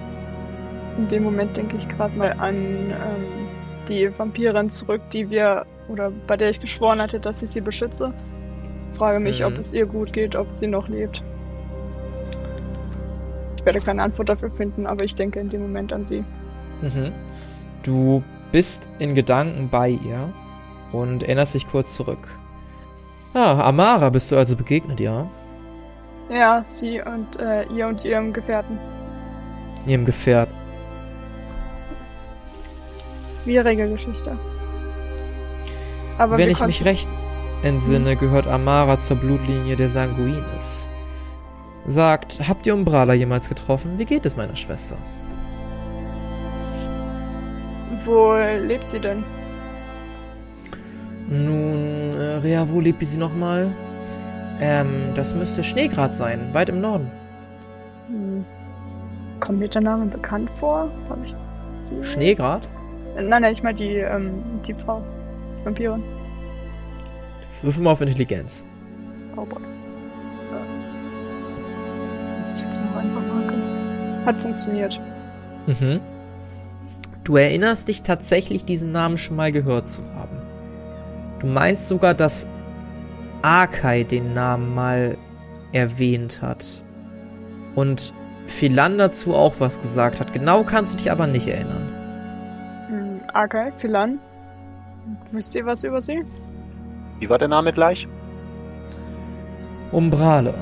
In 0.99 1.09
dem 1.09 1.23
Moment 1.23 1.57
denke 1.57 1.77
ich 1.77 1.89
gerade 1.89 2.17
mal 2.17 2.33
an 2.35 2.55
ähm, 2.55 2.93
die 3.89 4.11
Vampirin 4.19 4.69
zurück, 4.69 5.01
die 5.13 5.31
wir, 5.31 5.65
oder 5.89 6.13
bei 6.27 6.37
der 6.37 6.51
ich 6.51 6.61
geschworen 6.61 7.01
hatte, 7.01 7.19
dass 7.19 7.43
ich 7.43 7.51
sie 7.51 7.61
beschütze. 7.63 8.13
Frage 8.93 9.21
mich, 9.21 9.41
Mhm. 9.41 9.47
ob 9.47 9.59
es 9.59 9.73
ihr 9.73 9.87
gut 9.87 10.13
geht, 10.13 10.37
ob 10.37 10.53
sie 10.53 10.67
noch 10.67 10.89
lebt. 10.89 11.23
Ich 13.57 13.65
werde 13.65 13.81
keine 13.81 14.03
Antwort 14.03 14.29
dafür 14.29 14.51
finden, 14.51 14.87
aber 14.87 15.05
ich 15.05 15.15
denke 15.15 15.41
in 15.41 15.49
dem 15.49 15.63
Moment 15.63 15.93
an 15.93 16.03
sie. 16.05 16.25
Mhm. 16.83 17.13
Du 17.83 18.23
bist 18.53 18.89
in 18.99 19.15
Gedanken 19.15 19.69
bei 19.71 19.89
ihr 19.89 20.33
und 20.93 21.23
erinnerst 21.23 21.55
dich 21.55 21.67
kurz 21.67 21.97
zurück. 21.97 22.29
Ah, 23.35 23.61
Amara 23.63 24.11
bist 24.11 24.31
du 24.31 24.37
also 24.37 24.57
begegnet, 24.57 25.01
ja? 25.01 25.27
Ja, 26.29 26.63
sie 26.67 27.01
und 27.01 27.39
äh, 27.41 27.65
ihr 27.75 27.89
und 27.89 28.05
ihrem 28.05 28.33
Gefährten. 28.33 28.79
Ihrem 29.87 30.05
Gefährten. 30.05 30.55
Schwierige 33.43 33.89
Geschichte. 33.91 34.39
Aber 36.19 36.39
Wenn 36.39 36.51
ich 36.51 36.65
mich 36.65 36.85
recht 36.85 37.09
entsinne, 37.63 38.17
gehört 38.17 38.47
Amara 38.47 38.99
zur 38.99 39.17
Blutlinie 39.17 39.77
der 39.77 39.89
Sanguinis. 39.89 40.89
Sagt, 41.87 42.41
habt 42.49 42.67
ihr 42.67 42.75
Umbrala 42.75 43.15
jemals 43.15 43.49
getroffen? 43.49 43.99
Wie 43.99 44.05
geht 44.05 44.25
es 44.27 44.37
meiner 44.37 44.55
Schwester? 44.55 44.97
Wo 48.05 48.35
lebt 48.35 48.91
sie 48.91 48.99
denn? 48.99 49.25
Nun, 51.29 52.15
äh, 52.15 52.37
Rea, 52.43 52.69
wo 52.69 52.81
lebt 52.81 53.05
sie 53.07 53.19
nochmal? 53.19 53.71
Ähm, 54.61 55.13
das 55.15 55.35
müsste 55.35 55.65
Schneegrad 55.65 56.15
sein, 56.15 56.53
weit 56.53 56.69
im 56.69 56.81
Norden. 56.81 57.11
Hm. 58.09 58.45
Kommt 59.41 59.59
mir 59.59 59.69
der 59.69 59.83
Name 59.83 60.07
bekannt 60.07 60.51
vor? 60.55 60.91
Hab 61.09 61.19
ich 61.25 61.33
die? 61.91 62.05
Schneegrad? 62.05 62.69
Nein, 63.15 63.43
nein, 63.43 63.53
ich 63.53 63.63
meine 63.63 63.75
die, 63.75 63.97
ähm, 63.97 64.43
die 64.67 64.75
Frau. 64.75 65.03
Die 65.61 65.67
Vampirin. 65.67 66.03
Würfel 67.63 67.83
mal 67.83 67.93
auf 67.93 68.01
Intelligenz. 68.01 68.65
Oh 69.37 69.45
boy. 69.45 69.63
Ich 72.55 72.61
jetzt 72.61 72.81
mal 72.83 72.99
einfach 72.99 73.21
mal. 73.21 74.27
Hat 74.27 74.39
funktioniert. 74.39 75.01
Mhm. 75.67 76.01
Du 77.25 77.37
erinnerst 77.37 77.89
dich 77.89 78.03
tatsächlich, 78.03 78.65
diesen 78.65 78.91
Namen 78.91 79.17
schon 79.17 79.37
mal 79.37 79.53
gehört 79.53 79.89
zu 79.89 80.03
haben. 80.15 80.37
Du 81.39 81.47
meinst 81.47 81.89
sogar, 81.89 82.15
dass 82.15 82.49
Arkai 83.43 84.05
den 84.05 84.35
Namen 84.35 84.75
mal 84.75 85.17
erwähnt 85.73 86.43
hat. 86.43 86.65
Und 87.75 88.13
Philan 88.47 88.99
dazu 88.99 89.35
auch 89.35 89.55
was 89.59 89.81
gesagt 89.81 90.21
hat. 90.21 90.33
Genau 90.33 90.65
kannst 90.65 90.93
du 90.93 90.97
dich 90.97 91.11
aber 91.11 91.27
nicht 91.27 91.49
erinnern. 91.49 91.89
Hm, 92.89 93.19
okay, 93.35 93.73
Philan. 93.77 94.19
Wisst 95.31 95.55
ihr 95.55 95.65
was 95.65 95.85
über 95.85 96.01
sie? 96.01 96.23
Wie 97.19 97.29
war 97.29 97.39
der 97.39 97.49
Name 97.49 97.73
gleich? 97.73 98.07
Umbrale. 99.91 100.55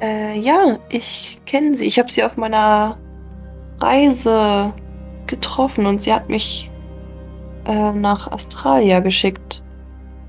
Äh, 0.00 0.38
ja, 0.38 0.78
ich 0.88 1.38
kenne 1.46 1.76
sie. 1.76 1.84
Ich 1.84 1.98
habe 1.98 2.10
sie 2.10 2.24
auf 2.24 2.36
meiner 2.36 2.98
Reise 3.80 4.72
getroffen 5.26 5.86
und 5.86 6.02
sie 6.02 6.12
hat 6.12 6.28
mich 6.28 6.70
äh, 7.66 7.92
nach 7.92 8.30
Australia 8.30 9.00
geschickt. 9.00 9.62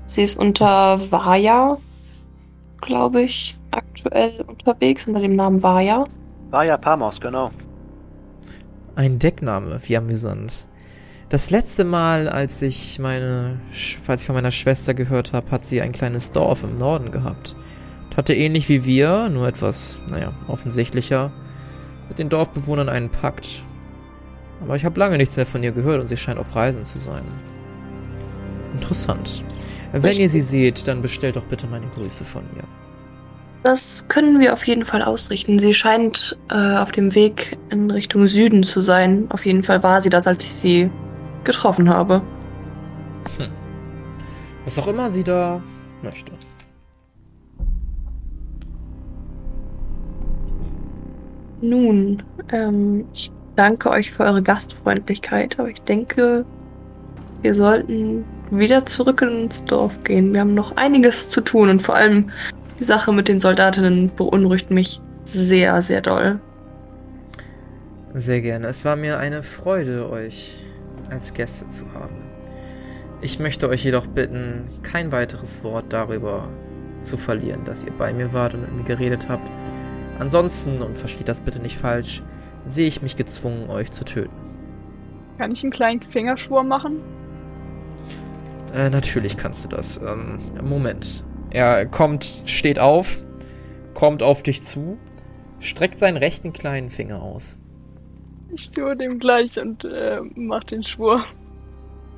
Sie 0.06 0.22
ist 0.22 0.36
unter 0.36 1.00
Vaya, 1.10 1.78
glaube 2.80 3.22
ich, 3.22 3.58
aktuell 3.70 4.44
unterwegs, 4.46 5.06
unter 5.06 5.20
dem 5.20 5.36
Namen 5.36 5.62
Vaya. 5.62 6.06
Ja 6.52 6.76
Pamos, 6.76 7.20
genau. 7.20 7.50
Ein 8.94 9.18
Deckname, 9.18 9.78
wie 9.86 9.96
amüsant. 9.96 10.66
Das 11.30 11.50
letzte 11.50 11.84
Mal, 11.84 12.28
als 12.28 12.60
ich 12.60 12.98
meine, 12.98 13.58
falls 14.02 14.20
ich 14.20 14.26
von 14.26 14.34
meiner 14.34 14.50
Schwester 14.50 14.92
gehört 14.92 15.32
habe, 15.32 15.50
hat 15.50 15.64
sie 15.64 15.80
ein 15.80 15.92
kleines 15.92 16.32
Dorf 16.32 16.62
im 16.62 16.76
Norden 16.76 17.10
gehabt. 17.10 17.56
Hatte 18.14 18.34
ähnlich 18.34 18.68
wie 18.68 18.84
wir, 18.84 19.30
nur 19.30 19.48
etwas, 19.48 19.98
naja, 20.10 20.34
offensichtlicher, 20.46 21.32
mit 22.12 22.18
den 22.18 22.28
Dorfbewohnern 22.28 22.90
einen 22.90 23.08
Pakt. 23.08 23.62
Aber 24.60 24.76
ich 24.76 24.84
habe 24.84 25.00
lange 25.00 25.16
nichts 25.16 25.36
mehr 25.36 25.46
von 25.46 25.62
ihr 25.62 25.72
gehört 25.72 25.98
und 25.98 26.08
sie 26.08 26.18
scheint 26.18 26.38
auf 26.38 26.54
Reisen 26.54 26.84
zu 26.84 26.98
sein. 26.98 27.24
Interessant. 28.74 29.42
Wenn 29.92 30.02
ihr 30.02 30.08
Richtig. 30.08 30.32
sie 30.32 30.40
seht, 30.42 30.88
dann 30.88 31.00
bestellt 31.00 31.36
doch 31.36 31.44
bitte 31.44 31.66
meine 31.66 31.86
Grüße 31.86 32.26
von 32.26 32.42
ihr. 32.54 32.64
Das 33.62 34.04
können 34.08 34.40
wir 34.40 34.52
auf 34.52 34.66
jeden 34.66 34.84
Fall 34.84 35.02
ausrichten. 35.02 35.58
Sie 35.58 35.72
scheint 35.72 36.38
äh, 36.50 36.76
auf 36.76 36.92
dem 36.92 37.14
Weg 37.14 37.56
in 37.70 37.90
Richtung 37.90 38.26
Süden 38.26 38.62
zu 38.62 38.82
sein. 38.82 39.24
Auf 39.30 39.46
jeden 39.46 39.62
Fall 39.62 39.82
war 39.82 40.02
sie 40.02 40.10
das, 40.10 40.26
als 40.26 40.44
ich 40.44 40.52
sie 40.52 40.90
getroffen 41.44 41.88
habe. 41.88 42.20
Was 44.66 44.78
auch 44.78 44.86
immer 44.86 45.08
sie 45.08 45.24
da 45.24 45.62
möchte. 46.02 46.32
Nun, 51.62 52.22
ähm, 52.50 53.06
ich 53.14 53.30
danke 53.56 53.88
euch 53.88 54.10
für 54.12 54.24
eure 54.24 54.42
Gastfreundlichkeit, 54.42 55.58
aber 55.58 55.70
ich 55.70 55.80
denke, 55.82 56.44
wir 57.40 57.54
sollten 57.54 58.24
wieder 58.50 58.84
zurück 58.84 59.22
ins 59.22 59.64
Dorf 59.64 60.02
gehen. 60.04 60.34
Wir 60.34 60.40
haben 60.40 60.54
noch 60.54 60.76
einiges 60.76 61.28
zu 61.28 61.40
tun 61.40 61.70
und 61.70 61.80
vor 61.80 61.94
allem 61.94 62.30
Die 62.80 62.84
Sache 62.84 63.12
mit 63.12 63.28
den 63.28 63.38
Soldatinnen 63.38 64.10
beunruhigt 64.16 64.72
mich 64.72 65.00
sehr, 65.22 65.82
sehr 65.82 66.00
doll. 66.00 66.40
Sehr 68.12 68.40
gerne. 68.40 68.66
Es 68.66 68.84
war 68.84 68.96
mir 68.96 69.20
eine 69.20 69.44
Freude, 69.44 70.10
euch 70.10 70.56
als 71.08 71.32
Gäste 71.32 71.68
zu 71.68 71.84
haben. 71.94 72.16
Ich 73.20 73.38
möchte 73.38 73.68
euch 73.68 73.84
jedoch 73.84 74.08
bitten, 74.08 74.64
kein 74.82 75.12
weiteres 75.12 75.62
Wort 75.62 75.92
darüber 75.92 76.48
zu 77.00 77.16
verlieren, 77.16 77.62
dass 77.64 77.84
ihr 77.84 77.92
bei 77.92 78.12
mir 78.12 78.32
wart 78.32 78.54
und 78.54 78.62
mit 78.62 78.72
mir 78.74 78.84
geredet 78.84 79.28
habt. 79.28 79.48
Ansonsten, 80.18 80.82
und 80.82 80.96
versteht 80.96 81.28
das 81.28 81.40
bitte 81.40 81.60
nicht 81.60 81.76
falsch, 81.76 82.22
sehe 82.64 82.88
ich 82.88 83.02
mich 83.02 83.16
gezwungen, 83.16 83.70
euch 83.70 83.90
zu 83.90 84.04
töten. 84.04 84.34
Kann 85.38 85.50
ich 85.52 85.62
einen 85.62 85.72
kleinen 85.72 86.02
Fingerschwur 86.02 86.62
machen? 86.62 87.00
Äh, 88.74 88.90
natürlich 88.90 89.36
kannst 89.36 89.64
du 89.64 89.68
das. 89.68 89.98
Ähm, 89.98 90.38
Moment. 90.62 91.24
Er 91.50 91.84
kommt, 91.86 92.24
steht 92.46 92.78
auf, 92.78 93.24
kommt 93.94 94.22
auf 94.22 94.42
dich 94.42 94.62
zu, 94.62 94.98
streckt 95.58 95.98
seinen 95.98 96.16
rechten 96.16 96.52
kleinen 96.52 96.88
Finger 96.88 97.22
aus. 97.22 97.58
Ich 98.54 98.70
tue 98.70 98.96
dem 98.96 99.18
gleich 99.18 99.58
und 99.60 99.84
äh, 99.84 100.20
mach 100.34 100.64
den 100.64 100.82
Schwur. 100.82 101.22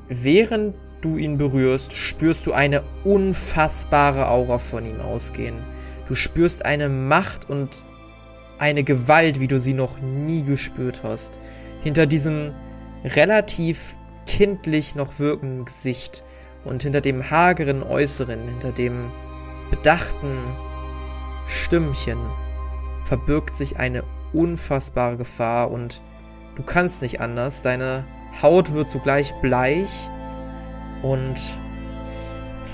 Während 0.08 0.74
du 1.00 1.16
ihn 1.16 1.36
berührst, 1.36 1.92
spürst 1.92 2.46
du 2.46 2.52
eine 2.52 2.82
unfassbare 3.04 4.28
Aura 4.28 4.58
von 4.58 4.86
ihm 4.86 5.00
ausgehen. 5.00 5.56
Du 6.06 6.14
spürst 6.14 6.64
eine 6.64 6.88
Macht 6.88 7.48
und 7.48 7.84
eine 8.58 8.84
Gewalt, 8.84 9.40
wie 9.40 9.48
du 9.48 9.58
sie 9.58 9.74
noch 9.74 10.00
nie 10.00 10.42
gespürt 10.42 11.02
hast. 11.02 11.40
Hinter 11.82 12.06
diesem 12.06 12.52
relativ 13.04 13.96
kindlich 14.26 14.94
noch 14.94 15.18
wirkenden 15.18 15.64
Gesicht 15.64 16.24
und 16.64 16.82
hinter 16.82 17.00
dem 17.00 17.30
hageren 17.30 17.82
Äußeren, 17.82 18.48
hinter 18.48 18.72
dem 18.72 19.10
bedachten 19.70 20.38
Stimmchen 21.46 22.18
verbirgt 23.04 23.54
sich 23.54 23.78
eine 23.78 24.02
unfassbare 24.32 25.16
Gefahr 25.16 25.70
und 25.70 26.00
du 26.54 26.62
kannst 26.62 27.02
nicht 27.02 27.20
anders. 27.20 27.62
Deine 27.62 28.04
Haut 28.42 28.72
wird 28.72 28.88
sogleich 28.88 29.32
bleich 29.42 30.08
und 31.02 31.36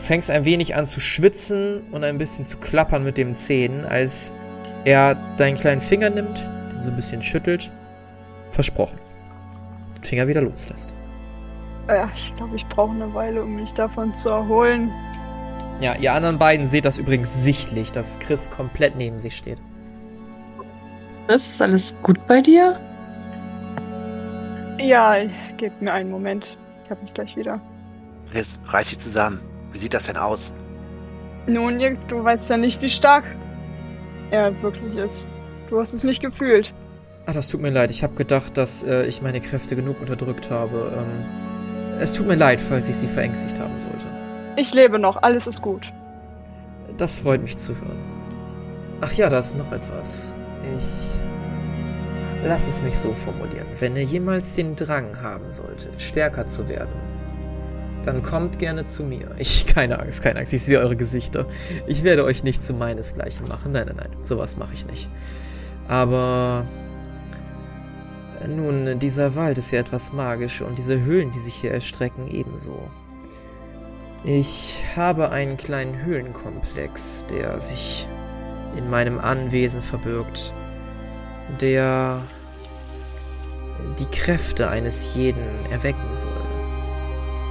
fängst 0.00 0.30
ein 0.30 0.44
wenig 0.44 0.74
an 0.74 0.86
zu 0.86 1.00
schwitzen 1.00 1.82
und 1.90 2.04
ein 2.04 2.18
bisschen 2.18 2.44
zu 2.44 2.56
klappern 2.56 3.04
mit 3.04 3.16
den 3.16 3.34
Zähnen, 3.34 3.84
als 3.84 4.32
er 4.84 5.14
deinen 5.36 5.56
kleinen 5.56 5.80
Finger 5.80 6.10
nimmt, 6.10 6.38
den 6.38 6.82
so 6.82 6.88
ein 6.90 6.96
bisschen 6.96 7.22
schüttelt. 7.22 7.70
Versprochen. 8.50 8.98
Den 9.96 10.04
Finger 10.04 10.26
wieder 10.26 10.40
loslässt. 10.40 10.94
Ja, 11.88 12.10
ich 12.14 12.34
glaube, 12.36 12.56
ich 12.56 12.66
brauche 12.66 12.94
eine 12.94 13.12
Weile, 13.14 13.42
um 13.42 13.56
mich 13.56 13.72
davon 13.74 14.14
zu 14.14 14.30
erholen. 14.30 14.90
Ja, 15.80 15.94
ihr 15.96 16.12
anderen 16.12 16.38
beiden 16.38 16.66
seht 16.66 16.84
das 16.84 16.98
übrigens 16.98 17.42
sichtlich, 17.42 17.90
dass 17.92 18.18
Chris 18.18 18.50
komplett 18.50 18.96
neben 18.96 19.18
sich 19.18 19.36
steht. 19.36 19.58
Chris, 21.26 21.48
ist 21.50 21.62
alles 21.62 21.94
gut 22.02 22.26
bei 22.26 22.40
dir? 22.40 22.78
Ja, 24.78 25.16
gebt 25.56 25.80
mir 25.80 25.92
einen 25.92 26.10
Moment. 26.10 26.56
Ich 26.84 26.90
habe 26.90 27.02
mich 27.02 27.14
gleich 27.14 27.36
wieder. 27.36 27.60
Chris, 28.30 28.58
reiß 28.66 28.88
dich 28.88 28.98
zusammen. 28.98 29.40
Wie 29.72 29.78
sieht 29.78 29.94
das 29.94 30.06
denn 30.06 30.16
aus? 30.16 30.52
Nun, 31.46 31.78
du 32.08 32.24
weißt 32.24 32.50
ja 32.50 32.56
nicht, 32.56 32.82
wie 32.82 32.88
stark 32.88 33.24
er 34.30 34.60
wirklich 34.62 34.96
ist. 34.96 35.30
Du 35.68 35.78
hast 35.78 35.92
es 35.92 36.04
nicht 36.04 36.20
gefühlt. 36.20 36.72
Ach, 37.26 37.32
das 37.32 37.48
tut 37.48 37.60
mir 37.60 37.70
leid. 37.70 37.90
Ich 37.90 38.02
habe 38.02 38.14
gedacht, 38.14 38.56
dass 38.56 38.82
äh, 38.82 39.04
ich 39.06 39.22
meine 39.22 39.40
Kräfte 39.40 39.76
genug 39.76 40.00
unterdrückt 40.00 40.50
habe. 40.50 40.92
Ähm, 40.96 41.98
es 42.00 42.14
tut 42.14 42.26
mir 42.26 42.34
leid, 42.34 42.60
falls 42.60 42.88
ich 42.88 42.96
sie 42.96 43.06
verängstigt 43.06 43.58
haben 43.58 43.78
sollte. 43.78 44.06
Ich 44.56 44.74
lebe 44.74 44.98
noch, 44.98 45.22
alles 45.22 45.46
ist 45.46 45.62
gut. 45.62 45.92
Das 46.96 47.14
freut 47.14 47.42
mich 47.42 47.56
zu 47.56 47.74
hören. 47.74 47.98
Ach 49.00 49.12
ja, 49.12 49.28
da 49.28 49.38
ist 49.38 49.56
noch 49.56 49.70
etwas. 49.72 50.34
Ich. 50.76 52.44
Lass 52.44 52.68
es 52.68 52.82
mich 52.82 52.98
so 52.98 53.12
formulieren. 53.12 53.66
Wenn 53.78 53.96
ihr 53.96 54.04
jemals 54.04 54.54
den 54.54 54.74
Drang 54.74 55.20
haben 55.22 55.50
solltet, 55.50 56.00
stärker 56.00 56.46
zu 56.46 56.68
werden, 56.68 56.90
dann 58.04 58.22
kommt 58.22 58.58
gerne 58.58 58.84
zu 58.84 59.02
mir. 59.04 59.30
Ich, 59.38 59.66
keine 59.66 59.98
Angst, 59.98 60.22
keine 60.22 60.40
Angst, 60.40 60.52
ich 60.52 60.62
sehe 60.62 60.78
eure 60.78 60.96
Gesichter. 60.96 61.46
Ich 61.86 62.02
werde 62.02 62.24
euch 62.24 62.42
nicht 62.42 62.62
zu 62.62 62.74
meinesgleichen 62.74 63.48
machen. 63.48 63.72
Nein, 63.72 63.86
nein, 63.86 63.96
nein, 63.96 64.16
sowas 64.22 64.56
mache 64.56 64.74
ich 64.74 64.86
nicht. 64.86 65.08
Aber 65.88 66.64
nun, 68.48 68.98
dieser 68.98 69.34
Wald 69.36 69.58
ist 69.58 69.70
ja 69.70 69.80
etwas 69.80 70.12
magisch 70.12 70.62
und 70.62 70.78
diese 70.78 71.00
Höhlen, 71.02 71.30
die 71.30 71.38
sich 71.38 71.54
hier 71.54 71.72
erstrecken, 71.72 72.28
ebenso. 72.28 72.88
Ich 74.24 74.84
habe 74.96 75.30
einen 75.30 75.56
kleinen 75.56 76.04
Höhlenkomplex, 76.04 77.24
der 77.30 77.58
sich 77.60 78.06
in 78.76 78.88
meinem 78.90 79.18
Anwesen 79.18 79.82
verbirgt, 79.82 80.54
der 81.60 82.22
die 83.98 84.06
Kräfte 84.06 84.68
eines 84.68 85.14
jeden 85.14 85.44
erwecken 85.70 86.14
soll. 86.14 86.49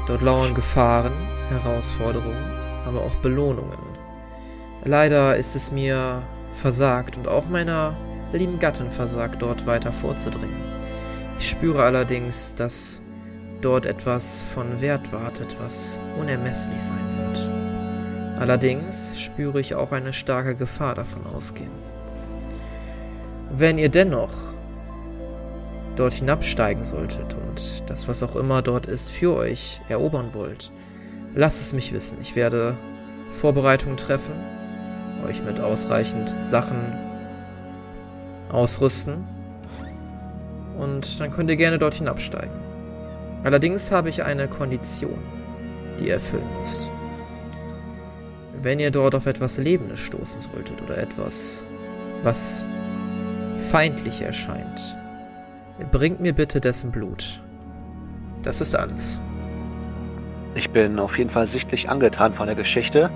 Dort 0.09 0.23
lauern 0.23 0.55
Gefahren, 0.55 1.13
Herausforderungen, 1.51 2.51
aber 2.87 3.01
auch 3.01 3.13
Belohnungen. 3.21 3.77
Leider 4.83 5.37
ist 5.37 5.55
es 5.55 5.71
mir 5.71 6.23
versagt 6.51 7.15
und 7.15 7.27
auch 7.27 7.47
meiner 7.47 7.95
lieben 8.33 8.57
Gattin 8.57 8.89
versagt, 8.89 9.43
dort 9.43 9.67
weiter 9.67 9.91
vorzudringen. 9.91 10.63
Ich 11.37 11.47
spüre 11.47 11.83
allerdings, 11.83 12.55
dass 12.55 13.03
dort 13.61 13.85
etwas 13.85 14.41
von 14.41 14.81
Wert 14.81 15.13
wartet, 15.13 15.57
was 15.61 16.01
unermesslich 16.17 16.81
sein 16.81 17.05
wird. 17.19 17.47
Allerdings 18.39 19.13
spüre 19.19 19.59
ich 19.59 19.75
auch 19.75 19.91
eine 19.91 20.11
starke 20.11 20.55
Gefahr 20.55 20.95
davon 20.95 21.27
ausgehen. 21.27 21.71
Wenn 23.51 23.77
ihr 23.77 23.89
dennoch 23.89 24.33
dort 25.99 26.13
hinabsteigen 26.13 26.83
solltet 26.83 27.35
und 27.35 27.89
das, 27.89 28.07
was 28.07 28.23
auch 28.23 28.35
immer 28.35 28.62
dort 28.62 28.85
ist, 28.85 29.09
für 29.09 29.35
euch 29.35 29.81
erobern 29.89 30.33
wollt, 30.33 30.71
lasst 31.35 31.62
es 31.62 31.73
mich 31.73 31.91
wissen. 31.91 32.19
Ich 32.21 32.35
werde 32.35 32.77
Vorbereitungen 33.31 33.97
treffen, 33.97 34.33
euch 35.27 35.43
mit 35.43 35.59
ausreichend 35.59 36.33
Sachen 36.39 36.97
ausrüsten 38.49 39.27
und 40.77 41.19
dann 41.19 41.31
könnt 41.31 41.49
ihr 41.49 41.57
gerne 41.57 41.77
dort 41.77 41.95
hinabsteigen. 41.95 42.57
Allerdings 43.43 43.91
habe 43.91 44.09
ich 44.09 44.23
eine 44.23 44.47
Kondition, 44.47 45.19
die 45.99 46.07
ihr 46.07 46.13
erfüllen 46.13 46.47
müsst. 46.59 46.91
Wenn 48.62 48.79
ihr 48.79 48.91
dort 48.91 49.15
auf 49.15 49.25
etwas 49.25 49.57
Lebendes 49.57 49.99
stoßen 49.99 50.41
solltet 50.41 50.81
oder 50.81 50.97
etwas, 50.97 51.65
was 52.23 52.65
feindlich 53.55 54.21
erscheint, 54.21 54.95
bringt 55.85 56.19
mir 56.19 56.33
bitte 56.33 56.59
dessen 56.59 56.91
Blut. 56.91 57.41
Das 58.43 58.61
ist 58.61 58.75
alles. 58.75 59.21
Ich 60.55 60.69
bin 60.71 60.99
auf 60.99 61.17
jeden 61.17 61.29
Fall 61.29 61.47
sichtlich 61.47 61.89
angetan 61.89 62.33
von 62.33 62.47
der 62.47 62.55
Geschichte 62.55 63.09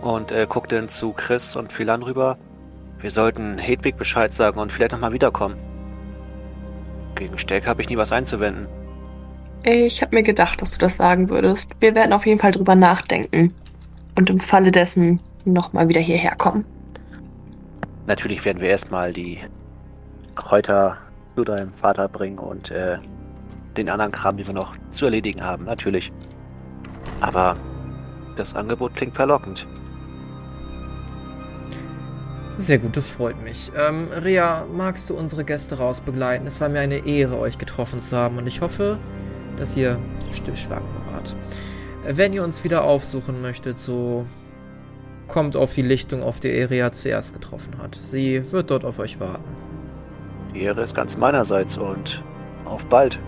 und 0.00 0.32
äh, 0.32 0.46
guck 0.48 0.68
dann 0.68 0.88
zu 0.88 1.12
Chris 1.12 1.56
und 1.56 1.72
Philan 1.72 2.02
rüber. 2.02 2.38
Wir 2.98 3.10
sollten 3.10 3.58
Hedwig 3.58 3.96
Bescheid 3.96 4.34
sagen 4.34 4.58
und 4.58 4.72
vielleicht 4.72 4.92
nochmal 4.92 5.12
wiederkommen. 5.12 5.56
Gegen 7.14 7.38
Steck 7.38 7.66
habe 7.66 7.82
ich 7.82 7.88
nie 7.88 7.96
was 7.96 8.12
einzuwenden. 8.12 8.66
Ich 9.62 10.00
habe 10.00 10.14
mir 10.14 10.22
gedacht, 10.22 10.62
dass 10.62 10.72
du 10.72 10.78
das 10.78 10.96
sagen 10.96 11.28
würdest. 11.28 11.70
Wir 11.80 11.94
werden 11.94 12.12
auf 12.12 12.26
jeden 12.26 12.38
Fall 12.38 12.52
drüber 12.52 12.74
nachdenken. 12.74 13.52
Und 14.14 14.30
im 14.30 14.38
Falle 14.38 14.70
dessen 14.70 15.20
nochmal 15.44 15.88
wieder 15.88 16.00
hierher 16.00 16.36
kommen. 16.36 16.64
Natürlich 18.06 18.44
werden 18.44 18.60
wir 18.60 18.68
erstmal 18.68 19.12
die 19.12 19.40
Kräuter 20.34 20.96
zu 21.36 21.44
deinem 21.44 21.72
Vater 21.74 22.08
bringen 22.08 22.38
und 22.38 22.70
äh, 22.70 22.98
den 23.76 23.88
anderen 23.90 24.10
Kram, 24.10 24.36
den 24.36 24.46
wir 24.46 24.54
noch 24.54 24.74
zu 24.90 25.04
erledigen 25.04 25.44
haben, 25.44 25.64
natürlich. 25.64 26.12
Aber 27.20 27.56
das 28.36 28.54
Angebot 28.54 28.94
klingt 28.94 29.14
verlockend. 29.14 29.66
Sehr 32.58 32.78
gut, 32.78 32.96
das 32.96 33.10
freut 33.10 33.42
mich. 33.42 33.70
Ähm, 33.76 34.08
Rea, 34.10 34.64
magst 34.74 35.10
du 35.10 35.14
unsere 35.14 35.44
Gäste 35.44 35.76
rausbegleiten? 35.76 36.46
Es 36.46 36.58
war 36.60 36.70
mir 36.70 36.80
eine 36.80 37.06
Ehre, 37.06 37.38
euch 37.38 37.58
getroffen 37.58 38.00
zu 38.00 38.16
haben 38.16 38.38
und 38.38 38.46
ich 38.46 38.62
hoffe, 38.62 38.98
dass 39.58 39.76
ihr 39.76 39.98
stillschweigend 40.32 40.88
wart. 41.12 41.36
Wenn 42.04 42.32
ihr 42.32 42.42
uns 42.42 42.64
wieder 42.64 42.84
aufsuchen 42.84 43.42
möchtet, 43.42 43.78
so 43.78 44.24
kommt 45.28 45.54
auf 45.54 45.74
die 45.74 45.82
Lichtung, 45.82 46.22
auf 46.22 46.40
die 46.40 46.48
Rea 46.48 46.92
zuerst 46.92 47.34
getroffen 47.34 47.76
hat. 47.78 47.94
Sie 47.94 48.50
wird 48.52 48.70
dort 48.70 48.86
auf 48.86 49.00
euch 49.00 49.20
warten. 49.20 49.44
Die 50.56 50.62
Ehre 50.62 50.80
ist 50.80 50.94
ganz 50.94 51.18
meinerseits 51.18 51.76
und 51.76 52.22
auf 52.64 52.82
bald. 52.84 53.18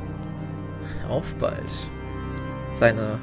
Auf 1.10 1.34
bald. 1.34 1.90
Seine 2.72 3.18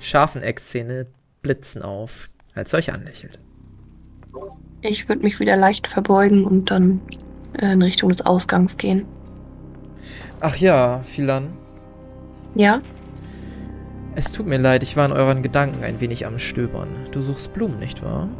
scharfen 0.00 0.40
Eckzähne 0.42 1.06
blitzen 1.42 1.82
auf, 1.82 2.30
als 2.54 2.72
er 2.72 2.78
euch 2.78 2.94
anlächelt. 2.94 3.38
Ich 4.80 5.10
würde 5.10 5.22
mich 5.22 5.38
wieder 5.38 5.54
leicht 5.54 5.86
verbeugen 5.86 6.46
und 6.46 6.70
dann 6.70 7.02
äh, 7.60 7.72
in 7.72 7.82
Richtung 7.82 8.08
des 8.08 8.24
Ausgangs 8.24 8.78
gehen. 8.78 9.04
Ach 10.40 10.56
ja, 10.56 11.00
Philan. 11.00 11.52
Ja? 12.54 12.80
Es 14.14 14.32
tut 14.32 14.46
mir 14.46 14.58
leid, 14.58 14.82
ich 14.82 14.96
war 14.96 15.04
in 15.04 15.12
euren 15.12 15.42
Gedanken 15.42 15.84
ein 15.84 16.00
wenig 16.00 16.24
am 16.24 16.38
Stöbern. 16.38 16.88
Du 17.10 17.20
suchst 17.20 17.52
Blumen, 17.52 17.80
nicht 17.80 18.02
wahr? 18.02 18.30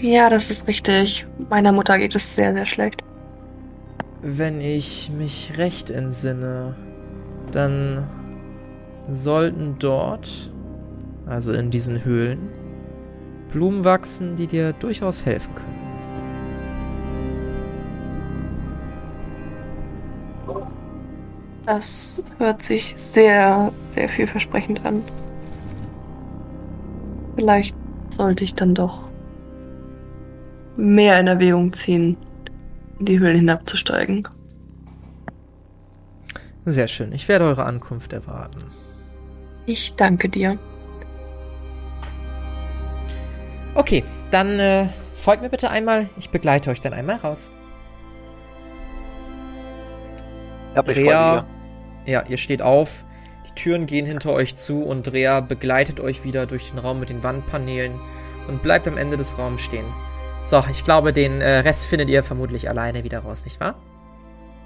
Ja, 0.00 0.30
das 0.30 0.52
ist 0.52 0.68
richtig. 0.68 1.26
Meiner 1.50 1.72
Mutter 1.72 1.98
geht 1.98 2.14
es 2.14 2.36
sehr, 2.36 2.52
sehr 2.54 2.66
schlecht. 2.66 3.02
Wenn 4.24 4.60
ich 4.60 5.10
mich 5.10 5.58
recht 5.58 5.90
entsinne, 5.90 6.76
dann 7.50 8.06
sollten 9.12 9.76
dort, 9.80 10.52
also 11.26 11.52
in 11.52 11.72
diesen 11.72 12.04
Höhlen, 12.04 12.38
Blumen 13.50 13.84
wachsen, 13.84 14.36
die 14.36 14.46
dir 14.46 14.72
durchaus 14.74 15.26
helfen 15.26 15.52
können. 15.56 15.82
Das 21.66 22.22
hört 22.38 22.62
sich 22.62 22.92
sehr, 22.96 23.72
sehr 23.86 24.08
vielversprechend 24.08 24.84
an. 24.84 25.02
Vielleicht 27.34 27.74
sollte 28.08 28.44
ich 28.44 28.54
dann 28.54 28.74
doch 28.74 29.08
mehr 30.76 31.18
in 31.18 31.26
Erwägung 31.26 31.72
ziehen, 31.72 32.16
die 33.04 33.18
Höhlen 33.18 33.36
hinabzusteigen. 33.36 34.26
Sehr 36.64 36.88
schön. 36.88 37.12
Ich 37.12 37.28
werde 37.28 37.44
eure 37.44 37.64
Ankunft 37.64 38.12
erwarten. 38.12 38.62
Ich 39.66 39.94
danke 39.94 40.28
dir. 40.28 40.58
Okay, 43.74 44.04
dann 44.30 44.58
äh, 44.58 44.88
folgt 45.14 45.42
mir 45.42 45.48
bitte 45.48 45.70
einmal. 45.70 46.08
Ich 46.18 46.30
begleite 46.30 46.70
euch 46.70 46.80
dann 46.80 46.92
einmal 46.92 47.16
raus. 47.16 47.50
Ja, 50.74 50.82
Rea, 50.82 51.46
ja, 52.06 52.22
ihr 52.28 52.36
steht 52.36 52.62
auf. 52.62 53.04
Die 53.46 53.54
Türen 53.54 53.86
gehen 53.86 54.06
hinter 54.06 54.32
euch 54.32 54.56
zu 54.56 54.82
und 54.82 55.12
Rea 55.12 55.40
begleitet 55.40 56.00
euch 56.00 56.24
wieder 56.24 56.46
durch 56.46 56.70
den 56.70 56.78
Raum 56.78 57.00
mit 57.00 57.10
den 57.10 57.22
Wandpaneelen 57.22 57.92
und 58.48 58.62
bleibt 58.62 58.88
am 58.88 58.96
Ende 58.96 59.16
des 59.16 59.38
Raums 59.38 59.60
stehen. 59.60 59.84
So, 60.44 60.62
ich 60.70 60.84
glaube, 60.84 61.12
den 61.12 61.40
äh, 61.40 61.58
Rest 61.58 61.86
findet 61.86 62.10
ihr 62.10 62.22
vermutlich 62.22 62.68
alleine 62.68 63.04
wieder 63.04 63.20
raus, 63.20 63.44
nicht 63.44 63.60
wahr? 63.60 63.76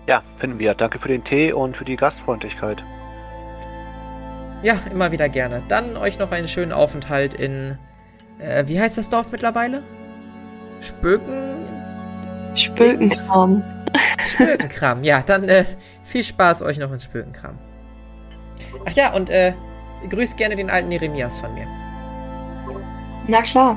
Ja, 0.09 0.23
finden 0.37 0.59
wir. 0.59 0.75
Danke 0.75 0.99
für 0.99 1.09
den 1.09 1.25
Tee 1.25 1.53
und 1.53 1.77
für 1.77 1.85
die 1.85 1.97
Gastfreundlichkeit. 1.97 2.83
Ja, 4.63 4.79
immer 4.91 5.13
wieder 5.13 5.29
gerne. 5.29 5.63
Dann 5.69 5.97
euch 5.97 6.19
noch 6.19 6.31
einen 6.33 6.49
schönen 6.49 6.73
Aufenthalt 6.73 7.35
in. 7.35 7.79
Äh, 8.39 8.67
wie 8.67 8.81
heißt 8.81 8.99
das 8.99 9.11
Dorf 9.11 9.31
mittlerweile? 9.31 9.83
Spöken. 10.81 11.57
Spökenkram. 12.55 13.63
Spökenkram, 14.27 15.05
ja, 15.05 15.23
dann 15.23 15.49
äh, 15.49 15.65
viel 16.05 16.25
Spaß 16.25 16.63
euch 16.63 16.79
noch 16.79 16.93
in 16.93 17.01
Spökenkram. 17.01 17.59
Ach 18.87 18.93
ja, 18.93 19.13
und 19.13 19.31
äh, 19.31 19.53
grüßt 20.09 20.37
gerne 20.37 20.57
den 20.57 20.71
alten 20.71 20.91
Jeremias 20.91 21.39
von 21.39 21.55
mir. 21.55 21.67
Na 23.29 23.43
klar. 23.43 23.77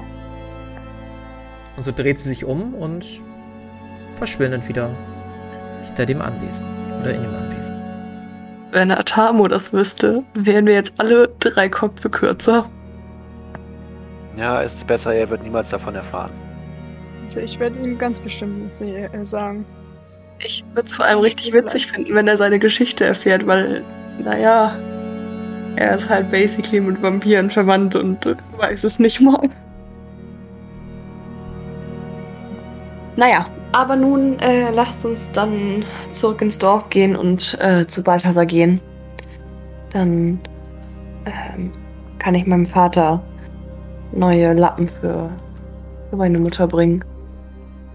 Und 1.79 1.83
so 1.85 1.93
dreht 1.93 2.17
sie 2.17 2.27
sich 2.27 2.43
um 2.43 2.73
und 2.73 3.05
verschwindet 4.15 4.67
wieder 4.67 4.89
hinter 5.85 6.05
dem 6.05 6.21
Anwesen. 6.21 6.65
Oder 6.99 7.13
in 7.13 7.21
dem 7.21 7.33
Anwesen. 7.33 7.73
Wenn 8.73 8.91
Atamo 8.91 9.47
das 9.47 9.71
wüsste, 9.71 10.23
wären 10.33 10.65
wir 10.65 10.73
jetzt 10.73 10.91
alle 10.97 11.29
drei 11.39 11.69
Köpfe 11.69 12.09
kürzer. 12.09 12.69
Ja, 14.35 14.59
ist 14.59 14.85
besser, 14.87 15.13
er 15.13 15.29
wird 15.29 15.41
niemals 15.43 15.69
davon 15.69 15.95
erfahren. 15.95 16.31
Also 17.23 17.39
ich 17.39 17.57
werde 17.61 17.79
ihm 17.79 17.97
ganz 17.97 18.19
bestimmt 18.19 18.61
nicht 18.61 18.73
se- 18.73 18.85
äh, 19.13 19.25
sagen. 19.25 19.65
Ich 20.39 20.65
würde 20.73 20.83
es 20.85 20.93
vor 20.93 21.05
allem 21.05 21.19
richtig 21.19 21.53
witzig 21.53 21.89
finden, 21.93 22.13
wenn 22.13 22.27
er 22.27 22.35
seine 22.35 22.59
Geschichte 22.59 23.05
erfährt, 23.05 23.47
weil, 23.47 23.85
naja, 24.21 24.75
er 25.77 25.95
ist 25.97 26.09
halt 26.09 26.29
basically 26.29 26.81
mit 26.81 27.01
Vampiren 27.01 27.49
verwandt 27.49 27.95
und 27.95 28.35
weiß 28.57 28.83
es 28.83 28.99
nicht 28.99 29.21
mal. 29.21 29.47
Naja, 33.19 33.47
aber 33.73 33.97
nun 33.97 34.39
äh, 34.39 34.71
lasst 34.71 35.03
uns 35.05 35.29
dann 35.31 35.83
zurück 36.11 36.41
ins 36.41 36.57
Dorf 36.57 36.89
gehen 36.89 37.17
und 37.17 37.57
äh, 37.59 37.85
zu 37.85 38.01
Balthasar 38.01 38.45
gehen. 38.45 38.79
Dann 39.89 40.39
ähm, 41.25 41.69
kann 42.17 42.33
ich 42.33 42.47
meinem 42.47 42.65
Vater 42.65 43.21
neue 44.13 44.53
Lappen 44.53 44.87
für, 44.87 45.29
für 46.09 46.15
meine 46.15 46.39
Mutter 46.39 46.65
bringen. 46.65 47.03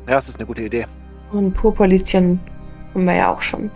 Ja, 0.07 0.17
das 0.17 0.29
ist 0.29 0.37
eine 0.37 0.45
gute 0.45 0.61
Idee. 0.61 0.87
Und 1.33 1.55
Purpurlieschen 1.55 2.39
haben 2.93 3.07
wir 3.07 3.15
ja 3.15 3.33
auch 3.33 3.41
schon. 3.41 3.71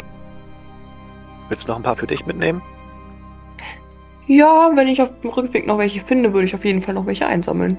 Willst 1.49 1.67
du 1.67 1.71
noch 1.71 1.79
ein 1.79 1.83
paar 1.83 1.97
für 1.97 2.07
dich 2.07 2.27
mitnehmen? 2.27 2.61
Ja, 4.27 4.71
wenn 4.75 4.87
ich 4.87 5.01
auf 5.01 5.19
dem 5.23 5.31
Rückweg 5.31 5.67
noch 5.67 5.79
welche 5.79 6.05
finde, 6.05 6.35
würde 6.35 6.45
ich 6.45 6.55
auf 6.55 6.67
jeden 6.67 6.83
Fall 6.83 6.93
noch 6.93 7.07
welche 7.07 7.27
einsammeln. 7.27 7.79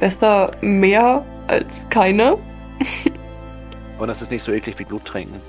Besser 0.00 0.50
mehr 0.60 1.24
als 1.46 1.66
keine, 1.88 2.36
Und 3.98 4.08
das 4.08 4.22
ist 4.22 4.30
nicht 4.30 4.42
so 4.42 4.52
eklig 4.52 4.78
wie 4.78 4.84
Blut 4.84 5.04
trinken. 5.04 5.40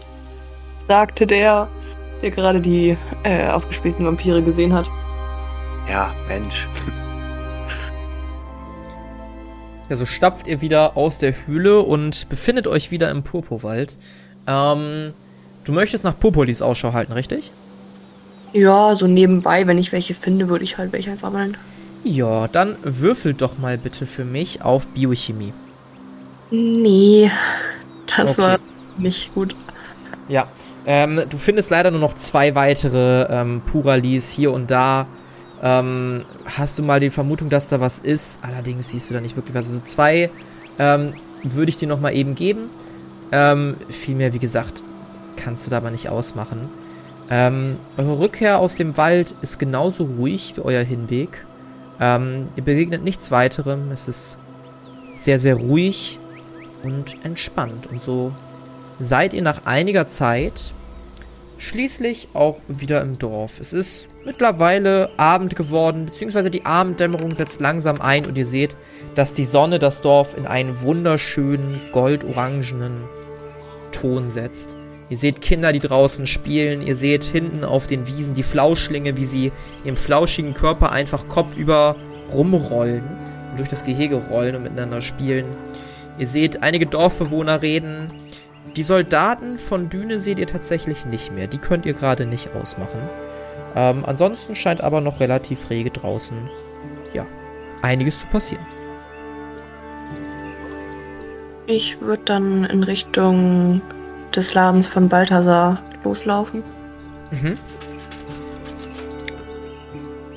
sagte 0.88 1.28
der, 1.28 1.68
der 2.22 2.32
gerade 2.32 2.62
die 2.62 2.98
äh, 3.24 3.48
aufgespielten 3.50 4.06
Vampire 4.06 4.42
gesehen 4.42 4.74
hat. 4.74 4.86
Ja, 5.90 6.13
Mensch. 6.28 6.68
Ja, 9.90 9.96
so 9.96 10.06
stapft 10.06 10.48
ihr 10.48 10.62
wieder 10.62 10.98
aus 10.98 11.20
der 11.20 11.34
Höhle 11.46 11.80
und 11.82 12.28
befindet 12.30 12.68
euch 12.68 12.92
wieder 12.92 13.10
im 13.10 13.24
Purpurwald. 13.24 13.98
Ähm, 14.46 15.13
du 15.63 15.72
möchtest 15.72 16.04
nach 16.04 16.18
Purpurlis 16.20 16.62
Ausschau 16.62 16.92
halten, 16.94 17.13
richtig? 17.13 17.52
Ja, 18.54 18.96
so 18.96 19.08
nebenbei, 19.08 19.68
wenn 19.68 19.78
ich 19.78 19.92
welche 19.92 20.13
finde, 20.13 20.50
würde 20.50 20.63
ich 20.63 20.78
halt 20.78 20.92
welche 20.92 21.16
sammeln. 21.16 21.56
Ja, 22.04 22.48
dann 22.48 22.76
würfelt 22.84 23.42
doch 23.42 23.58
mal 23.58 23.78
bitte 23.78 24.06
für 24.06 24.26
mich 24.26 24.62
auf 24.62 24.86
Biochemie. 24.88 25.54
Nee, 26.51 27.29
das 28.15 28.31
Okay. 28.33 28.41
war 28.41 28.60
nicht 28.97 29.33
gut. 29.33 29.55
Ja, 30.29 30.47
ähm, 30.86 31.21
du 31.29 31.38
findest 31.38 31.69
leider 31.69 31.91
nur 31.91 31.99
noch 31.99 32.13
zwei 32.13 32.55
weitere 32.55 33.23
ähm, 33.29 33.62
Puralis 33.65 34.31
hier 34.31 34.51
und 34.51 34.71
da. 34.71 35.07
Ähm, 35.62 36.23
hast 36.45 36.77
du 36.79 36.83
mal 36.83 36.99
die 36.99 37.10
Vermutung, 37.10 37.49
dass 37.49 37.69
da 37.69 37.79
was 37.81 37.99
ist? 37.99 38.39
Allerdings 38.43 38.89
siehst 38.89 39.10
du 39.10 39.13
da 39.13 39.21
nicht 39.21 39.36
wirklich 39.36 39.55
was. 39.55 39.67
Also 39.67 39.79
zwei 39.79 40.29
ähm, 40.79 41.13
würde 41.43 41.69
ich 41.69 41.77
dir 41.77 41.88
noch 41.88 41.99
mal 41.99 42.13
eben 42.13 42.36
geben. 42.36 42.69
Ähm, 43.31 43.75
viel 43.89 44.15
mehr, 44.15 44.33
wie 44.33 44.39
gesagt, 44.39 44.81
kannst 45.36 45.65
du 45.65 45.69
da 45.69 45.77
aber 45.77 45.91
nicht 45.91 46.10
ausmachen. 46.10 46.69
Ähm, 47.29 47.75
eure 47.97 48.19
Rückkehr 48.19 48.60
aus 48.60 48.75
dem 48.75 48.95
Wald 48.95 49.36
ist 49.41 49.60
genauso 49.60 50.05
ruhig 50.05 50.53
wie 50.55 50.62
euer 50.62 50.83
Hinweg. 50.83 51.45
Ähm, 51.99 52.47
ihr 52.55 52.63
begegnet 52.63 53.03
nichts 53.03 53.31
weiterem. 53.31 53.91
Es 53.91 54.07
ist 54.07 54.38
sehr, 55.15 55.39
sehr 55.39 55.55
ruhig 55.55 56.19
und 56.84 57.18
entspannt. 57.24 57.88
Und 57.88 58.02
so 58.02 58.32
seid 59.00 59.34
ihr 59.34 59.42
nach 59.42 59.66
einiger 59.66 60.08
Zeit 60.08 60.74
schließlich 61.58 62.30
auch 62.34 62.58
wieder 62.68 63.02
im 63.02 63.18
Dorf. 63.18 63.60
Es 63.60 63.74
ist 63.74 64.10
mittlerweile 64.26 65.10
Abend 65.18 65.56
geworden, 65.56 66.06
beziehungsweise 66.06 66.52
die 66.52 66.66
Abenddämmerung 66.66 67.36
setzt 67.36 67.62
langsam 67.62 68.02
ein 68.02 68.26
und 68.26 68.38
ihr 68.38 68.46
seht, 68.46 68.76
dass 69.16 69.34
die 69.34 69.46
Sonne 69.46 69.80
das 69.80 70.02
Dorf 70.02 70.38
in 70.38 70.46
einen 70.46 70.82
wunderschönen 70.82 71.82
goldorangenen 71.92 73.04
Ton 73.92 74.30
setzt. 74.30 74.76
Ihr 75.10 75.18
seht 75.18 75.42
Kinder, 75.42 75.72
die 75.72 75.80
draußen 75.80 76.28
spielen. 76.28 76.82
Ihr 76.82 76.98
seht 76.98 77.24
hinten 77.24 77.63
auf 77.63 77.88
den 77.88 78.08
Wiesen 78.08 78.34
die 78.34 78.44
Flauschlinge, 78.44 79.16
wie 79.16 79.26
sie 79.26 79.52
ihrem 79.86 79.96
flauschigen 79.96 80.54
Körper 80.54 80.92
einfach 80.92 81.28
kopfüber 81.30 81.96
rumrollen 82.34 83.04
und 83.52 83.60
durch 83.60 83.70
das 83.70 83.86
Gehege 83.86 84.18
rollen 84.18 84.56
und 84.58 84.63
miteinander 84.63 85.02
spielen. 85.02 85.46
Ihr 86.18 86.28
seht 86.28 86.63
einige 86.63 86.86
Dorfbewohner 86.86 87.62
reden. 87.62 88.12
Die 88.76 88.84
Soldaten 88.84 89.58
von 89.58 89.90
Düne 89.90 90.20
seht 90.20 90.40
ihr 90.40 90.48
tatsächlich 90.48 91.06
nicht 91.06 91.32
mehr. 91.32 91.48
Die 91.48 91.58
könnt 91.58 91.86
ihr 91.86 91.94
gerade 91.94 92.26
nicht 92.26 92.54
ausmachen. 92.56 93.00
Ähm, 93.76 94.04
ansonsten 94.06 94.56
scheint 94.56 94.82
aber 94.82 95.02
noch 95.02 95.20
relativ 95.20 95.70
rege 95.70 95.92
draußen, 95.92 96.38
ja, 97.13 97.26
einiges 97.82 98.22
zu 98.22 98.28
passieren. 98.28 98.65
Ich 101.68 102.00
würde 102.02 102.24
dann 102.26 102.63
in 102.63 102.84
Richtung 102.84 103.82
des 104.36 104.54
Ladens 104.54 104.88
von 104.88 105.10
Balthasar 105.10 105.82
loslaufen. 106.04 106.63
Mhm. 107.32 107.58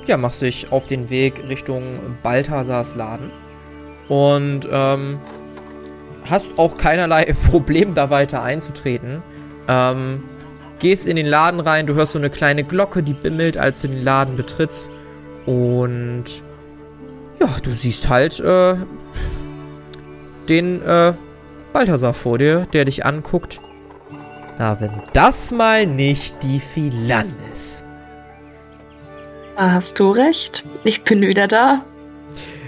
Ja, 0.06 0.16
machst 0.16 0.42
dich 0.42 0.72
auf 0.72 0.86
den 0.86 1.08
Weg 1.08 1.42
Richtung 1.48 1.82
Balthasars 2.22 2.96
Laden. 2.96 3.30
Und 4.08 4.68
ähm, 4.70 5.20
hast 6.30 6.58
auch 6.58 6.76
keinerlei 6.76 7.24
Problem, 7.50 7.94
da 7.94 8.10
weiter 8.10 8.42
einzutreten. 8.42 9.22
Ähm, 9.68 10.24
gehst 10.78 11.06
in 11.06 11.16
den 11.16 11.26
Laden 11.26 11.60
rein, 11.60 11.86
du 11.86 11.94
hörst 11.94 12.12
so 12.12 12.18
eine 12.18 12.30
kleine 12.30 12.64
Glocke, 12.64 13.02
die 13.02 13.14
bimmelt, 13.14 13.58
als 13.58 13.82
du 13.82 13.88
den 13.88 14.04
Laden 14.04 14.36
betrittst. 14.36 14.90
Und 15.46 16.24
ja, 17.40 17.48
du 17.62 17.70
siehst 17.70 18.08
halt 18.08 18.40
äh, 18.40 18.76
den 20.48 20.82
äh, 20.82 21.12
Balthasar 21.72 22.14
vor 22.14 22.38
dir, 22.38 22.66
der 22.72 22.84
dich 22.84 23.04
anguckt. 23.06 23.60
Na, 24.58 24.80
wenn 24.80 25.02
das 25.12 25.52
mal 25.52 25.86
nicht 25.86 26.42
die 26.42 26.60
Philan 26.60 27.32
ist. 27.52 27.84
Hast 29.56 30.00
du 30.00 30.10
recht. 30.10 30.64
Ich 30.84 31.04
bin 31.04 31.20
wieder 31.20 31.46
da. 31.46 31.82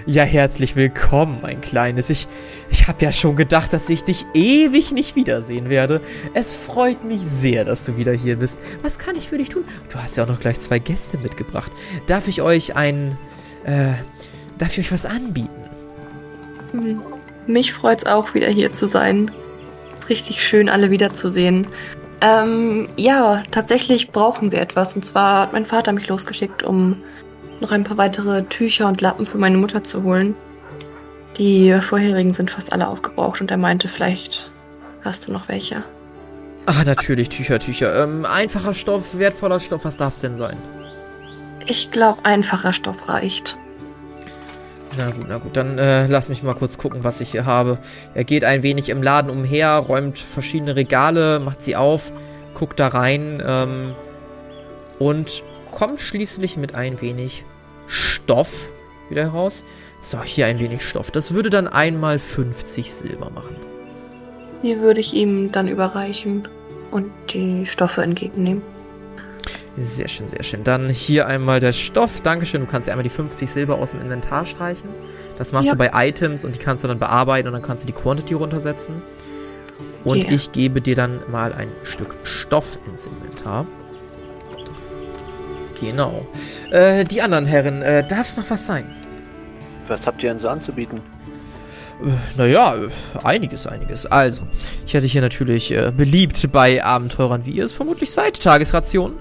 Ja, 0.05 0.23
herzlich 0.23 0.75
willkommen, 0.75 1.37
mein 1.41 1.61
Kleines. 1.61 2.09
Ich, 2.09 2.27
ich 2.69 2.89
habe 2.89 3.05
ja 3.05 3.13
schon 3.13 3.37
gedacht, 3.37 3.71
dass 3.71 3.87
ich 3.87 4.03
dich 4.03 4.25
ewig 4.33 4.91
nicht 4.91 5.15
wiedersehen 5.15 5.69
werde. 5.69 6.01
Es 6.33 6.53
freut 6.53 7.05
mich 7.05 7.21
sehr, 7.21 7.63
dass 7.63 7.85
du 7.85 7.95
wieder 7.95 8.11
hier 8.11 8.35
bist. 8.35 8.59
Was 8.81 8.99
kann 8.99 9.15
ich 9.15 9.29
für 9.29 9.37
dich 9.37 9.47
tun? 9.47 9.63
Du 9.89 9.97
hast 9.97 10.17
ja 10.17 10.25
auch 10.25 10.27
noch 10.27 10.41
gleich 10.41 10.59
zwei 10.59 10.79
Gäste 10.79 11.17
mitgebracht. 11.19 11.71
Darf 12.05 12.27
ich 12.27 12.41
euch 12.41 12.75
ein, 12.75 13.17
äh, 13.63 13.93
darf 14.57 14.77
ich 14.77 14.79
euch 14.79 14.91
was 14.91 15.05
anbieten? 15.05 15.69
Hm. 16.71 17.01
Mich 17.47 17.71
freut's 17.71 18.05
auch, 18.05 18.33
wieder 18.33 18.49
hier 18.49 18.73
zu 18.73 18.87
sein. 18.87 19.31
Richtig 20.09 20.45
schön, 20.45 20.67
alle 20.67 20.89
wiederzusehen. 20.89 21.65
Ähm, 22.19 22.89
ja, 22.97 23.43
tatsächlich 23.51 24.09
brauchen 24.11 24.51
wir 24.51 24.59
etwas. 24.59 24.97
Und 24.97 25.05
zwar 25.05 25.43
hat 25.43 25.53
mein 25.53 25.65
Vater 25.65 25.93
mich 25.93 26.09
losgeschickt, 26.09 26.61
um 26.61 26.97
noch 27.63 27.71
ein 27.71 27.83
paar 27.83 27.97
weitere 27.97 28.43
Tücher 28.43 28.87
und 28.87 29.01
Lappen 29.01 29.25
für 29.25 29.39
meine 29.39 29.57
Mutter 29.57 29.83
zu 29.83 30.03
holen. 30.03 30.35
Die 31.37 31.73
vorherigen 31.81 32.33
sind 32.33 32.51
fast 32.51 32.71
alle 32.71 32.87
aufgebraucht 32.87 33.41
und 33.41 33.49
er 33.49 33.57
meinte, 33.57 33.87
vielleicht 33.87 34.51
hast 35.01 35.27
du 35.27 35.31
noch 35.31 35.47
welche. 35.47 35.83
Ah, 36.67 36.83
natürlich, 36.85 37.29
Tücher, 37.29 37.59
Tücher. 37.59 38.03
Ähm, 38.03 38.25
einfacher 38.25 38.73
Stoff, 38.73 39.17
wertvoller 39.17 39.59
Stoff, 39.59 39.85
was 39.85 39.97
darf 39.97 40.13
es 40.13 40.19
denn 40.19 40.37
sein? 40.37 40.57
Ich 41.65 41.89
glaube, 41.91 42.23
einfacher 42.23 42.73
Stoff 42.73 43.09
reicht. 43.09 43.57
Na 44.97 45.09
gut, 45.09 45.25
na 45.27 45.37
gut, 45.37 45.57
dann 45.57 45.79
äh, 45.79 46.05
lass 46.05 46.29
mich 46.29 46.43
mal 46.43 46.53
kurz 46.53 46.77
gucken, 46.77 47.03
was 47.03 47.19
ich 47.19 47.31
hier 47.31 47.45
habe. 47.45 47.79
Er 48.13 48.25
geht 48.25 48.43
ein 48.43 48.61
wenig 48.61 48.89
im 48.89 49.01
Laden 49.01 49.31
umher, 49.31 49.69
räumt 49.77 50.19
verschiedene 50.19 50.75
Regale, 50.75 51.39
macht 51.39 51.61
sie 51.61 51.75
auf, 51.75 52.13
guckt 52.53 52.79
da 52.79 52.89
rein 52.89 53.41
ähm, 53.43 53.95
und 54.99 55.43
kommt 55.71 55.99
schließlich 55.99 56.57
mit 56.57 56.75
ein 56.75 57.01
wenig 57.01 57.43
Stoff 57.87 58.73
wieder 59.09 59.23
heraus. 59.23 59.63
So, 60.01 60.21
hier 60.21 60.47
ein 60.47 60.59
wenig 60.59 60.83
Stoff. 60.83 61.11
Das 61.11 61.33
würde 61.33 61.49
dann 61.49 61.67
einmal 61.67 62.19
50 62.19 62.91
Silber 62.91 63.29
machen. 63.29 63.55
Die 64.61 64.79
würde 64.79 64.99
ich 64.99 65.13
ihm 65.13 65.51
dann 65.51 65.67
überreichen 65.67 66.47
und 66.91 67.11
die 67.29 67.65
Stoffe 67.65 68.01
entgegennehmen. 68.01 68.61
Sehr 69.75 70.07
schön, 70.07 70.27
sehr 70.27 70.43
schön. 70.43 70.63
Dann 70.63 70.89
hier 70.89 71.27
einmal 71.27 71.59
der 71.59 71.73
Stoff. 71.73 72.21
Dankeschön. 72.21 72.61
Du 72.61 72.67
kannst 72.67 72.87
ja 72.87 72.93
einmal 72.93 73.03
die 73.03 73.09
50 73.09 73.49
Silber 73.49 73.79
aus 73.79 73.91
dem 73.91 74.01
Inventar 74.01 74.45
streichen. 74.45 74.89
Das 75.37 75.51
machst 75.51 75.67
ja. 75.67 75.73
du 75.73 75.77
bei 75.79 75.91
Items 75.93 76.45
und 76.45 76.53
die 76.53 76.59
kannst 76.59 76.83
du 76.83 76.87
dann 76.87 76.99
bearbeiten 76.99 77.47
und 77.47 77.53
dann 77.53 77.63
kannst 77.63 77.83
du 77.83 77.87
die 77.87 77.93
Quantity 77.93 78.35
runtersetzen. 78.35 79.01
Und 80.03 80.23
yeah. 80.23 80.31
ich 80.31 80.51
gebe 80.51 80.81
dir 80.81 80.95
dann 80.95 81.21
mal 81.31 81.53
ein 81.53 81.71
Stück 81.83 82.15
Stoff 82.23 82.77
ins 82.85 83.07
Inventar. 83.07 83.65
Genau. 85.79 86.25
Äh, 86.71 87.03
die 87.05 87.21
anderen 87.21 87.45
Herren, 87.45 87.81
äh, 87.81 88.07
darf 88.07 88.29
es 88.29 88.37
noch 88.37 88.49
was 88.49 88.65
sein? 88.65 88.85
Was 89.87 90.07
habt 90.07 90.23
ihr 90.23 90.29
denn 90.29 90.39
so 90.39 90.49
anzubieten? 90.49 91.01
Äh, 92.03 92.37
naja, 92.37 92.75
einiges, 93.23 93.67
einiges. 93.67 94.05
Also, 94.05 94.43
ich 94.85 94.93
hätte 94.93 95.07
hier 95.07 95.21
natürlich 95.21 95.71
äh, 95.71 95.91
beliebt 95.95 96.51
bei 96.51 96.83
Abenteurern, 96.83 97.45
wie 97.45 97.51
ihr 97.51 97.65
es 97.65 97.73
vermutlich 97.73 98.11
seid, 98.11 98.41
Tagesrationen. 98.41 99.17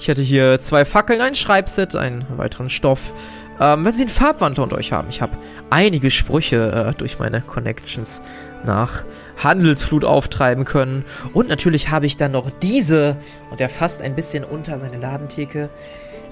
Ich 0.00 0.08
hätte 0.08 0.22
hier 0.22 0.58
zwei 0.60 0.84
Fackeln, 0.84 1.20
ein 1.20 1.34
Schreibset, 1.34 1.96
einen 1.96 2.24
weiteren 2.36 2.70
Stoff. 2.70 3.12
Ähm, 3.60 3.84
wenn 3.84 3.94
Sie 3.94 4.02
einen 4.02 4.10
Farbwandler 4.10 4.64
unter 4.64 4.76
euch 4.76 4.92
haben, 4.92 5.08
ich 5.08 5.22
habe 5.22 5.36
einige 5.70 6.10
Sprüche 6.10 6.90
äh, 6.90 6.98
durch 6.98 7.18
meine 7.18 7.40
Connections 7.40 8.20
nach 8.64 9.04
Handelsflut 9.36 10.04
auftreiben 10.04 10.64
können. 10.64 11.04
Und 11.32 11.48
natürlich 11.48 11.90
habe 11.90 12.06
ich 12.06 12.16
dann 12.16 12.32
noch 12.32 12.50
diese, 12.62 13.16
und 13.50 13.60
er 13.60 13.68
fasst 13.68 14.02
ein 14.02 14.14
bisschen 14.14 14.44
unter 14.44 14.78
seine 14.78 14.96
Ladentheke, 14.96 15.68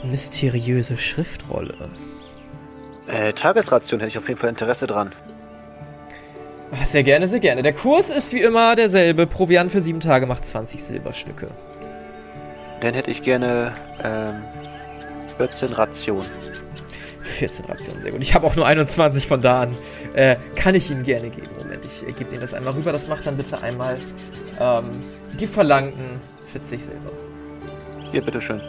mysteriöse 0.02 0.96
Schriftrolle. 0.96 1.74
Äh, 3.06 3.32
Tagesration 3.32 4.00
hätte 4.00 4.08
ich 4.08 4.18
auf 4.18 4.28
jeden 4.28 4.40
Fall 4.40 4.50
Interesse 4.50 4.86
dran. 4.86 5.12
Sehr 6.82 7.02
gerne, 7.02 7.28
sehr 7.28 7.40
gerne. 7.40 7.62
Der 7.62 7.74
Kurs 7.74 8.10
ist 8.10 8.32
wie 8.32 8.40
immer 8.40 8.74
derselbe. 8.74 9.26
Proviant 9.26 9.70
für 9.70 9.80
sieben 9.80 10.00
Tage 10.00 10.26
macht 10.26 10.44
20 10.44 10.82
Silberstücke. 10.82 11.48
Dann 12.80 12.94
hätte 12.94 13.10
ich 13.10 13.22
gerne 13.22 13.76
ähm, 14.02 14.42
14 15.36 15.72
Rationen. 15.72 16.30
14 17.24 17.64
Rationen, 17.64 18.00
sehr 18.00 18.12
gut. 18.12 18.22
Ich 18.22 18.34
habe 18.34 18.46
auch 18.46 18.54
nur 18.54 18.66
21 18.66 19.26
von 19.26 19.40
da 19.40 19.62
an. 19.62 19.76
Äh, 20.12 20.36
kann 20.54 20.74
ich 20.74 20.90
Ihnen 20.90 21.02
gerne 21.02 21.30
geben. 21.30 21.48
Moment, 21.58 21.84
ich 21.84 22.06
äh, 22.06 22.12
gebe 22.12 22.30
Ihnen 22.30 22.42
das 22.42 22.52
einmal 22.54 22.74
rüber. 22.74 22.92
Das 22.92 23.08
macht 23.08 23.26
dann 23.26 23.36
bitte 23.36 23.60
einmal 23.60 23.98
ähm, 24.60 25.02
die 25.40 25.46
verlangten 25.46 26.20
40 26.52 26.84
Silber. 26.84 27.10
Hier, 28.12 28.22
bitteschön. 28.22 28.60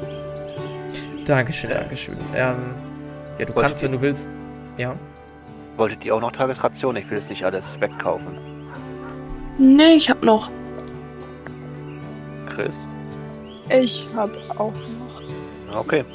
Dankeschön, 1.26 1.70
ja. 1.70 1.80
Dankeschön. 1.80 2.18
Ähm, 2.34 2.76
ja, 3.38 3.46
du 3.46 3.54
kannst, 3.54 3.84
wenn 3.84 3.92
du 3.92 4.02
willst. 4.02 4.30
Ja. 4.78 4.96
Wolltet 5.76 6.06
ihr 6.06 6.16
auch 6.16 6.22
noch 6.22 6.32
Tagesration? 6.32 6.96
Ich 6.96 7.10
will 7.10 7.18
es 7.18 7.30
nicht 7.30 7.44
alles 7.44 7.80
wegkaufen. 7.82 8.38
Nee, 9.58 9.96
ich 9.96 10.10
hab 10.10 10.24
noch. 10.24 10.50
Chris? 12.50 12.76
Ich 13.70 14.06
hab 14.16 14.32
auch 14.58 14.72
noch. 14.72 15.80
Okay. 15.80 16.06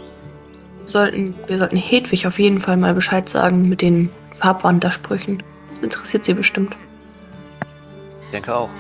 Sollten, 0.84 1.34
wir 1.46 1.58
sollten 1.58 1.76
Hedwig 1.76 2.26
auf 2.26 2.38
jeden 2.38 2.60
Fall 2.60 2.76
mal 2.76 2.94
Bescheid 2.94 3.28
sagen 3.28 3.68
mit 3.68 3.82
den 3.82 4.10
Farbwandersprüchen. 4.32 5.42
Das 5.74 5.82
interessiert 5.82 6.24
sie 6.24 6.34
bestimmt. 6.34 6.76
Ich 8.24 8.30
denke 8.32 8.54
auch. 8.54 8.70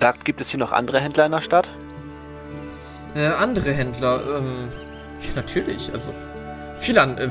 Sagt, 0.00 0.24
gibt 0.24 0.40
es 0.40 0.50
hier 0.50 0.60
noch 0.60 0.72
andere 0.72 1.00
Händler 1.00 1.26
in 1.26 1.32
der 1.32 1.40
Stadt? 1.40 1.68
Äh, 3.14 3.26
andere 3.26 3.72
Händler, 3.72 4.20
ähm, 4.38 4.68
ja, 5.20 5.28
natürlich, 5.34 5.90
also. 5.92 6.12
Philan, 6.78 7.18
äh, 7.18 7.30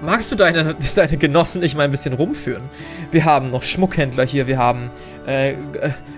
magst 0.00 0.30
du 0.32 0.36
deine, 0.36 0.76
deine 0.94 1.16
Genossen 1.16 1.60
nicht 1.60 1.76
mal 1.76 1.82
ein 1.82 1.90
bisschen 1.90 2.14
rumführen? 2.14 2.62
Wir 3.10 3.24
haben 3.24 3.50
noch 3.50 3.62
Schmuckhändler 3.62 4.24
hier, 4.24 4.46
wir 4.46 4.58
haben 4.58 4.90
äh, 5.26 5.54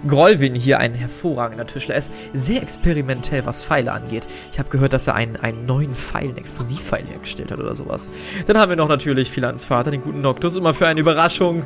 Grollwin 0.07 0.55
hier, 0.55 0.79
ein 0.79 0.95
hervorragender 0.95 1.67
Tischler. 1.67 1.95
Er 1.95 1.99
ist 1.99 2.13
sehr 2.33 2.63
experimentell, 2.63 3.47
was 3.47 3.65
Pfeile 3.65 3.93
angeht. 3.93 4.27
Ich 4.53 4.59
habe 4.59 4.69
gehört, 4.69 4.93
dass 4.93 5.07
er 5.07 5.15
einen, 5.15 5.37
einen 5.37 5.67
neuen 5.67 5.95
Pfeil, 5.95 6.29
einen 6.29 6.37
Explosivpfeil 6.37 7.05
hergestellt 7.05 7.51
hat 7.51 7.59
oder 7.59 7.75
sowas. 7.75 8.11
Dann 8.47 8.59
haben 8.59 8.71
wir 8.71 8.77
noch 8.77 8.89
natürlich 8.89 9.31
Philans 9.31 9.65
Vater, 9.65 9.91
den 9.91 10.03
guten 10.03 10.21
Noctus, 10.21 10.57
immer 10.57 10.75
für 10.75 10.87
eine 10.87 11.01
Überraschung 11.01 11.65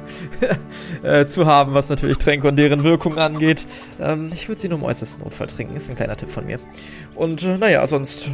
äh, 1.02 1.26
zu 1.26 1.46
haben, 1.46 1.74
was 1.74 1.88
natürlich 1.88 2.18
Tränke 2.18 2.48
und 2.48 2.56
deren 2.56 2.84
Wirkung 2.84 3.18
angeht. 3.18 3.66
Ähm, 4.00 4.30
ich 4.32 4.48
würde 4.48 4.60
sie 4.60 4.68
nur 4.68 4.78
im 4.78 4.84
äußersten 4.84 5.22
Notfall 5.22 5.46
trinken, 5.46 5.76
ist 5.76 5.90
ein 5.90 5.96
kleiner 5.96 6.16
Tipp 6.16 6.30
von 6.30 6.46
mir. 6.46 6.58
Und 7.14 7.42
äh, 7.42 7.58
naja, 7.58 7.86
sonst 7.86 8.28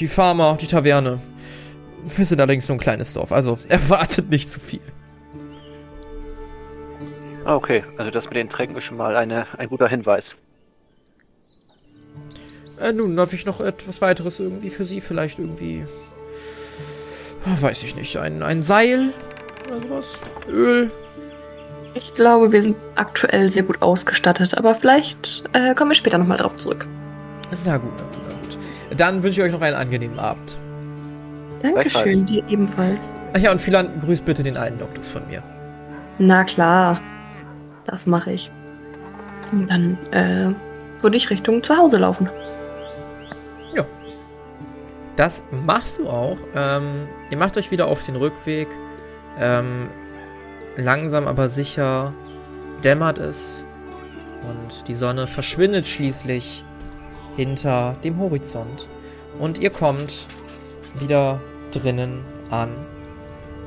die 0.00 0.08
Farmer, 0.08 0.58
die 0.60 0.66
Taverne. 0.66 1.18
Wir 2.14 2.24
sind 2.24 2.40
allerdings 2.40 2.68
nur 2.68 2.76
ein 2.76 2.80
kleines 2.80 3.12
Dorf, 3.14 3.32
also 3.32 3.58
erwartet 3.68 4.30
nicht 4.30 4.50
zu 4.50 4.60
viel. 4.60 4.80
Ah, 7.44 7.56
okay, 7.56 7.84
also 7.96 8.10
das 8.10 8.26
mit 8.26 8.36
den 8.36 8.48
Tränken 8.48 8.76
ist 8.76 8.84
schon 8.84 8.96
mal 8.96 9.16
eine, 9.16 9.46
ein 9.58 9.68
guter 9.68 9.88
Hinweis. 9.88 10.36
Äh, 12.80 12.92
nun, 12.92 13.16
darf 13.16 13.32
ich 13.32 13.46
noch 13.46 13.60
etwas 13.60 14.00
weiteres 14.02 14.38
irgendwie 14.38 14.70
für 14.70 14.84
Sie? 14.84 15.00
Vielleicht 15.00 15.38
irgendwie. 15.38 15.84
Ah, 17.44 17.56
weiß 17.60 17.82
ich 17.84 17.94
nicht. 17.96 18.16
Ein, 18.16 18.42
ein 18.42 18.62
Seil 18.62 19.12
oder 19.66 19.80
sowas? 19.82 20.18
Öl? 20.48 20.90
Ich 21.94 22.14
glaube, 22.14 22.52
wir 22.52 22.60
sind 22.60 22.76
aktuell 22.96 23.52
sehr 23.52 23.62
gut 23.62 23.80
ausgestattet, 23.80 24.56
aber 24.58 24.74
vielleicht 24.74 25.44
äh, 25.54 25.74
kommen 25.74 25.92
wir 25.92 25.94
später 25.94 26.18
nochmal 26.18 26.36
drauf 26.36 26.56
zurück. 26.56 26.86
Na 27.64 27.78
gut, 27.78 27.92
na 27.96 28.02
gut, 28.02 28.22
na 28.28 28.34
gut. 28.34 28.58
Dann 28.98 29.22
wünsche 29.22 29.40
ich 29.40 29.46
euch 29.46 29.52
noch 29.52 29.62
einen 29.62 29.76
angenehmen 29.76 30.18
Abend. 30.18 30.58
Dankeschön, 31.62 32.24
dir 32.26 32.42
ebenfalls. 32.48 33.12
Ach 33.34 33.40
ja, 33.40 33.52
und 33.52 33.60
Philan, 33.60 34.00
grüß 34.00 34.20
bitte 34.20 34.42
den 34.42 34.56
alten 34.56 34.78
Doktus 34.78 35.08
von 35.10 35.26
mir. 35.26 35.42
Na 36.18 36.44
klar, 36.44 37.00
das 37.84 38.06
mache 38.06 38.32
ich. 38.32 38.50
Und 39.52 39.70
dann 39.70 39.98
äh, 40.12 40.54
würde 41.02 41.16
ich 41.16 41.30
Richtung 41.30 41.62
zu 41.62 41.76
Hause 41.76 41.98
laufen. 41.98 42.28
Ja. 43.74 43.84
Das 45.16 45.42
machst 45.50 45.98
du 45.98 46.08
auch. 46.08 46.38
Ähm, 46.54 47.08
ihr 47.30 47.36
macht 47.36 47.56
euch 47.56 47.70
wieder 47.70 47.86
auf 47.86 48.04
den 48.04 48.16
Rückweg. 48.16 48.68
Ähm, 49.38 49.88
langsam 50.76 51.26
aber 51.26 51.48
sicher 51.48 52.12
dämmert 52.84 53.18
es 53.18 53.64
und 54.42 54.88
die 54.88 54.94
Sonne 54.94 55.26
verschwindet 55.26 55.86
schließlich 55.86 56.64
hinter 57.36 57.96
dem 58.04 58.18
Horizont. 58.18 58.88
Und 59.38 59.58
ihr 59.58 59.70
kommt 59.70 60.26
wieder 61.00 61.40
drinnen 61.72 62.24
an. 62.50 62.70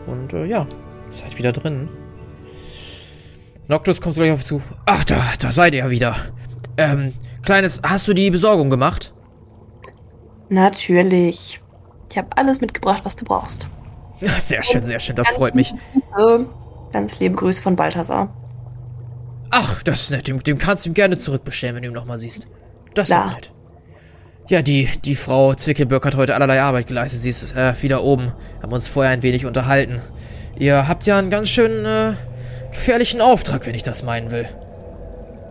Und 0.07 0.33
äh, 0.33 0.45
ja, 0.45 0.65
seid 1.09 1.37
wieder 1.37 1.51
drin. 1.51 1.89
Noctus 3.67 4.01
kommt 4.01 4.15
gleich 4.15 4.31
auf 4.31 4.43
zu. 4.43 4.61
Ach, 4.85 5.03
da, 5.03 5.21
da 5.39 5.51
seid 5.51 5.73
ihr 5.73 5.79
ja 5.79 5.89
wieder. 5.89 6.15
Ähm, 6.77 7.13
Kleines, 7.43 7.81
hast 7.83 8.07
du 8.07 8.13
die 8.13 8.29
Besorgung 8.31 8.69
gemacht? 8.69 9.13
Natürlich. 10.49 11.59
Ich 12.09 12.17
habe 12.17 12.27
alles 12.35 12.61
mitgebracht, 12.61 13.01
was 13.05 13.15
du 13.15 13.25
brauchst. 13.25 13.65
Sehr 14.39 14.63
schön, 14.63 14.83
sehr 14.83 14.99
schön, 14.99 15.15
das 15.15 15.29
freut 15.29 15.55
mich. 15.55 15.73
Ganz 16.91 17.19
liebe 17.19 17.35
Grüße 17.35 17.61
von 17.61 17.77
Balthasar. 17.77 18.33
Ach, 19.49 19.81
das 19.83 20.01
ist 20.01 20.11
nett. 20.11 20.27
Dem, 20.27 20.43
dem 20.43 20.57
kannst 20.57 20.85
du 20.85 20.89
ihm 20.89 20.93
gerne 20.93 21.15
zurückbestellen, 21.15 21.75
wenn 21.75 21.83
du 21.83 21.89
ihn 21.89 21.93
nochmal 21.93 22.17
siehst. 22.17 22.47
Das 22.95 23.09
ist 23.09 23.15
nett. 23.15 23.53
Ja, 24.49 24.63
die, 24.63 24.89
die 25.05 25.13
Frau 25.13 25.53
Zwickelböck 25.53 26.07
hat 26.07 26.17
heute 26.17 26.33
allerlei 26.33 26.59
Arbeit 26.59 26.87
geleistet. 26.87 27.21
Sie 27.21 27.29
ist 27.29 27.55
äh, 27.55 27.79
wieder 27.83 28.03
oben. 28.03 28.31
Haben 28.63 28.73
uns 28.73 28.87
vorher 28.87 29.11
ein 29.11 29.21
wenig 29.21 29.45
unterhalten. 29.45 30.01
Ihr 30.57 30.87
habt 30.87 31.05
ja 31.05 31.19
einen 31.19 31.29
ganz 31.29 31.49
schön 31.49 31.85
äh, 31.85 32.13
gefährlichen 32.71 33.21
Auftrag, 33.21 33.67
wenn 33.67 33.75
ich 33.75 33.83
das 33.83 34.01
meinen 34.01 34.31
will. 34.31 34.49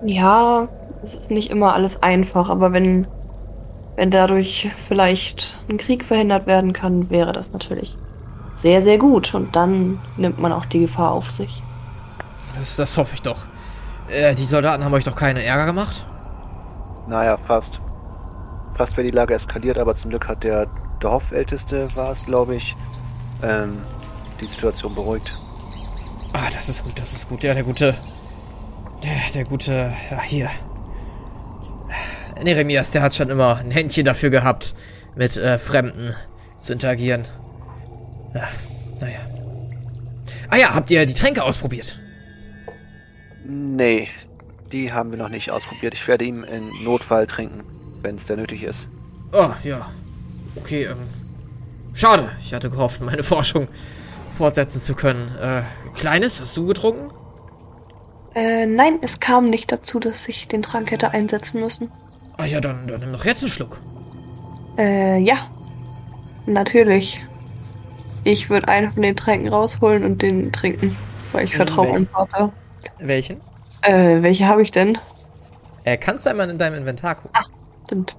Ja, 0.05 0.66
es 1.05 1.14
ist 1.14 1.30
nicht 1.30 1.49
immer 1.49 1.74
alles 1.74 2.03
einfach, 2.03 2.51
aber 2.51 2.72
wenn, 2.72 3.07
wenn 3.94 4.11
dadurch 4.11 4.68
vielleicht 4.88 5.57
ein 5.68 5.78
Krieg 5.78 6.05
verhindert 6.05 6.49
werden 6.49 6.72
kann, 6.72 7.09
wäre 7.09 7.32
das 7.32 7.53
natürlich 7.53 7.96
sehr, 8.57 8.82
sehr 8.82 8.99
gut. 8.99 9.32
Und 9.32 9.55
dann 9.55 10.01
nimmt 10.16 10.40
man 10.40 10.51
auch 10.51 10.66
die 10.66 10.80
Gefahr 10.80 11.12
auf 11.12 11.30
sich. 11.30 11.62
Das, 12.59 12.74
das 12.74 12.99
hoffe 12.99 13.14
ich 13.14 13.22
doch. 13.22 13.46
Äh, 14.09 14.34
die 14.34 14.42
Soldaten 14.42 14.84
haben 14.84 14.92
euch 14.92 15.05
doch 15.05 15.14
keine 15.14 15.44
Ärger 15.44 15.66
gemacht? 15.66 16.05
Naja, 17.07 17.38
fast. 17.46 17.80
Fast 18.79 18.97
wäre 18.97 19.09
die 19.09 19.14
Lage 19.14 19.35
eskaliert, 19.35 19.76
aber 19.76 19.97
zum 19.97 20.11
Glück 20.11 20.29
hat 20.29 20.45
der 20.45 20.68
Dorfälteste, 21.01 21.89
war 21.97 22.12
es, 22.12 22.24
glaube 22.24 22.55
ich, 22.55 22.76
ähm, 23.43 23.83
die 24.41 24.47
Situation 24.47 24.95
beruhigt. 24.95 25.37
Ah, 26.33 26.49
das 26.55 26.68
ist 26.68 26.85
gut, 26.85 26.97
das 26.97 27.12
ist 27.12 27.29
gut. 27.29 27.43
Ja, 27.43 27.55
der 27.55 27.64
gute. 27.64 27.97
Der, 29.03 29.33
der 29.35 29.45
gute. 29.45 29.93
Ja, 30.11 30.22
hier. 30.22 30.49
Neremias, 32.41 32.93
der 32.93 33.03
hat 33.03 33.16
schon 33.16 33.31
immer 33.31 33.57
ein 33.57 33.72
Händchen 33.72 34.05
dafür 34.05 34.31
gehabt, 34.31 34.76
mit 35.16 35.37
äh, 35.37 35.59
Fremden 35.59 36.14
zu 36.57 36.72
interagieren. 36.72 37.24
Ja, 38.33 38.49
naja. 39.01 39.18
Ah 40.51 40.57
ja, 40.57 40.72
habt 40.72 40.89
ihr 40.93 41.05
die 41.05 41.14
Tränke 41.14 41.43
ausprobiert? 41.43 41.99
Nee, 43.45 44.09
die 44.70 44.93
haben 44.93 45.11
wir 45.11 45.18
noch 45.18 45.31
nicht 45.31 45.51
ausprobiert. 45.51 45.95
Ich 45.95 46.07
werde 46.07 46.24
ihm 46.24 46.45
in 46.45 46.70
Notfall 46.85 47.26
trinken, 47.26 47.64
wenn 48.03 48.16
es 48.16 48.24
der 48.26 48.36
nötig 48.36 48.62
ist. 48.62 48.88
Oh, 49.32 49.51
ja. 49.64 49.92
Okay, 50.57 50.84
ähm. 50.84 51.14
Schade. 51.92 52.30
Ich 52.40 52.55
hatte 52.55 52.70
gehofft, 52.70 53.01
meine 53.01 53.22
Forschung 53.24 53.68
fortsetzen 54.30 54.80
zu 54.80 54.94
können. 54.94 55.30
Äh, 55.38 55.62
Kleines, 55.94 56.40
hast 56.40 56.57
du 56.57 56.66
getrunken? 56.66 57.11
Äh, 58.34 58.66
nein, 58.66 58.99
es 59.03 59.20
kam 59.20 59.51
nicht 59.51 59.70
dazu, 59.72 60.01
dass 60.01 60.28
ich 60.28 60.49
den 60.49 60.62
Trank 60.62 60.90
hätte 60.90 61.11
einsetzen 61.11 61.61
müssen. 61.61 61.92
Ah 62.36 62.44
ja, 62.46 62.61
dann, 62.61 62.86
dann 62.86 63.01
nimm 63.01 63.12
doch 63.12 63.24
jetzt 63.24 63.42
einen 63.42 63.51
Schluck. 63.51 63.82
Äh, 64.78 65.18
ja. 65.18 65.51
Natürlich. 66.46 67.20
Ich 68.24 68.51
würde 68.51 68.68
einen 68.68 68.92
von 68.92 69.03
den 69.03 69.16
Tränken 69.16 69.49
rausholen 69.49 70.05
und 70.05 70.22
den 70.22 70.53
trinken, 70.53 70.96
weil 71.32 71.44
ich 71.44 71.55
Mhm, 71.55 71.57
vertraue 71.57 71.88
welchen? 71.88 71.92
meinem 71.92 72.09
Vater. 72.09 72.55
Welchen? 72.99 73.42
Äh, 73.82 74.22
welche 74.22 74.46
habe 74.46 74.62
ich 74.62 74.70
denn? 74.70 74.99
Äh, 75.84 75.96
kannst 75.99 76.26
du 76.26 76.30
einmal 76.30 76.49
in 76.51 76.59
deinem 76.59 76.76
Inventar 76.76 77.16
gucken? 77.16 77.49
Stimmt. 77.89 78.18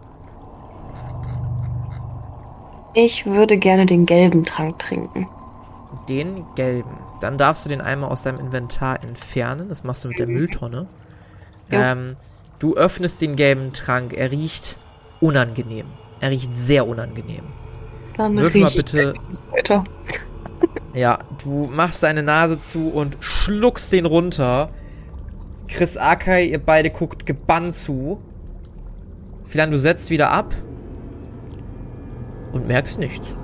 Ich 2.95 3.27
würde 3.27 3.57
gerne 3.57 3.85
den 3.85 4.07
gelben 4.07 4.45
Trank 4.45 4.79
trinken. 4.79 5.27
Den 6.09 6.43
gelben. 6.55 6.97
Dann 7.21 7.37
darfst 7.37 7.65
du 7.65 7.69
den 7.69 7.81
einmal 7.81 8.09
aus 8.09 8.23
deinem 8.23 8.39
Inventar 8.39 9.03
entfernen. 9.03 9.69
Das 9.69 9.83
machst 9.83 10.03
du 10.03 10.07
mit 10.07 10.17
der 10.17 10.25
Mülltonne. 10.25 10.87
Jo. 11.69 11.79
Ähm, 11.79 12.15
du 12.57 12.75
öffnest 12.75 13.21
den 13.21 13.35
gelben 13.35 13.73
Trank. 13.73 14.13
Er 14.13 14.31
riecht 14.31 14.77
unangenehm. 15.21 15.85
Er 16.19 16.31
riecht 16.31 16.55
sehr 16.55 16.87
unangenehm. 16.87 17.43
Dann 18.17 18.35
Würfel 18.37 18.61
mal 18.61 18.71
bitte. 18.71 19.13
weiter. 19.51 19.83
Ja, 20.93 21.19
du 21.43 21.67
machst 21.67 22.01
deine 22.01 22.23
Nase 22.23 22.59
zu 22.59 22.89
und 22.89 23.17
schluckst 23.21 23.93
den 23.93 24.07
runter. 24.07 24.69
Chris 25.67 25.97
Akai, 25.97 26.45
ihr 26.45 26.57
beide 26.57 26.89
guckt 26.89 27.27
gebannt 27.27 27.75
zu. 27.75 28.19
Philan, 29.49 29.71
du 29.71 29.79
setzt 29.79 30.11
wieder 30.11 30.31
ab. 30.31 30.53
Und 32.51 32.67
merkst 32.67 32.99
nichts. 32.99 33.35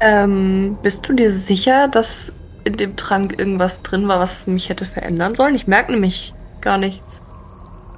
Ähm, 0.00 0.78
bist 0.82 1.08
du 1.08 1.12
dir 1.12 1.32
sicher, 1.32 1.88
dass 1.88 2.32
in 2.62 2.74
dem 2.74 2.94
Trank 2.94 3.36
irgendwas 3.36 3.82
drin 3.82 4.06
war, 4.06 4.20
was 4.20 4.46
mich 4.46 4.68
hätte 4.68 4.86
verändern 4.86 5.34
sollen? 5.34 5.56
Ich 5.56 5.66
merke 5.66 5.90
nämlich 5.90 6.34
gar 6.60 6.78
nichts. 6.78 7.20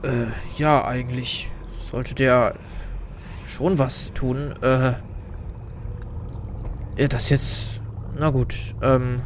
Äh, 0.02 0.28
ja, 0.56 0.84
eigentlich 0.84 1.50
sollte 1.90 2.14
der 2.14 2.54
schon 3.46 3.78
was 3.78 4.12
tun. 4.14 4.54
Äh, 4.62 4.92
ja, 6.96 7.08
das 7.08 7.28
jetzt, 7.28 7.82
na 8.18 8.30
gut, 8.30 8.54
ähm, 8.80 9.20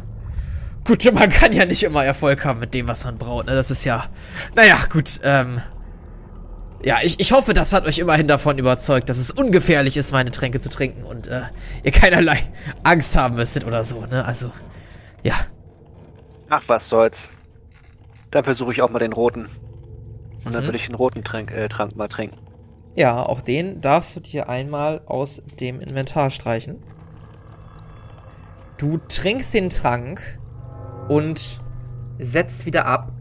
gut, 0.84 1.09
man 1.14 1.30
kann 1.30 1.53
ja 1.53 1.64
nicht 1.64 1.84
immer 1.84 2.05
Erfolg 2.05 2.45
haben 2.45 2.59
mit 2.59 2.74
dem, 2.74 2.88
was 2.88 3.05
man 3.05 3.18
braut, 3.18 3.47
ne? 3.47 3.55
Das 3.55 3.70
ist 3.70 3.84
ja, 3.84 4.07
naja, 4.57 4.78
gut, 4.90 5.20
ähm, 5.22 5.61
ja, 6.85 6.99
ich, 7.03 7.18
ich 7.18 7.32
hoffe, 7.32 7.55
das 7.55 7.72
hat 7.72 7.87
euch 7.87 7.99
immerhin 7.99 8.28
davon 8.28 8.59
überzeugt, 8.59 9.09
dass 9.09 9.18
es 9.18 9.30
ungefährlich 9.30 9.97
ist, 9.97 10.12
meine 10.12 10.30
Tränke 10.30 10.61
zu 10.61 10.68
trinken 10.68 11.05
und, 11.05 11.26
äh, 11.28 11.43
ihr 11.82 11.93
keinerlei 11.93 12.39
Angst 12.82 13.16
haben 13.16 13.37
müsstet 13.37 13.64
oder 13.64 13.85
so, 13.85 14.01
ne? 14.07 14.24
Also, 14.24 14.51
ja. 15.22 15.35
Ach, 16.51 16.62
was 16.66 16.89
soll's. 16.89 17.30
Dann 18.30 18.45
versuche 18.45 18.72
ich 18.72 18.82
auch 18.82 18.91
mal 18.91 18.99
den 18.99 19.12
roten. 19.12 19.49
Und 20.45 20.53
dann 20.55 20.62
Mhm. 20.62 20.66
würde 20.68 20.76
ich 20.76 20.87
den 20.87 20.95
roten 20.95 21.24
Trank, 21.24 21.51
äh, 21.53 21.68
Trank 21.68 21.97
mal 21.97 22.09
trinken. 22.09 22.37
Ja, 22.97 23.22
auch 23.22 23.41
den 23.41 23.80
darfst 23.80 24.14
du 24.14 24.20
dir 24.20 24.49
einmal 24.49 25.01
aus 25.07 25.43
dem 25.59 25.80
Inventar 25.80 26.30
streichen. 26.30 26.82
Du 28.76 28.99
trinkst 28.99 29.55
den 29.55 29.70
Trank 29.70 30.39
und 31.09 31.61
setzt 32.18 32.66
wieder 32.66 32.87
ab. 32.87 33.12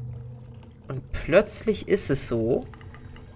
Und 0.88 1.12
plötzlich 1.12 1.88
ist 1.88 2.10
es 2.10 2.28
so, 2.28 2.66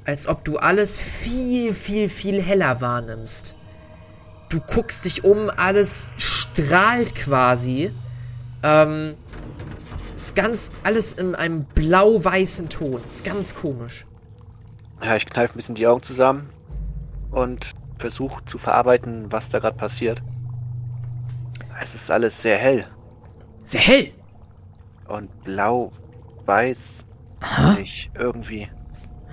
als 0.07 0.27
ob 0.27 0.43
du 0.45 0.57
alles 0.57 0.99
viel, 0.99 1.73
viel, 1.73 2.07
viel 2.09 2.41
heller 2.41 2.79
wahrnimmst. 2.81 3.55
Du 4.49 4.61
guckst 4.61 5.03
dich 5.03 5.25
um, 5.25 5.51
alles 5.55 6.13
strahlt 6.17 7.13
quasi. 7.13 7.91
Ähm, 8.63 9.15
ist 10.13 10.33
ganz, 10.33 10.71
alles 10.83 11.13
in 11.13 11.35
einem 11.35 11.65
blau-weißen 11.65 12.69
Ton. 12.69 13.01
Ist 13.05 13.25
ganz 13.25 13.53
komisch. 13.53 14.05
Ja, 15.03 15.17
ich 15.17 15.25
kneife 15.25 15.53
ein 15.53 15.57
bisschen 15.57 15.75
die 15.75 15.85
Augen 15.85 16.01
zusammen 16.01 16.49
und 17.29 17.73
versuche 17.99 18.43
zu 18.45 18.57
verarbeiten, 18.57 19.29
was 19.29 19.49
da 19.49 19.59
gerade 19.59 19.75
passiert. 19.77 20.23
Es 21.81 21.93
ist 21.93 22.09
alles 22.09 22.41
sehr 22.41 22.57
hell 22.57 22.87
Sehr 23.63 23.81
hell. 23.81 24.11
und 25.07 25.43
blau, 25.43 25.91
weiß, 26.45 27.05
nicht 27.77 28.09
irgendwie. 28.17 28.69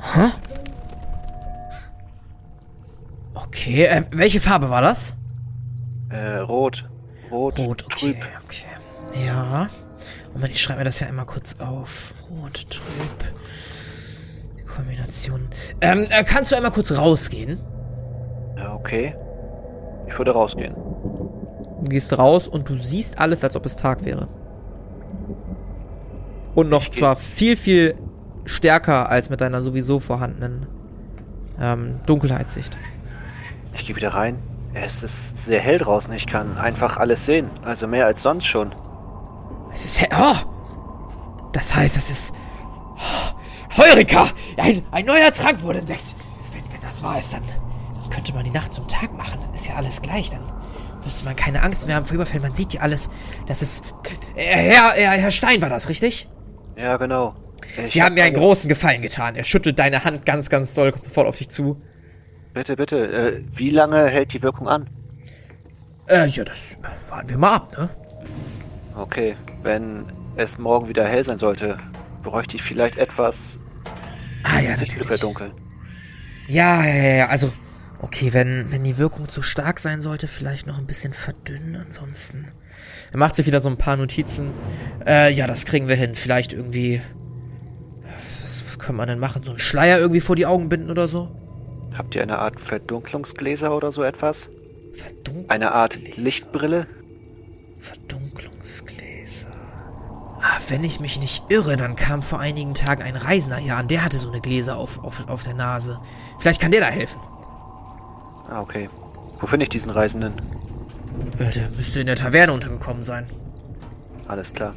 Hä? 0.01 0.31
Okay, 3.35 3.85
äh, 3.85 4.03
welche 4.11 4.41
Farbe 4.41 4.71
war 4.71 4.83
das? 4.83 5.17
Äh, 6.11 6.39
rot. 6.39 6.89
Rot, 7.31 7.59
Rot, 7.59 7.85
okay, 7.85 8.13
trüb. 8.13 8.17
okay. 8.45 9.25
Ja. 9.27 9.69
Moment, 10.33 10.53
ich 10.55 10.61
schreibe 10.61 10.81
mir 10.81 10.85
das 10.85 11.01
ja 11.01 11.09
einmal 11.09 11.27
kurz 11.27 11.57
auf. 11.61 12.15
Rot, 12.31 12.69
trüb. 12.71 13.35
Kombination. 14.67 15.49
Ähm, 15.81 16.07
äh, 16.11 16.25
kannst 16.25 16.53
du 16.53 16.57
einmal 16.57 16.73
kurz 16.73 16.93
rausgehen? 16.93 17.61
Ja, 18.57 18.75
okay. 18.75 19.15
Ich 20.09 20.19
würde 20.19 20.33
rausgehen. 20.33 20.75
Du 20.75 21.89
gehst 21.89 22.17
raus 22.17 22.49
und 22.49 22.69
du 22.69 22.77
siehst 22.77 23.21
alles, 23.21 23.45
als 23.45 23.57
ob 23.57 23.67
es 23.67 23.77
Tag 23.77 24.05
wäre. 24.05 24.29
Und 26.55 26.69
noch 26.69 26.83
Ich 26.83 26.93
zwar 26.93 27.17
viel, 27.17 27.57
viel 27.57 27.97
stärker 28.45 29.09
als 29.11 29.31
mit 29.31 29.41
deiner 29.41 29.61
sowieso 29.61 30.01
vorhandenen 30.01 30.67
ähm, 31.61 32.01
Dunkelheitssicht. 32.07 32.77
Ich 33.75 33.87
gehe 33.87 33.97
wieder 33.97 34.15
rein. 34.15 34.39
Es 34.75 35.03
ist 35.03 35.47
sehr 35.47 35.61
hell 35.61 35.79
draußen. 35.79 36.13
Ich 36.15 36.27
kann 36.27 36.59
einfach 36.59 36.97
alles 36.97 37.25
sehen. 37.25 37.49
Also 37.65 37.87
mehr 37.87 38.07
als 38.07 38.23
sonst 38.23 38.47
schon. 38.47 38.75
Es 39.73 39.85
ist 39.85 40.01
hell. 40.01 40.09
Oh! 40.13 40.35
Das 41.53 41.75
heißt, 41.75 41.97
es 41.97 42.11
ist. 42.11 42.35
Oh, 42.97 43.79
Heureka! 43.79 44.29
Ein, 44.57 44.83
ein 44.91 45.07
neuer 45.07 45.33
Trank 45.33 45.63
wurde 45.63 45.79
entdeckt. 45.81 46.15
Wenn, 46.53 46.65
wenn 46.73 46.81
das 46.81 47.03
wahr 47.03 47.19
ist, 47.19 47.33
dann, 47.33 47.43
dann 48.01 48.11
könnte 48.11 48.35
man 48.35 48.45
die 48.45 48.51
Nacht 48.51 48.73
zum 48.73 48.87
Tag 48.89 49.17
machen. 49.17 49.39
Dann 49.41 49.55
ist 49.55 49.69
ja 49.69 49.77
alles 49.77 50.03
gleich. 50.03 50.31
Dann 50.31 50.43
müsste 51.05 51.25
man 51.25 51.37
keine 51.37 51.63
Angst 51.63 51.87
mehr 51.87 51.97
haben 51.97 52.07
vor 52.07 52.17
Überfällen. 52.17 52.43
Man 52.43 52.55
sieht 52.55 52.75
ja 52.75 52.81
alles. 52.81 53.11
Das 53.47 53.63
ist. 53.63 53.85
Herr, 54.35 54.93
Herr, 54.93 55.11
Herr 55.11 55.31
Stein 55.31 55.63
war 55.63 55.71
das, 55.71 55.89
richtig? 55.89 56.29
Ja, 56.77 56.97
genau. 56.97 57.35
Ich 57.87 57.93
Sie 57.95 58.01
hab 58.01 58.07
haben 58.07 58.15
mir 58.15 58.25
einen 58.25 58.35
eine- 58.37 58.45
großen 58.45 58.69
Gefallen 58.69 59.03
getan. 59.03 59.35
Er 59.37 59.45
schüttelt 59.45 59.79
deine 59.79 60.05
Hand 60.05 60.25
ganz, 60.27 60.49
ganz 60.51 60.75
doll, 60.75 60.93
kommt 60.93 61.05
sofort 61.05 61.27
auf 61.27 61.37
dich 61.37 61.49
zu. 61.49 61.81
Bitte, 62.53 62.77
bitte. 62.77 63.07
Äh, 63.13 63.43
wie 63.57 63.71
lange 63.71 64.07
hält 64.09 64.33
die 64.33 64.43
Wirkung 64.43 64.69
an? 64.69 64.89
Äh, 66.07 66.27
ja, 66.27 66.45
das 66.45 66.77
warten 67.09 67.31
wir 67.31 67.39
mal 67.39 67.55
ab, 67.55 67.77
ne? 67.77 67.89
Okay, 68.97 69.37
wenn 69.63 70.05
es 70.37 70.59
morgen 70.59 70.89
wieder 70.89 71.05
hell 71.07 71.25
sein 71.25 71.39
sollte, 71.39 71.79
bräuchte 72.23 72.57
ich 72.57 72.63
vielleicht 72.63 72.97
etwas, 72.97 73.59
Ah, 74.45 74.61
ja, 74.61 74.71
das 74.73 74.81
Licht 74.81 74.99
zu 74.99 75.05
verdunkeln. 75.05 75.53
Ja, 76.47 76.85
ja, 76.85 76.95
ja, 76.95 77.15
ja, 77.17 77.27
also, 77.29 77.53
okay, 78.03 78.33
wenn, 78.35 78.71
wenn 78.71 78.85
die 78.85 78.99
Wirkung 78.99 79.29
zu 79.29 79.41
stark 79.43 79.81
sein 79.81 80.01
sollte, 80.03 80.29
vielleicht 80.29 80.67
noch 80.67 80.79
ein 80.79 80.87
bisschen 80.87 81.13
verdünnen, 81.15 81.75
ansonsten. 81.77 82.53
Er 83.13 83.19
macht 83.19 83.37
sich 83.37 83.47
wieder 83.47 83.61
so 83.63 83.71
ein 83.71 83.79
paar 83.79 83.97
Notizen. 83.97 84.51
Äh, 85.07 85.33
ja, 85.33 85.47
das 85.47 85.65
kriegen 85.65 85.89
wir 85.89 85.97
hin. 85.97 86.15
Vielleicht 86.15 86.53
irgendwie. 86.53 87.01
Kann 88.85 88.97
man 88.97 89.09
denn 89.09 89.19
machen? 89.19 89.43
So 89.43 89.53
einen 89.53 89.61
Schleier 89.61 89.99
irgendwie 89.99 90.21
vor 90.21 90.37
die 90.37 90.45
Augen 90.45 90.69
binden 90.69 90.91
oder 90.91 91.09
so? 91.09 91.31
Habt 91.97 92.15
ihr 92.15 92.23
eine 92.23 92.39
Art 92.39 92.61
Verdunklungsgläser 92.61 93.75
oder 93.75 93.93
so 93.93 94.03
etwas? 94.03 94.51
Verdunklungsgläser. 94.95 95.51
Eine 95.51 95.73
Art 95.73 95.97
Lichtbrille? 96.17 96.87
Verdunklungsgläser. 97.81 99.49
wenn 100.69 100.85
ich 100.85 101.01
mich 101.01 101.19
nicht 101.19 101.45
irre, 101.51 101.77
dann 101.77 101.97
kam 101.97 102.21
vor 102.21 102.41
einigen 102.41 102.75
Tagen 102.75 103.03
ein 103.03 103.17
Reisender 103.17 103.57
hier 103.57 103.77
an. 103.77 103.89
Der 103.89 104.05
hatte 104.05 104.19
so 104.19 104.31
eine 104.31 104.43
Gläser 104.43 104.77
auf, 104.77 105.03
auf, 105.03 105.29
auf 105.31 105.43
der 105.45 105.55
Nase. 105.55 105.99
Vielleicht 106.39 106.61
kann 106.61 106.71
der 106.71 106.81
da 106.83 106.89
helfen. 106.89 107.21
Ah, 108.51 108.61
okay. 108.61 108.91
Wo 109.41 109.47
finde 109.47 109.65
ich 109.65 109.71
diesen 109.71 109.91
Reisenden? 109.91 110.35
Äh, 111.39 111.51
Der 111.53 111.71
müsste 111.71 112.01
in 112.01 112.07
der 112.07 112.17
Taverne 112.17 112.53
untergekommen 112.53 113.03
sein. 113.03 113.31
Alles 114.29 114.53
klar. 114.53 114.75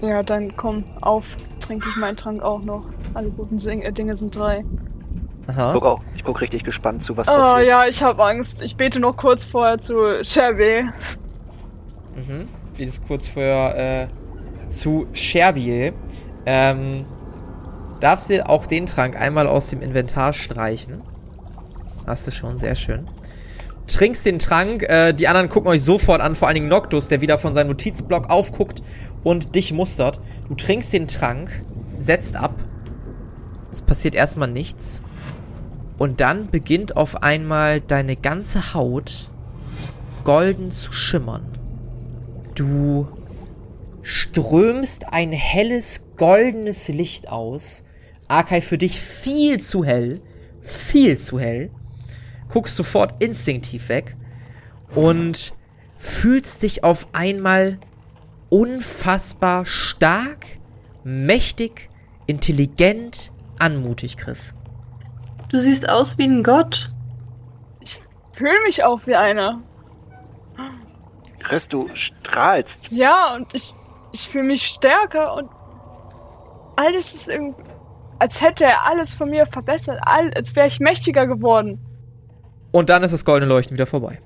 Ja, 0.00 0.22
dann 0.22 0.56
komm, 0.56 0.84
auf. 1.00 1.36
Trinke 1.60 1.86
ich 1.88 1.96
meinen 1.96 2.16
Trank 2.16 2.42
auch 2.42 2.62
noch. 2.62 2.84
Alle 3.14 3.30
guten 3.30 3.58
Sing 3.58 3.82
äh, 3.82 3.92
Dinge 3.92 4.14
sind 4.16 4.36
drei. 4.36 4.64
Aha. 5.48 5.72
Guck 5.72 5.84
auch. 5.84 6.00
Ich 6.14 6.24
guck 6.24 6.40
richtig 6.40 6.64
gespannt 6.64 7.04
zu, 7.04 7.16
was 7.16 7.28
Oh 7.28 7.32
passiert. 7.32 7.68
ja, 7.68 7.86
ich 7.86 8.02
habe 8.02 8.22
Angst. 8.24 8.62
Ich 8.62 8.76
bete 8.76 9.00
noch 9.00 9.16
kurz 9.16 9.44
vorher 9.44 9.78
zu 9.78 10.22
Sherby. 10.22 10.84
Mhm. 12.16 12.48
Wie 12.74 12.86
das 12.86 13.00
kurz 13.06 13.28
vorher 13.28 14.08
äh, 14.08 14.68
zu 14.68 15.06
Sherbiel. 15.12 15.92
Ähm, 16.46 17.04
darfst 18.00 18.30
du 18.30 18.48
auch 18.48 18.66
den 18.66 18.86
Trank 18.86 19.20
einmal 19.20 19.46
aus 19.46 19.68
dem 19.68 19.80
Inventar 19.82 20.32
streichen. 20.32 21.02
Hast 22.06 22.26
du 22.26 22.30
schon, 22.30 22.58
sehr 22.58 22.74
schön. 22.74 23.04
Trinkst 23.86 24.26
den 24.26 24.38
Trank, 24.40 24.82
äh, 24.82 25.12
die 25.12 25.28
anderen 25.28 25.48
gucken 25.48 25.70
euch 25.70 25.82
sofort 25.82 26.20
an, 26.20 26.34
vor 26.34 26.48
allen 26.48 26.56
Dingen 26.56 26.68
Noctus, 26.68 27.08
der 27.08 27.20
wieder 27.20 27.38
von 27.38 27.54
seinem 27.54 27.68
Notizblock 27.68 28.30
aufguckt 28.30 28.82
und 29.26 29.56
dich 29.56 29.72
mustert. 29.72 30.20
Du 30.48 30.54
trinkst 30.54 30.92
den 30.92 31.08
Trank, 31.08 31.64
setzt 31.98 32.36
ab. 32.36 32.54
Es 33.72 33.82
passiert 33.82 34.14
erstmal 34.14 34.48
nichts. 34.48 35.02
Und 35.98 36.20
dann 36.20 36.48
beginnt 36.48 36.96
auf 36.96 37.24
einmal 37.24 37.80
deine 37.80 38.14
ganze 38.14 38.72
Haut 38.72 39.28
golden 40.22 40.70
zu 40.70 40.92
schimmern. 40.92 41.42
Du 42.54 43.08
strömst 44.02 45.12
ein 45.12 45.32
helles, 45.32 46.02
goldenes 46.16 46.86
Licht 46.86 47.28
aus. 47.28 47.82
Arkai 48.28 48.60
für 48.60 48.78
dich 48.78 49.00
viel 49.00 49.60
zu 49.60 49.84
hell. 49.84 50.20
Viel 50.60 51.18
zu 51.18 51.40
hell. 51.40 51.72
Guckst 52.48 52.76
sofort 52.76 53.20
instinktiv 53.20 53.88
weg. 53.88 54.14
Und 54.94 55.52
fühlst 55.96 56.62
dich 56.62 56.84
auf 56.84 57.08
einmal 57.12 57.80
unfassbar 58.56 59.66
stark, 59.66 60.46
mächtig, 61.04 61.90
intelligent, 62.26 63.30
anmutig, 63.58 64.16
Chris. 64.16 64.54
Du 65.50 65.60
siehst 65.60 65.86
aus 65.86 66.16
wie 66.16 66.24
ein 66.24 66.42
Gott. 66.42 66.90
Fühl 68.32 68.62
mich 68.64 68.82
auch 68.82 69.06
wie 69.06 69.14
einer. 69.14 69.62
Chris, 71.38 71.68
du 71.68 71.88
strahlst. 71.92 72.90
Ja, 72.90 73.34
und 73.34 73.54
ich, 73.54 73.74
ich 74.12 74.26
fühle 74.26 74.44
mich 74.44 74.62
stärker 74.66 75.34
und 75.34 75.50
alles 76.76 77.14
ist 77.14 77.28
irgendwie, 77.28 77.62
als 78.18 78.40
hätte 78.40 78.64
er 78.64 78.86
alles 78.86 79.12
von 79.12 79.28
mir 79.28 79.44
verbessert, 79.44 80.00
als 80.02 80.56
wäre 80.56 80.66
ich 80.66 80.80
mächtiger 80.80 81.26
geworden. 81.26 81.78
Und 82.72 82.88
dann 82.88 83.02
ist 83.02 83.12
das 83.12 83.26
goldene 83.26 83.50
Leuchten 83.52 83.76
wieder 83.76 83.86
vorbei. 83.86 84.20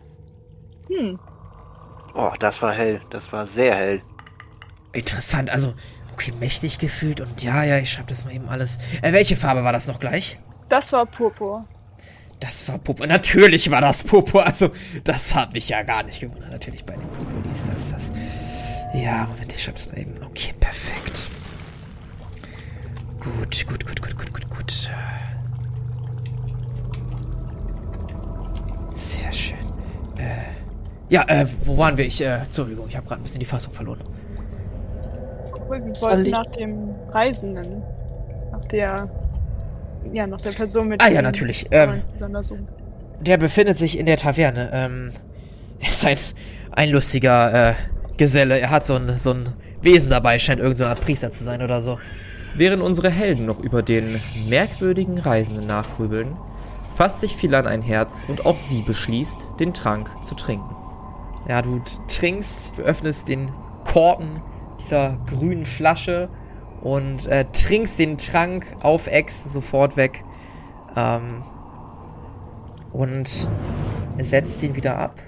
Hm. 0.89 1.19
Oh, 2.15 2.33
das 2.39 2.61
war 2.63 2.73
hell. 2.73 3.01
Das 3.11 3.33
war 3.33 3.47
sehr 3.47 3.75
hell. 3.75 4.03
Interessant, 4.93 5.51
also, 5.51 5.75
okay, 6.13 6.33
mächtig 6.39 6.79
gefühlt 6.79 7.21
und 7.21 7.43
ja, 7.43 7.65
ja, 7.65 7.79
ich 7.79 7.93
schreib 7.93 8.09
das 8.09 8.25
mal 8.25 8.35
eben 8.35 8.49
alles. 8.49 8.79
Äh, 9.03 9.13
welche 9.13 9.37
Farbe 9.37 9.65
war 9.65 9.73
das 9.73 9.87
noch 9.87 10.01
gleich? 10.01 10.39
Das 10.69 10.93
war 10.93 11.07
Purpur. 11.07 11.65
Das 12.41 12.69
war 12.69 12.79
Purpur. 12.79 13.07
Natürlich 13.07 13.71
war 13.71 13.81
das 13.81 14.03
Purpur. 14.03 14.47
Also, 14.47 14.71
das 15.05 15.35
hat 15.35 15.53
mich 15.53 15.69
ja 15.69 15.83
gar 15.83 16.03
nicht 16.03 16.21
gewundert. 16.21 16.51
Natürlich 16.51 16.85
bei 16.85 16.95
den 16.95 17.09
Purpuris, 17.09 17.65
das, 17.73 17.93
das. 17.93 18.13
Ja, 18.95 19.27
Moment, 19.27 19.53
ich 19.53 19.63
schreib 19.63 19.77
das 19.77 19.87
mal 19.89 19.99
eben. 19.99 20.15
Okay, 20.23 20.53
perfekt. 20.59 21.27
Gut, 23.21 23.67
gut, 23.67 23.87
gut, 23.87 24.03
gut, 24.03 24.17
gut, 24.17 24.33
gut, 24.33 24.51
gut. 24.51 24.91
Sehr 28.95 29.33
schön. 29.33 29.59
Äh, 30.17 30.43
ja, 31.09 31.25
äh, 31.29 31.47
wo 31.65 31.77
waren 31.77 31.97
wir? 31.97 32.07
Ich, 32.07 32.21
äh, 32.21 32.39
Entschuldigung, 32.39 32.89
ich 32.89 32.97
habe 32.97 33.07
gerade 33.07 33.21
ein 33.21 33.25
bisschen 33.25 33.41
die 33.41 33.47
Fassung 33.47 33.73
verloren. 33.73 34.01
Wir 35.71 35.95
Soll 35.95 36.11
wollten 36.11 36.27
ich- 36.27 36.33
nach 36.33 36.47
dem 36.47 36.95
Reisenden. 37.11 37.83
Nach 38.53 38.65
der. 38.67 39.09
Ja, 40.13 40.27
nach 40.27 40.41
der 40.41 40.51
Person 40.51 40.89
mit 40.89 41.03
Ah, 41.03 41.09
ja, 41.09 41.23
natürlich, 41.23 41.67
ähm. 41.71 42.03
Der 43.21 43.37
befindet 43.37 43.79
sich 43.79 43.99
in 43.99 44.07
der 44.07 44.17
Taverne. 44.17 44.71
Ähm, 44.73 45.13
er 45.81 45.91
ist 45.91 46.05
ein, 46.05 46.17
ein 46.73 46.89
lustiger 46.91 47.71
äh, 47.71 47.75
Geselle. 48.17 48.59
Er 48.59 48.71
hat 48.71 48.87
so 48.87 48.95
ein, 48.97 49.19
so 49.19 49.33
ein 49.33 49.45
Wesen 49.83 50.11
dabei, 50.11 50.39
scheint 50.39 50.59
irgendeine 50.61 50.87
so 50.87 50.91
Art 50.91 51.01
Priester 51.01 51.31
zu 51.31 51.45
sein 51.45 51.63
oder 51.63 51.81
so. 51.81 51.99
Während 52.57 52.83
unsere 52.83 53.11
Helden 53.11 53.47
noch 53.47 53.61
über 53.61 53.83
den 53.83 54.21
merkwürdigen 54.49 55.19
Reisenden 55.19 55.67
nachgrübeln, 55.67 56.37
fasst 56.95 57.21
sich 57.21 57.37
Philan 57.37 57.67
ein 57.67 57.83
Herz 57.83 58.27
und 58.29 58.45
auch 58.47 58.57
sie 58.57 58.83
beschließt, 58.83 59.61
den 59.61 59.73
Trank 59.73 60.11
zu 60.25 60.35
trinken. 60.35 60.75
Ja, 61.49 61.63
du 61.63 61.81
trinkst, 62.09 62.77
du 62.79 62.83
öffnest 62.83 63.29
den 63.29 63.51
Korken 63.85 64.41
dieser 64.83 65.19
grünen 65.27 65.65
Flasche 65.65 66.29
und 66.81 67.27
äh, 67.27 67.45
trinkst 67.53 67.99
den 67.99 68.19
Trank 68.19 68.67
auf 68.83 69.07
Ex 69.07 69.53
sofort 69.53 69.97
weg. 69.97 70.25
Ähm, 70.97 71.43
und 72.93 73.49
setzt 74.19 74.63
ihn 74.63 74.75
wieder 74.77 74.99
ab. 74.99 75.21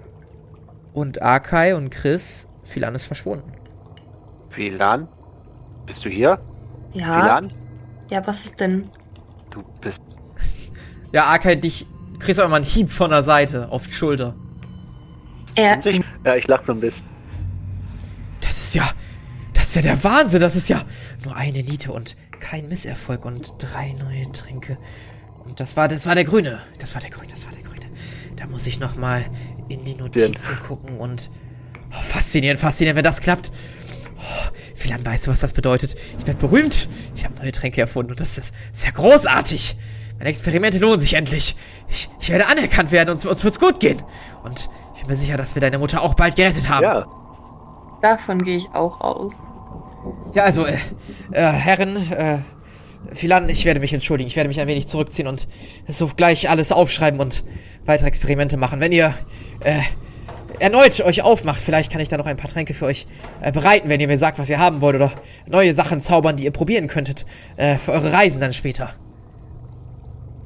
Und 0.93 1.23
Akai 1.23 1.75
und 1.77 1.91
Chris, 1.91 2.49
Philan 2.63 2.95
ist 2.95 3.07
verschwunden. 3.07 3.53
Philan? 4.51 5.09
Bist 5.87 6.05
du 6.05 6.09
hier? 6.09 6.39
Ja. 6.93 7.21
Philan? 7.21 7.53
Ja, 8.11 8.27
was 8.27 8.45
ist 8.45 8.61
denn? 8.61 8.91
Du 9.51 9.63
bist. 9.81 10.03
Ja, 11.13 11.27
Akai, 11.27 11.57
dich 11.57 11.87
kriegst 12.19 12.39
du 12.39 12.45
auch 12.45 12.49
mal 12.49 12.57
einen 12.57 12.65
Hieb 12.65 12.91
von 12.91 13.11
der 13.11 13.23
Seite 13.23 13.71
auf 13.71 13.87
die 13.87 13.93
Schulter. 13.93 14.35
Er, 15.55 15.79
Ja, 16.25 16.37
ich 16.37 16.47
lach 16.47 16.63
so 16.65 16.73
ein 16.73 16.81
bisschen. 16.81 17.07
Das 18.41 18.57
ist 18.57 18.75
ja, 18.75 18.85
das 19.63 19.69
ist 19.69 19.77
ja 19.77 19.83
der 19.83 20.03
Wahnsinn. 20.03 20.41
Das 20.41 20.57
ist 20.57 20.69
ja 20.69 20.85
nur 21.25 21.37
eine 21.37 21.63
Niete 21.63 21.93
und 21.93 22.17
kein 22.41 22.69
Misserfolg 22.69 23.25
und 23.25 23.55
drei 23.59 23.93
neue 23.93 24.31
Tränke. 24.33 24.77
Und 25.45 25.61
das 25.61 25.77
war, 25.77 25.87
das 25.87 26.05
war 26.05 26.17
der 26.17 26.25
Grüne. 26.25 26.61
Das 26.81 26.95
war 26.95 27.01
der 27.01 27.11
Grüne, 27.11 27.29
das 27.31 27.47
war 27.47 27.53
der 27.53 27.63
Grüne. 27.63 27.87
Da 28.35 28.49
muss 28.49 28.67
ich 28.67 28.81
noch 28.81 28.97
mal 28.97 29.25
in 29.69 29.85
die 29.85 29.95
Notizen 29.95 30.59
gucken 30.67 30.99
und 30.99 31.31
oh, 31.93 32.03
faszinierend, 32.03 32.59
faszinierend, 32.59 32.97
wenn 32.97 33.05
das 33.05 33.21
klappt. 33.21 33.53
Oh, 34.19 34.51
Philan, 34.75 35.07
weißt 35.07 35.29
du, 35.29 35.31
was 35.31 35.39
das 35.39 35.53
bedeutet? 35.53 35.95
Ich 36.19 36.27
werde 36.27 36.41
berühmt. 36.41 36.89
Ich 37.15 37.25
habe 37.25 37.37
neue 37.37 37.53
Tränke 37.53 37.81
erfunden 37.81 38.11
und 38.11 38.21
das 38.21 38.39
ist 38.39 38.53
sehr 38.73 38.91
großartig. 38.91 39.77
Meine 40.19 40.31
Experimente 40.31 40.79
lohnen 40.81 41.01
sich 41.01 41.15
endlich. 41.15 41.55
Ich, 41.89 42.11
ich 42.19 42.31
werde 42.31 42.49
anerkannt 42.49 42.91
werden 42.91 43.11
und 43.11 43.15
uns, 43.15 43.27
uns 43.27 43.45
wird's 43.45 43.61
gut 43.61 43.79
gehen. 43.79 44.03
Und 44.43 44.69
ich 44.97 45.03
bin 45.03 45.11
mir 45.11 45.17
sicher, 45.17 45.37
dass 45.37 45.55
wir 45.55 45.63
deine 45.63 45.79
Mutter 45.79 46.03
auch 46.03 46.15
bald 46.15 46.35
gerettet 46.35 46.69
haben. 46.69 46.83
Ja, 46.83 47.07
davon 48.03 48.43
gehe 48.43 48.57
ich 48.57 48.69
auch 48.73 49.01
aus. 49.01 49.35
Ja, 50.35 50.45
also, 50.45 50.65
äh, 50.65 50.79
äh, 51.33 51.41
Herren, 51.43 51.97
äh, 52.13 52.39
Philan, 53.13 53.49
ich 53.49 53.65
werde 53.65 53.81
mich 53.81 53.93
entschuldigen. 53.93 54.29
Ich 54.29 54.37
werde 54.37 54.49
mich 54.49 54.61
ein 54.61 54.69
wenig 54.69 54.87
zurückziehen 54.87 55.29
und 55.29 55.49
so 55.89 56.09
gleich 56.17 56.49
alles 56.49 56.73
aufschreiben 56.73 57.21
und 57.21 57.45
weitere 57.85 58.09
Experimente 58.09 58.57
machen. 58.57 58.81
Wenn 58.81 58.93
ihr, 58.93 59.13
äh, 59.61 59.81
erneut 60.61 61.01
euch 61.01 61.23
aufmacht, 61.23 61.61
vielleicht 61.61 61.93
kann 61.93 62.01
ich 62.01 62.09
da 62.09 62.17
noch 62.17 62.27
ein 62.27 62.37
paar 62.37 62.51
Tränke 62.51 62.75
für 62.75 62.87
euch 62.87 63.07
äh, 63.41 63.53
bereiten, 63.53 63.89
wenn 63.89 64.01
ihr 64.01 64.07
mir 64.07 64.19
sagt, 64.19 64.39
was 64.39 64.49
ihr 64.49 64.59
haben 64.59 64.81
wollt 64.81 64.97
oder 64.97 65.13
neue 65.47 65.75
Sachen 65.75 66.01
zaubern, 66.01 66.37
die 66.37 66.45
ihr 66.45 66.53
probieren 66.53 66.89
könntet, 66.89 67.27
äh, 67.57 67.77
für 67.79 67.93
eure 67.93 68.13
Reisen 68.13 68.41
dann 68.41 68.53
später. 68.53 68.91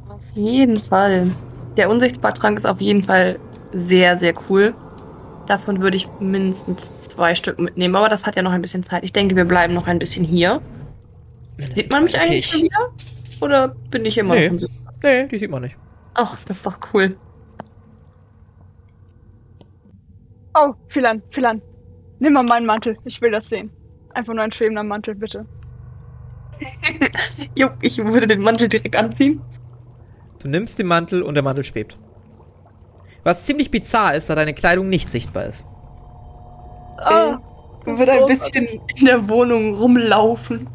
Auf 0.08 0.20
jeden 0.34 0.80
Fall. 0.80 1.30
Der 1.76 1.90
Unsichtbartrank 1.90 2.58
ist 2.58 2.66
auf 2.66 2.80
jeden 2.80 3.02
Fall 3.02 3.38
sehr, 3.72 4.16
sehr 4.16 4.34
cool. 4.48 4.74
Davon 5.46 5.80
würde 5.80 5.96
ich 5.96 6.08
mindestens 6.18 6.82
zwei 7.00 7.34
Stück 7.34 7.58
mitnehmen, 7.58 7.94
aber 7.94 8.08
das 8.08 8.26
hat 8.26 8.34
ja 8.36 8.42
noch 8.42 8.50
ein 8.52 8.62
bisschen 8.62 8.82
Zeit. 8.84 9.04
Ich 9.04 9.12
denke, 9.12 9.36
wir 9.36 9.44
bleiben 9.44 9.74
noch 9.74 9.86
ein 9.86 9.98
bisschen 9.98 10.24
hier. 10.24 10.60
Sieht 11.74 11.90
man 11.90 12.04
mich 12.04 12.18
eigentlich 12.18 12.40
ich- 12.40 12.46
schon 12.46 12.62
wieder? 12.62 12.92
Oder 13.40 13.68
bin 13.90 14.04
ich 14.04 14.18
immer 14.18 14.34
Nee. 14.34 14.50
noch? 14.50 14.68
Nee, 15.02 15.26
die 15.28 15.38
sieht 15.38 15.50
man 15.50 15.62
nicht. 15.62 15.76
Ach, 16.14 16.42
das 16.44 16.58
ist 16.58 16.66
doch 16.66 16.78
cool. 16.92 17.16
Oh, 20.54 20.72
Philan, 20.88 21.22
Philan. 21.30 21.60
Nimm 22.18 22.32
mal 22.32 22.42
meinen 22.44 22.66
Mantel. 22.66 22.96
Ich 23.04 23.20
will 23.20 23.30
das 23.30 23.48
sehen. 23.48 23.70
Einfach 24.14 24.32
nur 24.32 24.42
ein 24.42 24.52
schwebender 24.52 24.82
Mantel, 24.82 25.14
bitte. 25.14 25.44
Jo, 27.54 27.68
ich 27.82 27.98
würde 27.98 28.26
den 28.26 28.40
Mantel 28.40 28.68
direkt 28.68 28.96
anziehen. 28.96 29.42
Du 30.42 30.48
nimmst 30.48 30.78
den 30.78 30.86
Mantel 30.86 31.22
und 31.22 31.34
der 31.34 31.42
Mantel 31.42 31.62
schwebt. 31.64 31.98
Was 33.26 33.44
ziemlich 33.44 33.72
bizarr 33.72 34.14
ist, 34.14 34.30
da 34.30 34.36
deine 34.36 34.54
Kleidung 34.54 34.88
nicht 34.88 35.10
sichtbar 35.10 35.46
ist. 35.46 35.64
Ah, 36.96 37.38
das 37.84 37.98
würde 37.98 38.32
ist 38.32 38.54
ein 38.54 38.62
bisschen 38.62 38.80
in 38.94 39.04
der 39.04 39.28
Wohnung 39.28 39.74
rumlaufen. 39.74 40.68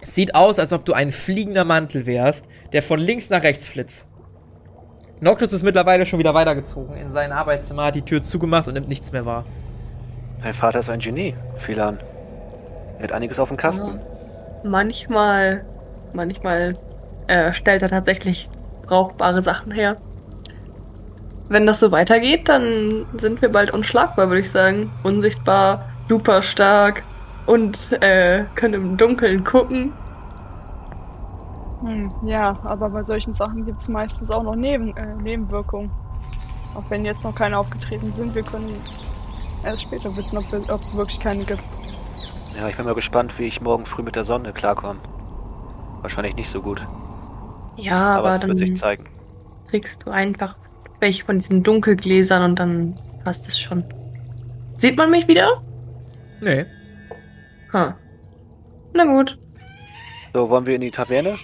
Es 0.00 0.14
sieht 0.14 0.34
aus, 0.34 0.58
als 0.58 0.72
ob 0.72 0.86
du 0.86 0.94
ein 0.94 1.12
fliegender 1.12 1.66
Mantel 1.66 2.06
wärst, 2.06 2.48
der 2.72 2.82
von 2.82 2.98
links 2.98 3.28
nach 3.28 3.42
rechts 3.42 3.68
flitzt. 3.68 4.06
Noctus 5.20 5.52
ist 5.52 5.62
mittlerweile 5.62 6.06
schon 6.06 6.20
wieder 6.20 6.32
weitergezogen 6.32 6.96
in 6.96 7.12
sein 7.12 7.32
Arbeitszimmer, 7.32 7.84
hat 7.84 7.94
die 7.94 8.00
Tür 8.00 8.22
zugemacht 8.22 8.66
und 8.66 8.72
nimmt 8.72 8.88
nichts 8.88 9.12
mehr 9.12 9.26
wahr. 9.26 9.44
dein 10.42 10.54
Vater 10.54 10.78
ist 10.78 10.88
ein 10.88 11.00
Genie, 11.00 11.34
Philan. 11.58 12.00
Er 12.96 13.04
hat 13.04 13.12
einiges 13.12 13.38
auf 13.38 13.48
dem 13.48 13.58
Kasten. 13.58 14.00
Manchmal, 14.64 15.66
manchmal 16.14 16.78
äh, 17.26 17.52
stellt 17.52 17.82
er 17.82 17.90
tatsächlich 17.90 18.48
brauchbare 18.86 19.42
Sachen 19.42 19.70
her. 19.70 19.98
Wenn 21.48 21.66
das 21.66 21.80
so 21.80 21.92
weitergeht, 21.92 22.48
dann 22.48 23.06
sind 23.16 23.40
wir 23.42 23.50
bald 23.50 23.70
unschlagbar, 23.70 24.28
würde 24.28 24.40
ich 24.40 24.50
sagen. 24.50 24.90
Unsichtbar, 25.02 25.86
super 26.08 26.42
stark 26.42 27.04
und 27.46 27.92
äh, 28.02 28.46
können 28.54 28.74
im 28.74 28.96
Dunkeln 28.96 29.44
gucken. 29.44 29.92
Hm, 31.80 32.14
ja, 32.22 32.58
aber 32.64 32.90
bei 32.90 33.02
solchen 33.02 33.32
Sachen 33.32 33.64
gibt 33.64 33.80
es 33.80 33.88
meistens 33.88 34.30
auch 34.30 34.42
noch 34.42 34.56
Neben 34.56 34.96
äh, 34.96 35.14
Nebenwirkungen. 35.16 35.92
Auch 36.74 36.90
wenn 36.90 37.04
jetzt 37.04 37.24
noch 37.24 37.34
keine 37.34 37.58
aufgetreten 37.58 38.12
sind, 38.12 38.34
wir 38.34 38.44
können 38.44 38.84
erst 39.62 39.82
später 39.82 40.16
wissen, 40.16 40.38
ob 40.38 40.80
es 40.82 40.96
wirklich 40.96 41.20
keine 41.20 41.44
gibt. 41.44 41.64
Ja, 42.56 42.68
ich 42.68 42.76
bin 42.76 42.86
mal 42.86 42.94
gespannt, 42.94 43.38
wie 43.38 43.44
ich 43.46 43.60
morgen 43.60 43.86
früh 43.86 44.02
mit 44.02 44.16
der 44.16 44.24
Sonne 44.24 44.52
klarkomme. 44.52 45.00
Wahrscheinlich 46.02 46.36
nicht 46.36 46.50
so 46.50 46.62
gut. 46.62 46.88
Ja, 47.76 48.16
aber, 48.16 48.28
Aber 48.28 48.30
es 48.30 48.40
dann 48.40 48.48
wird 48.48 48.58
sich 48.58 48.74
zeigen. 48.74 49.10
kriegst 49.66 50.04
du 50.04 50.10
einfach 50.10 50.56
welche 51.00 51.24
von 51.24 51.38
diesen 51.38 51.62
Dunkelgläsern 51.62 52.42
und 52.42 52.58
dann 52.58 52.94
passt 53.24 53.46
es 53.48 53.58
schon. 53.58 53.84
Sieht 54.76 54.96
man 54.96 55.10
mich 55.10 55.26
wieder? 55.28 55.62
Nee. 56.40 56.64
Ha. 57.72 57.96
Na 58.94 59.04
gut. 59.04 59.38
So, 60.32 60.48
wollen 60.50 60.66
wir 60.66 60.74
in 60.74 60.82
die 60.82 60.90
Taverne? 60.90 61.36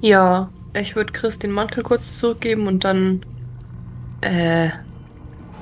Ja, 0.00 0.50
ich 0.74 0.96
würde 0.96 1.12
Chris 1.12 1.38
den 1.38 1.50
Mantel 1.50 1.82
kurz 1.82 2.18
zurückgeben 2.18 2.66
und 2.66 2.84
dann. 2.84 3.20
Äh. 4.20 4.68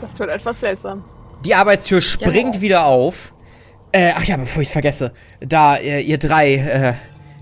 Das 0.00 0.18
wird 0.18 0.30
etwas 0.30 0.60
seltsam. 0.60 1.04
Die 1.44 1.54
Arbeitstür 1.54 2.00
springt 2.00 2.56
Ja. 2.56 2.60
wieder 2.60 2.86
auf. 2.86 3.32
Äh, 3.92 4.12
ach 4.16 4.24
ja, 4.24 4.36
bevor 4.36 4.62
ich 4.62 4.68
es 4.68 4.72
vergesse. 4.72 5.12
Da 5.40 5.76
äh, 5.76 6.00
ihr 6.00 6.18
drei 6.18 6.54
äh, 6.54 6.94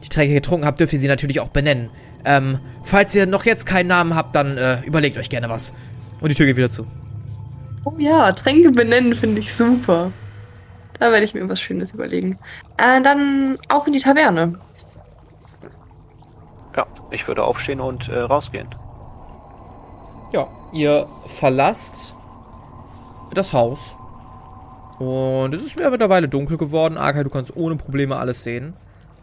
die 0.05 0.09
Tränke 0.09 0.35
getrunken 0.35 0.67
habt, 0.67 0.81
dürft 0.81 0.93
ihr 0.93 0.99
sie 0.99 1.09
natürlich 1.09 1.41
auch 1.41 1.49
benennen. 1.49 1.91
Ähm, 2.25 2.59
falls 2.83 3.15
ihr 3.15 3.27
noch 3.27 3.45
jetzt 3.45 3.67
keinen 3.67 3.89
Namen 3.89 4.15
habt, 4.15 4.35
dann 4.35 4.57
äh, 4.57 4.81
überlegt 4.83 5.17
euch 5.19 5.31
gerne 5.31 5.49
was. 5.49 5.75
Und 6.21 6.31
die 6.31 6.35
Tür 6.35 6.47
geht 6.47 6.57
wieder 6.57 6.71
zu. 6.71 6.87
Oh 7.85 7.95
ja, 7.99 8.33
Tränke 8.33 8.71
benennen 8.71 9.15
finde 9.15 9.41
ich 9.41 9.55
super. 9.55 10.13
Da 10.99 11.11
werde 11.11 11.25
ich 11.25 11.33
mir 11.33 11.49
was 11.49 11.61
Schönes 11.61 11.93
überlegen. 11.93 12.39
Äh, 12.77 13.01
dann 13.01 13.57
auch 13.69 13.87
in 13.87 13.95
die 13.95 14.01
Taverne. 14.01 14.59
Ja, 16.77 16.87
ich 17.11 17.27
würde 17.27 17.43
aufstehen 17.43 17.81
und 17.81 18.09
äh, 18.09 18.19
rausgehen. 18.19 18.69
Ja, 20.33 20.47
ihr 20.73 21.07
verlasst 21.27 22.15
das 23.35 23.53
Haus. 23.53 23.97
Und 24.99 25.55
es 25.55 25.65
ist 25.65 25.79
mir 25.79 25.91
mittlerweile 25.91 26.29
dunkel 26.29 26.59
geworden. 26.59 26.99
Arkai, 26.99 27.25
du 27.25 27.31
kannst 27.31 27.57
ohne 27.57 27.77
Probleme 27.77 28.17
alles 28.17 28.43
sehen. 28.43 28.75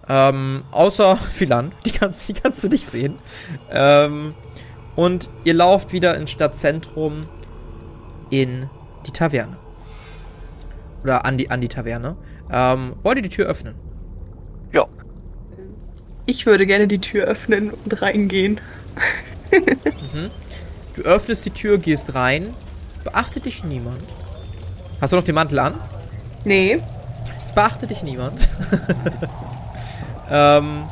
Ähm, 0.09 0.63
außer 0.71 1.17
Philan, 1.31 1.71
die 1.85 1.91
kannst, 1.91 2.27
die 2.29 2.33
kannst 2.33 2.63
du 2.63 2.69
nicht 2.69 2.85
sehen. 2.85 3.17
Ähm, 3.71 4.33
und 4.95 5.29
ihr 5.43 5.53
lauft 5.53 5.93
wieder 5.93 6.15
ins 6.15 6.31
Stadtzentrum 6.31 7.21
in 8.29 8.69
die 9.05 9.11
Taverne. 9.11 9.57
Oder 11.03 11.25
an 11.25 11.37
die, 11.37 11.49
an 11.51 11.61
die 11.61 11.67
Taverne. 11.67 12.15
Ähm, 12.51 12.95
wollt 13.03 13.17
ihr 13.17 13.23
die 13.23 13.29
Tür 13.29 13.45
öffnen? 13.47 13.75
Ja, 14.73 14.85
Ich 16.25 16.45
würde 16.45 16.65
gerne 16.65 16.87
die 16.87 16.99
Tür 16.99 17.25
öffnen 17.25 17.69
und 17.71 18.01
reingehen. 18.01 18.59
Mhm. 19.51 20.29
Du 20.95 21.01
öffnest 21.03 21.45
die 21.45 21.51
Tür, 21.51 21.77
gehst 21.77 22.15
rein. 22.15 22.53
Es 22.89 22.97
beachtet 22.97 23.45
dich 23.45 23.63
niemand. 23.63 24.01
Hast 24.99 25.13
du 25.13 25.17
noch 25.17 25.23
den 25.23 25.35
Mantel 25.35 25.59
an? 25.59 25.75
Nee. 26.43 26.81
Es 27.45 27.53
beachtet 27.53 27.91
dich 27.91 28.03
niemand. 28.03 28.47
ähm, 30.29 30.83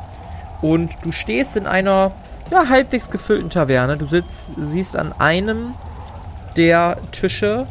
und 0.61 0.91
du 1.03 1.11
stehst 1.11 1.57
in 1.57 1.67
einer 1.67 2.11
ja, 2.51 2.69
halbwegs 2.69 3.09
gefüllten 3.09 3.49
Taverne. 3.49 3.97
Du 3.97 4.05
sitzt, 4.05 4.51
siehst 4.57 4.95
an 4.95 5.13
einem 5.13 5.73
der 6.55 6.97
Tische 7.11 7.67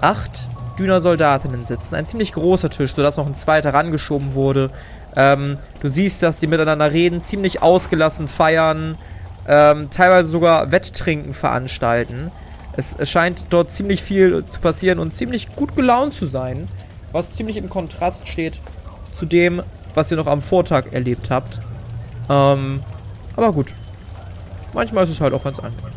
acht 0.00 0.48
Düner 0.78 1.00
Soldatinnen 1.00 1.64
sitzen. 1.64 1.94
Ein 1.94 2.06
ziemlich 2.06 2.32
großer 2.32 2.70
Tisch, 2.70 2.94
sodass 2.94 3.16
noch 3.16 3.26
ein 3.26 3.34
zweiter 3.34 3.74
rangeschoben 3.74 4.34
wurde. 4.34 4.70
Ähm, 5.14 5.58
du 5.80 5.90
siehst, 5.90 6.22
dass 6.22 6.40
die 6.40 6.46
miteinander 6.46 6.90
reden, 6.92 7.20
ziemlich 7.20 7.62
ausgelassen 7.62 8.28
feiern, 8.28 8.96
ähm, 9.46 9.90
teilweise 9.90 10.28
sogar 10.28 10.72
Wetttrinken 10.72 11.34
veranstalten. 11.34 12.30
Es, 12.76 12.94
es 12.96 13.10
scheint 13.10 13.46
dort 13.50 13.70
ziemlich 13.70 14.02
viel 14.02 14.44
zu 14.46 14.60
passieren 14.60 14.98
und 14.98 15.12
ziemlich 15.12 15.54
gut 15.54 15.76
gelaunt 15.76 16.14
zu 16.14 16.26
sein, 16.26 16.68
was 17.12 17.34
ziemlich 17.34 17.56
im 17.56 17.68
Kontrast 17.68 18.26
steht 18.28 18.60
zu 19.12 19.26
dem, 19.26 19.62
was 19.94 20.10
ihr 20.10 20.16
noch 20.16 20.26
am 20.26 20.40
Vortag 20.40 20.92
erlebt 20.92 21.30
habt. 21.30 21.60
Ähm, 22.28 22.82
aber 23.36 23.52
gut. 23.52 23.74
Manchmal 24.72 25.04
ist 25.04 25.10
es 25.10 25.20
halt 25.20 25.34
auch 25.34 25.42
ganz 25.42 25.58
angenehm. 25.58 25.90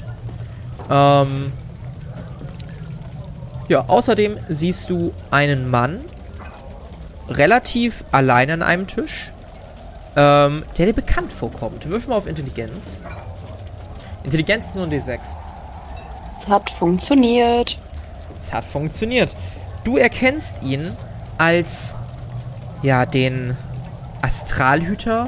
Ähm, 0.89 1.51
ja, 3.69 3.85
außerdem 3.87 4.37
siehst 4.49 4.89
du 4.89 5.13
einen 5.31 5.69
Mann 5.69 6.03
relativ 7.29 8.03
allein 8.11 8.51
an 8.51 8.61
einem 8.61 8.87
Tisch, 8.87 9.31
ähm, 10.15 10.63
der 10.77 10.87
dir 10.87 10.93
bekannt 10.93 11.31
vorkommt. 11.31 11.89
Wirf 11.89 12.07
mal 12.07 12.15
auf 12.15 12.27
Intelligenz. 12.27 13.01
Intelligenz 14.23 14.67
ist 14.67 14.75
nur 14.75 14.85
ein 14.85 14.91
D6. 14.91 15.35
Es 16.31 16.47
hat 16.47 16.69
funktioniert. 16.71 17.77
Es 18.39 18.51
hat 18.51 18.65
funktioniert. 18.65 19.35
Du 19.83 19.97
erkennst 19.97 20.63
ihn 20.63 20.95
als, 21.37 21.95
ja, 22.81 23.05
den 23.05 23.57
Astralhüter, 24.23 25.27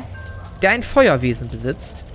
der 0.62 0.72
ein 0.72 0.82
Feuerwesen 0.82 1.50
besitzt, 1.50 2.06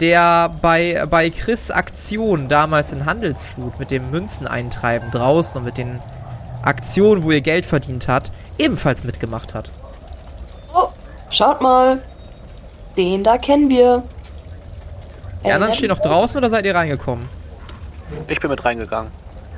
der 0.00 0.48
bei, 0.48 1.04
bei 1.08 1.30
Chris 1.30 1.70
Aktion 1.70 2.48
damals 2.48 2.90
in 2.90 3.06
Handelsflut 3.06 3.78
mit 3.78 3.90
dem 3.90 4.10
Münzeneintreiben 4.10 5.10
draußen 5.10 5.58
und 5.58 5.64
mit 5.64 5.76
den 5.76 6.00
Aktionen, 6.62 7.22
wo 7.22 7.30
ihr 7.30 7.42
Geld 7.42 7.66
verdient 7.66 8.08
hat, 8.08 8.32
ebenfalls 8.58 9.04
mitgemacht 9.04 9.52
hat. 9.52 9.70
Oh, 10.74 10.88
schaut 11.30 11.60
mal. 11.60 12.02
Den 12.96 13.22
da 13.22 13.38
kennen 13.38 13.68
wir. 13.68 14.02
Die 15.44 15.52
anderen 15.52 15.74
stehen 15.74 15.88
noch 15.88 16.00
draußen 16.00 16.38
oder 16.38 16.48
seid 16.48 16.64
ihr 16.66 16.74
reingekommen? 16.74 17.28
ich 18.28 18.40
bin 18.40 18.50
mit 18.50 18.64
reingegangen. 18.64 19.10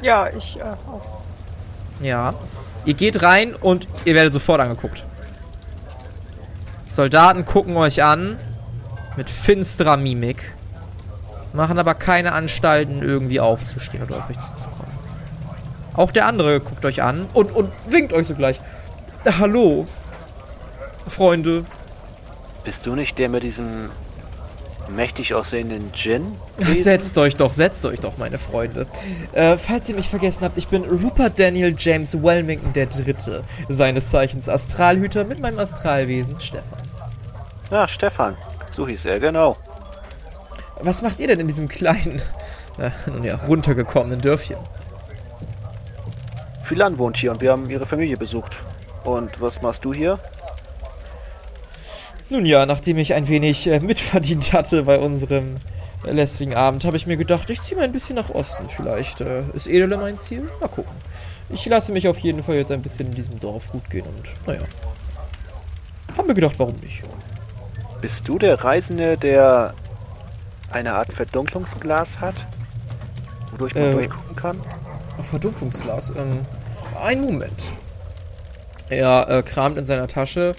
Ja, 0.03 0.29
ich 0.29 0.59
äh, 0.59 0.63
auch. 0.63 1.23
Ja. 2.01 2.35
Ihr 2.85 2.95
geht 2.95 3.23
rein 3.23 3.55
und 3.55 3.89
ihr 4.05 4.15
werdet 4.15 4.33
sofort 4.33 4.61
angeguckt. 4.61 5.05
Soldaten 6.95 7.45
gucken 7.45 7.77
euch 7.77 8.05
an 8.05 8.37
mit 9.17 9.29
finsterer 9.29 9.97
Mimik, 9.97 10.55
machen 11.53 11.77
aber 11.77 11.95
keine 11.95 12.33
Anstalten, 12.33 13.03
irgendwie 13.03 13.41
aufzustehen 13.41 14.05
oder 14.05 14.19
auf 14.19 14.31
euch 14.31 14.39
zuzukommen. 14.39 14.93
Auch 15.95 16.13
der 16.13 16.27
andere 16.27 16.61
guckt 16.61 16.85
euch 16.85 17.03
an 17.03 17.27
und, 17.35 17.51
und 17.51 17.73
winkt 17.89 18.13
euch 18.13 18.29
sogleich. 18.29 18.61
Hallo, 19.41 19.87
Freunde. 21.09 21.65
Bist 22.63 22.87
du 22.87 22.95
nicht 22.95 23.19
der 23.19 23.29
mit 23.29 23.43
diesem 23.43 23.91
mächtig 24.89 25.35
aussehenden 25.35 25.91
Djinn? 25.91 26.33
Setzt 26.59 27.19
euch 27.19 27.37
doch, 27.37 27.53
setzt 27.53 27.85
euch 27.87 27.99
doch, 27.99 28.19
meine 28.19 28.39
Freunde. 28.39 28.87
Äh, 29.33 29.57
falls 29.59 29.89
ihr 29.89 29.97
mich 29.97 30.09
vergessen 30.09 30.45
habt, 30.45 30.57
ich 30.57 30.69
bin 30.69 30.85
Rupert 30.85 31.41
Daniel 31.41 31.75
James 31.77 32.23
Wellington 32.23 32.73
der 32.73 32.87
Dritte, 32.87 33.43
seines 33.69 34.11
Zeichens 34.11 34.49
Astralhüter 34.49 35.25
mit 35.25 35.41
meinem 35.41 35.59
Astralwesen 35.59 36.39
Stefan. 36.39 36.84
Ja, 37.71 37.89
Stefan. 37.89 38.37
So 38.71 38.87
hieß 38.87 39.07
er, 39.07 39.21
genau. 39.21 39.57
Was 40.81 41.03
macht 41.03 41.21
ihr 41.21 41.29
denn 41.29 41.41
in 41.41 41.49
diesem 41.49 41.69
kleinen, 41.69 42.21
äh, 42.79 42.91
nun 43.07 43.25
ja, 43.25 43.37
runtergekommenen 43.37 44.21
Dörfchen? 44.21 44.59
Philan 46.65 46.99
wohnt 46.99 47.17
hier 47.17 47.31
und 47.31 47.41
wir 47.41 47.53
haben 47.53 47.69
ihre 47.71 47.87
Familie 47.87 48.17
besucht. 48.17 48.59
Und 49.05 49.41
was 49.41 49.63
machst 49.63 49.85
du 49.85 49.93
hier? 49.93 50.19
Nun 52.31 52.47
ja, 52.47 52.65
nachdem 52.65 52.99
ich 52.99 53.15
ein 53.15 53.29
wenig 53.29 53.67
äh, 53.67 53.81
mitverdient 53.81 54.53
hatte 54.53 54.83
bei 54.83 54.99
unserem 54.99 55.57
äh, 56.05 56.11
lästigen 56.11 56.55
Abend, 56.55 56.85
habe 56.85 56.97
ich 56.97 57.07
mir 57.07 57.17
gedacht, 57.17 57.51
ich 57.51 57.61
ziehe 57.61 57.79
mal 57.79 57.85
ein 57.85 57.93
bisschen 57.93 58.17
nach 58.17 58.31
Osten. 58.31 58.69
Vielleicht 58.69 59.21
äh, 59.21 59.43
ist 59.53 59.67
Edele 59.67 59.99
mein 59.99 60.17
Ziel? 60.17 60.49
Mal 60.61 60.69
gucken. 60.69 60.93
Ich 61.51 61.67
lasse 61.67 61.93
mich 61.93 62.09
auf 62.09 62.19
jeden 62.21 62.43
Fall 62.43 62.57
jetzt 62.57 62.71
ein 62.71 62.81
bisschen 62.81 63.09
in 63.09 63.15
diesem 63.15 63.39
Dorf 63.39 63.71
gut 63.71 63.89
gehen 63.91 64.07
und, 64.07 64.47
naja. 64.47 64.63
Haben 66.17 66.29
mir 66.29 66.35
gedacht, 66.35 66.59
warum 66.59 66.77
nicht? 66.77 67.03
Bist 68.05 68.29
du 68.29 68.39
der 68.39 68.63
Reisende, 68.63 69.17
der 69.17 69.73
eine 70.71 70.93
Art 70.93 71.11
Verdunklungsglas 71.11 72.21
hat? 72.21 72.35
Wodurch 73.53 73.75
man 73.75 73.83
Äh. 73.85 73.93
durchgucken 73.93 74.37
kann? 74.37 74.61
Verdunklungsglas. 75.23 76.11
Ähm, 76.15 76.41
ein 77.03 77.23
Moment. 77.23 77.73
Er 78.91 79.27
äh, 79.31 79.43
kramt 79.43 79.79
in 79.79 79.87
seiner 79.87 80.07
Tasche. 80.07 80.53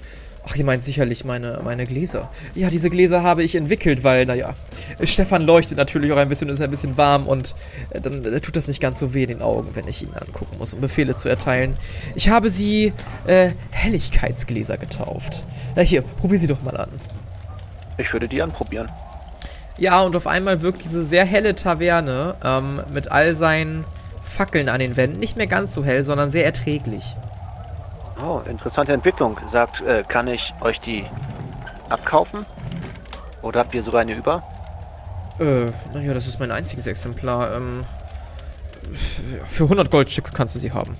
Ach, 0.47 0.55
ihr 0.55 0.65
meint 0.65 0.81
sicherlich 0.81 1.23
meine, 1.23 1.61
meine 1.63 1.85
Gläser. 1.85 2.31
Ja, 2.55 2.71
diese 2.71 2.89
Gläser 2.89 3.21
habe 3.21 3.43
ich 3.43 3.53
entwickelt, 3.53 4.03
weil, 4.03 4.25
naja, 4.25 4.55
Stefan 5.03 5.43
leuchtet 5.43 5.77
natürlich 5.77 6.11
auch 6.13 6.17
ein 6.17 6.29
bisschen 6.29 6.47
und 6.47 6.55
ist 6.55 6.61
ein 6.61 6.71
bisschen 6.71 6.97
warm 6.97 7.27
und 7.27 7.53
äh, 7.91 8.01
dann 8.01 8.25
äh, 8.25 8.41
tut 8.41 8.55
das 8.55 8.67
nicht 8.67 8.81
ganz 8.81 8.97
so 8.97 9.13
weh 9.13 9.21
in 9.21 9.29
den 9.29 9.43
Augen, 9.43 9.69
wenn 9.75 9.87
ich 9.87 10.01
ihn 10.01 10.15
angucken 10.15 10.57
muss, 10.57 10.73
um 10.73 10.81
Befehle 10.81 11.13
zu 11.13 11.29
erteilen. 11.29 11.77
Ich 12.15 12.27
habe 12.29 12.49
sie 12.49 12.91
äh, 13.27 13.51
Helligkeitsgläser 13.69 14.77
getauft. 14.77 15.45
Na 15.75 15.83
hier, 15.83 16.01
probier 16.01 16.39
sie 16.39 16.47
doch 16.47 16.63
mal 16.63 16.75
an. 16.75 16.89
Ich 17.97 18.11
würde 18.11 18.27
die 18.27 18.41
anprobieren. 18.41 18.89
Ja, 19.77 20.01
und 20.01 20.15
auf 20.15 20.27
einmal 20.27 20.61
wirkt 20.61 20.83
diese 20.83 21.03
sehr 21.03 21.25
helle 21.25 21.55
Taverne 21.55 22.35
ähm, 22.43 22.81
mit 22.93 23.11
all 23.11 23.35
seinen 23.35 23.85
Fackeln 24.23 24.69
an 24.69 24.79
den 24.79 24.95
Wänden 24.97 25.19
nicht 25.19 25.37
mehr 25.37 25.47
ganz 25.47 25.73
so 25.73 25.83
hell, 25.83 26.03
sondern 26.05 26.31
sehr 26.31 26.45
erträglich. 26.45 27.15
Oh, 28.23 28.41
interessante 28.49 28.93
Entwicklung. 28.93 29.37
Sagt, 29.47 29.81
äh, 29.81 30.03
kann 30.07 30.27
ich 30.27 30.53
euch 30.61 30.79
die 30.79 31.05
abkaufen? 31.89 32.45
Oder 33.41 33.59
habt 33.59 33.75
ihr 33.75 33.83
sogar 33.83 34.01
eine 34.01 34.13
über? 34.13 34.43
Äh, 35.39 35.71
naja, 35.93 36.13
das 36.13 36.27
ist 36.27 36.39
mein 36.39 36.51
einziges 36.51 36.87
Exemplar. 36.87 37.53
Ähm, 37.55 37.83
für 39.47 39.63
100 39.63 39.91
Goldstücke 39.91 40.31
kannst 40.33 40.55
du 40.55 40.59
sie 40.59 40.71
haben. 40.71 40.95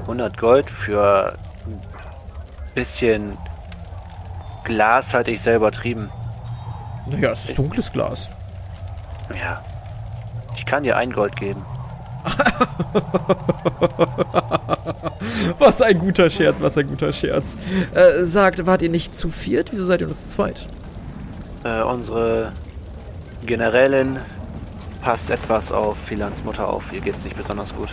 100 0.00 0.36
Gold 0.38 0.68
für 0.68 1.34
ein 1.66 1.80
bisschen 2.74 3.36
Glas 4.64 5.14
hatte 5.14 5.30
ich 5.30 5.40
selber 5.40 5.70
trieben. 5.70 6.10
Naja, 7.10 7.32
es 7.32 7.44
ist 7.46 7.58
dunkles 7.58 7.92
Glas. 7.92 8.30
Ja. 9.38 9.62
Ich 10.56 10.64
kann 10.66 10.82
dir 10.82 10.96
ein 10.96 11.12
Gold 11.12 11.36
geben. 11.36 11.62
was 15.58 15.80
ein 15.80 15.98
guter 15.98 16.28
Scherz, 16.28 16.60
was 16.60 16.76
ein 16.76 16.86
guter 16.86 17.12
Scherz. 17.12 17.56
Äh, 17.94 18.24
sagt, 18.24 18.66
wart 18.66 18.82
ihr 18.82 18.90
nicht 18.90 19.16
zu 19.16 19.30
viert? 19.30 19.72
Wieso 19.72 19.84
seid 19.84 20.00
ihr 20.02 20.06
nur 20.06 20.16
zu 20.16 20.28
zweit? 20.28 20.66
Äh, 21.64 21.82
unsere 21.82 22.52
Generälin 23.46 24.18
passt 25.00 25.30
etwas 25.30 25.72
auf 25.72 25.96
Philans 25.98 26.44
Mutter 26.44 26.68
auf. 26.68 26.92
Ihr 26.92 27.00
geht's 27.00 27.24
nicht 27.24 27.36
besonders 27.36 27.74
gut. 27.74 27.88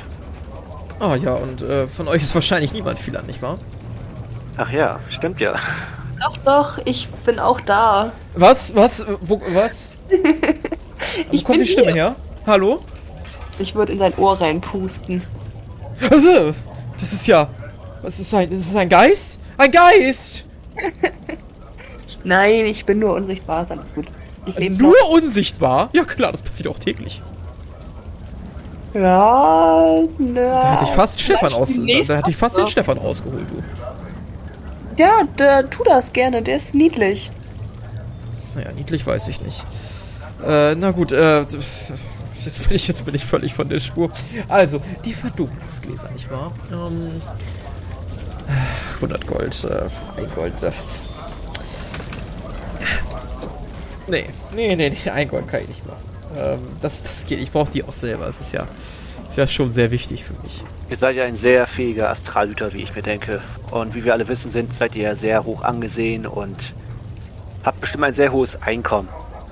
Ah 0.99 1.15
ja, 1.15 1.33
und 1.33 1.61
äh, 1.61 1.87
von 1.87 2.07
euch 2.07 2.23
ist 2.23 2.33
wahrscheinlich 2.33 2.73
niemand 2.73 2.99
Philan, 2.99 3.25
nicht 3.25 3.41
wahr? 3.41 3.59
Ach 4.57 4.71
ja, 4.71 4.99
stimmt 5.09 5.39
ja. 5.39 5.55
Doch, 6.19 6.37
doch, 6.43 6.79
ich 6.85 7.07
bin 7.25 7.39
auch 7.39 7.61
da. 7.61 8.11
Was? 8.35 8.75
Was? 8.75 9.05
Wo, 9.21 9.39
was? 9.53 9.91
Wo 10.09 10.15
Ich 11.31 11.43
kommt 11.43 11.57
bin 11.59 11.65
die 11.65 11.71
Stimme 11.71 11.93
hier. 11.93 12.03
her? 12.03 12.15
Hallo? 12.45 12.79
Ich 13.59 13.75
würde 13.75 13.93
in 13.93 13.99
dein 13.99 14.15
Ohr 14.17 14.39
reinpusten. 14.39 15.21
Also, 16.09 16.53
Das 16.99 17.13
ist 17.13 17.27
ja... 17.27 17.47
Was 18.01 18.19
ist 18.19 18.33
ein... 18.33 18.51
Ist 18.51 18.69
das 18.69 18.75
ein 18.75 18.89
Geist? 18.89 19.39
Ein 19.57 19.71
Geist! 19.71 20.45
Nein, 22.23 22.65
ich 22.65 22.85
bin 22.85 22.99
nur 22.99 23.13
unsichtbar, 23.13 23.63
ist 23.63 23.71
alles 23.71 23.93
gut. 23.93 24.07
Ich 24.45 24.57
lebe 24.57 24.75
Nur 24.75 24.95
unsichtbar? 25.11 25.89
Ja 25.93 26.03
klar, 26.03 26.31
das 26.31 26.41
passiert 26.41 26.67
auch 26.69 26.79
täglich. 26.79 27.21
noch. 28.93 29.01
Ja, 29.01 30.03
na. 30.17 30.61
Da 30.61 30.73
hätte 30.73 30.83
ich 30.85 30.89
fast 30.91 31.19
Stefan 31.19 31.53
aus... 31.53 31.69
Da 32.07 32.15
hätte 32.17 32.29
ich 32.29 32.37
fast 32.37 32.57
den 32.57 32.63
noch. 32.63 32.71
Stefan 32.71 32.97
rausgeholt, 32.97 33.45
du. 33.49 33.63
Ja, 34.97 35.23
der, 35.37 35.69
tu 35.69 35.83
das 35.83 36.11
gerne, 36.13 36.41
der 36.41 36.57
ist 36.57 36.73
niedlich. 36.73 37.31
Naja, 38.55 38.71
niedlich 38.71 39.05
weiß 39.05 39.27
ich 39.27 39.41
nicht. 39.41 39.63
Äh, 40.45 40.75
na 40.75 40.91
gut, 40.91 41.11
äh, 41.11 41.41
jetzt 41.41 42.63
bin 42.63 42.75
ich, 42.75 42.87
jetzt 42.87 43.05
bin 43.05 43.13
ich 43.13 43.25
völlig 43.25 43.53
von 43.53 43.69
der 43.69 43.79
Spur. 43.79 44.11
Also, 44.47 44.81
die 45.05 45.13
Verdunklungsgläser, 45.13 46.09
nicht 46.11 46.31
wahr? 46.31 46.51
Ähm, 46.71 47.21
100 48.95 49.27
Gold, 49.27 49.63
äh, 49.65 50.19
ein 50.19 50.31
Gold, 50.33 50.63
äh. 50.63 50.71
Nee, 54.07 54.25
nee, 54.55 54.75
nee, 54.75 54.89
nee, 54.89 55.09
ein 55.11 55.27
Gold 55.27 55.47
kann 55.47 55.61
ich 55.61 55.67
nicht 55.67 55.85
machen. 55.85 55.97
Ähm, 56.35 56.59
das, 56.81 57.03
das 57.03 57.25
geht, 57.25 57.39
ich 57.39 57.51
brauche 57.51 57.71
die 57.71 57.83
auch 57.83 57.93
selber, 57.93 58.27
es 58.27 58.39
ist 58.39 58.53
ja, 58.53 58.67
ist 59.29 59.37
ja 59.37 59.47
schon 59.47 59.73
sehr 59.73 59.91
wichtig 59.91 60.23
für 60.23 60.33
mich. 60.43 60.63
Ihr 60.89 60.97
seid 60.97 61.15
ja 61.15 61.25
ein 61.25 61.35
sehr 61.35 61.67
fähiger 61.67 62.09
Astralhüter, 62.09 62.73
wie 62.73 62.81
ich 62.83 62.95
mir 62.95 63.01
denke. 63.01 63.41
Und 63.71 63.93
wie 63.93 64.03
wir 64.05 64.13
alle 64.13 64.27
wissen, 64.27 64.51
sind, 64.51 64.73
seid 64.73 64.95
ihr 64.95 65.03
ja 65.03 65.15
sehr 65.15 65.43
hoch 65.43 65.61
angesehen 65.63 66.25
und 66.25 66.73
habt 67.63 67.81
bestimmt 67.81 68.05
ein 68.05 68.13
sehr 68.13 68.31
hohes 68.31 68.61
Einkommen. 68.61 69.09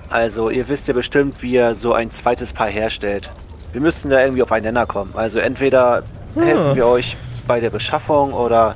Also 0.09 0.49
ihr 0.49 0.69
wisst 0.69 0.87
ja 0.87 0.93
bestimmt, 0.93 1.41
wie 1.41 1.51
ihr 1.53 1.75
so 1.75 1.93
ein 1.93 2.11
zweites 2.11 2.53
Paar 2.53 2.67
herstellt. 2.69 3.29
Wir 3.73 3.81
müssten 3.81 4.09
da 4.09 4.21
irgendwie 4.21 4.43
auf 4.43 4.51
einen 4.51 4.65
Nenner 4.65 4.85
kommen. 4.85 5.11
Also 5.15 5.39
entweder 5.39 6.03
Ah. 6.37 6.41
helfen 6.41 6.75
wir 6.75 6.85
euch 6.87 7.15
bei 7.47 7.59
der 7.59 7.69
Beschaffung 7.69 8.33
oder 8.33 8.75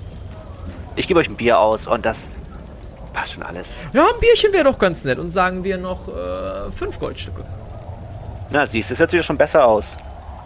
ich 0.96 1.08
gebe 1.08 1.20
euch 1.20 1.30
ein 1.30 1.36
Bier 1.36 1.60
aus 1.60 1.88
und 1.88 2.06
das 2.06 2.30
passt 3.14 3.34
schon 3.34 3.44
alles. 3.44 3.76
Ja, 3.94 4.04
ein 4.04 4.20
Bierchen 4.20 4.52
wäre 4.54 4.64
doch 4.66 4.78
ganz 4.80 5.04
nett 5.06 5.20
und 5.20 5.30
sagen 5.30 5.64
wir 5.64 5.78
noch, 5.78 6.08
äh, 6.08 6.72
fünf 6.72 7.00
Goldstücke. 7.00 7.44
Na, 8.50 8.66
siehst 8.66 8.90
du, 8.90 8.94
das 8.94 9.00
hört 9.00 9.10
sich 9.12 9.18
ja 9.18 9.24
schon 9.24 9.38
besser 9.38 9.66
aus. 9.66 9.96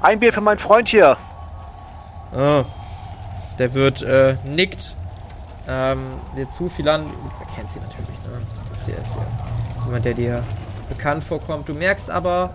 Ein 0.04 0.20
Bier 0.20 0.34
für 0.34 0.42
meinen 0.42 0.60
Freund 0.60 0.90
hier. 0.90 1.16
Ah, 2.36 2.66
der 3.58 3.74
wird 3.74 4.02
äh, 4.02 4.36
nickt 4.44 4.98
ähm, 5.66 6.20
dir 6.36 6.50
zu 6.50 6.68
viel 6.68 6.90
an. 6.90 7.06
Er 7.40 7.56
kennt 7.56 7.72
sie 7.72 7.80
natürlich, 7.80 8.10
ne? 8.10 8.42
Das 8.74 8.86
hier 8.86 8.98
ist 8.98 9.16
ja 9.16 9.26
jemand, 9.86 10.04
der 10.04 10.14
dir 10.14 10.44
bekannt 10.90 11.24
vorkommt. 11.24 11.70
Du 11.70 11.74
merkst 11.74 12.10
aber, 12.10 12.50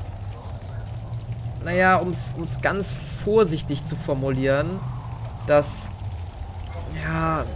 naja, 1.65 1.97
um 1.97 2.11
es 2.11 2.61
ganz 2.61 2.95
vorsichtig 3.25 3.83
zu 3.83 3.97
formulieren, 3.97 4.79
dass, 5.47 5.89
ja, 7.03 7.47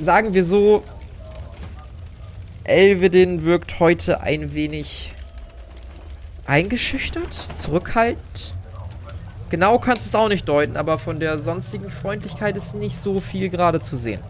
sagen 0.00 0.34
wir 0.34 0.44
so, 0.44 0.82
Elvedin 2.64 3.44
wirkt 3.44 3.78
heute 3.78 4.20
ein 4.20 4.52
wenig 4.52 5.13
eingeschüchtert, 6.46 7.32
zurückhaltend. 7.54 8.54
Genau 9.50 9.78
kannst 9.78 10.04
du 10.04 10.08
es 10.08 10.14
auch 10.14 10.28
nicht 10.28 10.48
deuten, 10.48 10.76
aber 10.76 10.98
von 10.98 11.20
der 11.20 11.38
sonstigen 11.38 11.90
Freundlichkeit 11.90 12.56
ist 12.56 12.74
nicht 12.74 13.00
so 13.00 13.20
viel 13.20 13.48
gerade 13.50 13.80
zu 13.80 13.96
sehen. 13.96 14.20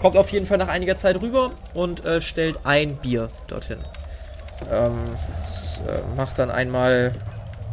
Kommt 0.00 0.16
auf 0.16 0.30
jeden 0.30 0.46
Fall 0.46 0.58
nach 0.58 0.68
einiger 0.68 0.96
Zeit 0.96 1.20
rüber 1.20 1.50
und 1.74 2.04
äh, 2.04 2.20
stellt 2.20 2.58
ein 2.64 2.96
Bier 2.96 3.28
dorthin. 3.48 3.78
Ähm, 4.70 4.98
s- 5.46 5.80
äh, 5.86 6.16
macht 6.16 6.38
dann 6.38 6.50
einmal 6.50 7.12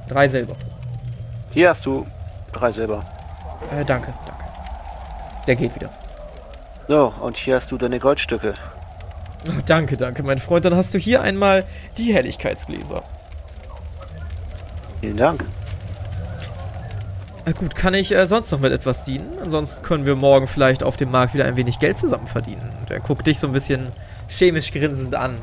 drei 0.09 0.27
Silber. 0.27 0.55
Hier 1.51 1.69
hast 1.69 1.85
du 1.85 2.05
drei 2.51 2.71
Silber. 2.71 3.05
Äh, 3.71 3.85
danke, 3.85 4.13
danke. 4.25 4.43
Der 5.47 5.55
geht 5.55 5.75
wieder. 5.75 5.89
So, 6.87 7.13
und 7.21 7.37
hier 7.37 7.55
hast 7.55 7.71
du 7.71 7.77
deine 7.77 7.99
Goldstücke. 7.99 8.53
Oh, 9.47 9.61
danke, 9.65 9.95
danke, 9.97 10.23
mein 10.23 10.39
Freund. 10.39 10.65
Dann 10.65 10.75
hast 10.75 10.93
du 10.93 10.97
hier 10.97 11.21
einmal 11.21 11.63
die 11.97 12.13
Helligkeitsgläser. 12.13 13.03
Vielen 15.03 15.17
Dank. 15.17 15.43
Na 17.45 17.51
gut, 17.51 17.75
kann 17.75 17.93
ich 17.93 18.15
äh, 18.15 18.25
sonst 18.25 18.49
noch 18.53 18.59
mit 18.61 18.71
etwas 18.71 19.03
dienen? 19.03 19.37
Ansonsten 19.43 19.83
können 19.83 20.05
wir 20.05 20.15
morgen 20.15 20.47
vielleicht 20.47 20.81
auf 20.81 20.95
dem 20.95 21.11
Markt 21.11 21.33
wieder 21.33 21.43
ein 21.43 21.57
wenig 21.57 21.77
Geld 21.77 21.97
zusammen 21.97 22.25
verdienen. 22.27 22.71
Und 22.79 22.89
er 22.89 23.01
guckt 23.01 23.27
dich 23.27 23.37
so 23.37 23.47
ein 23.47 23.51
bisschen 23.51 23.91
chemisch 24.29 24.71
grinsend 24.71 25.13
an. 25.13 25.35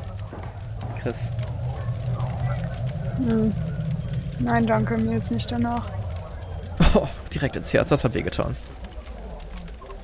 Chris. 0.99 1.29
Hm. 3.17 3.53
Nein, 4.39 4.65
danke, 4.65 4.97
mir 4.97 5.19
ist 5.19 5.29
nicht 5.29 5.51
danach. 5.51 5.85
Oh, 6.95 7.07
direkt 7.31 7.55
ins 7.55 7.71
Herz, 7.71 7.89
das 7.89 8.03
hat 8.03 8.15
wehgetan. 8.15 8.57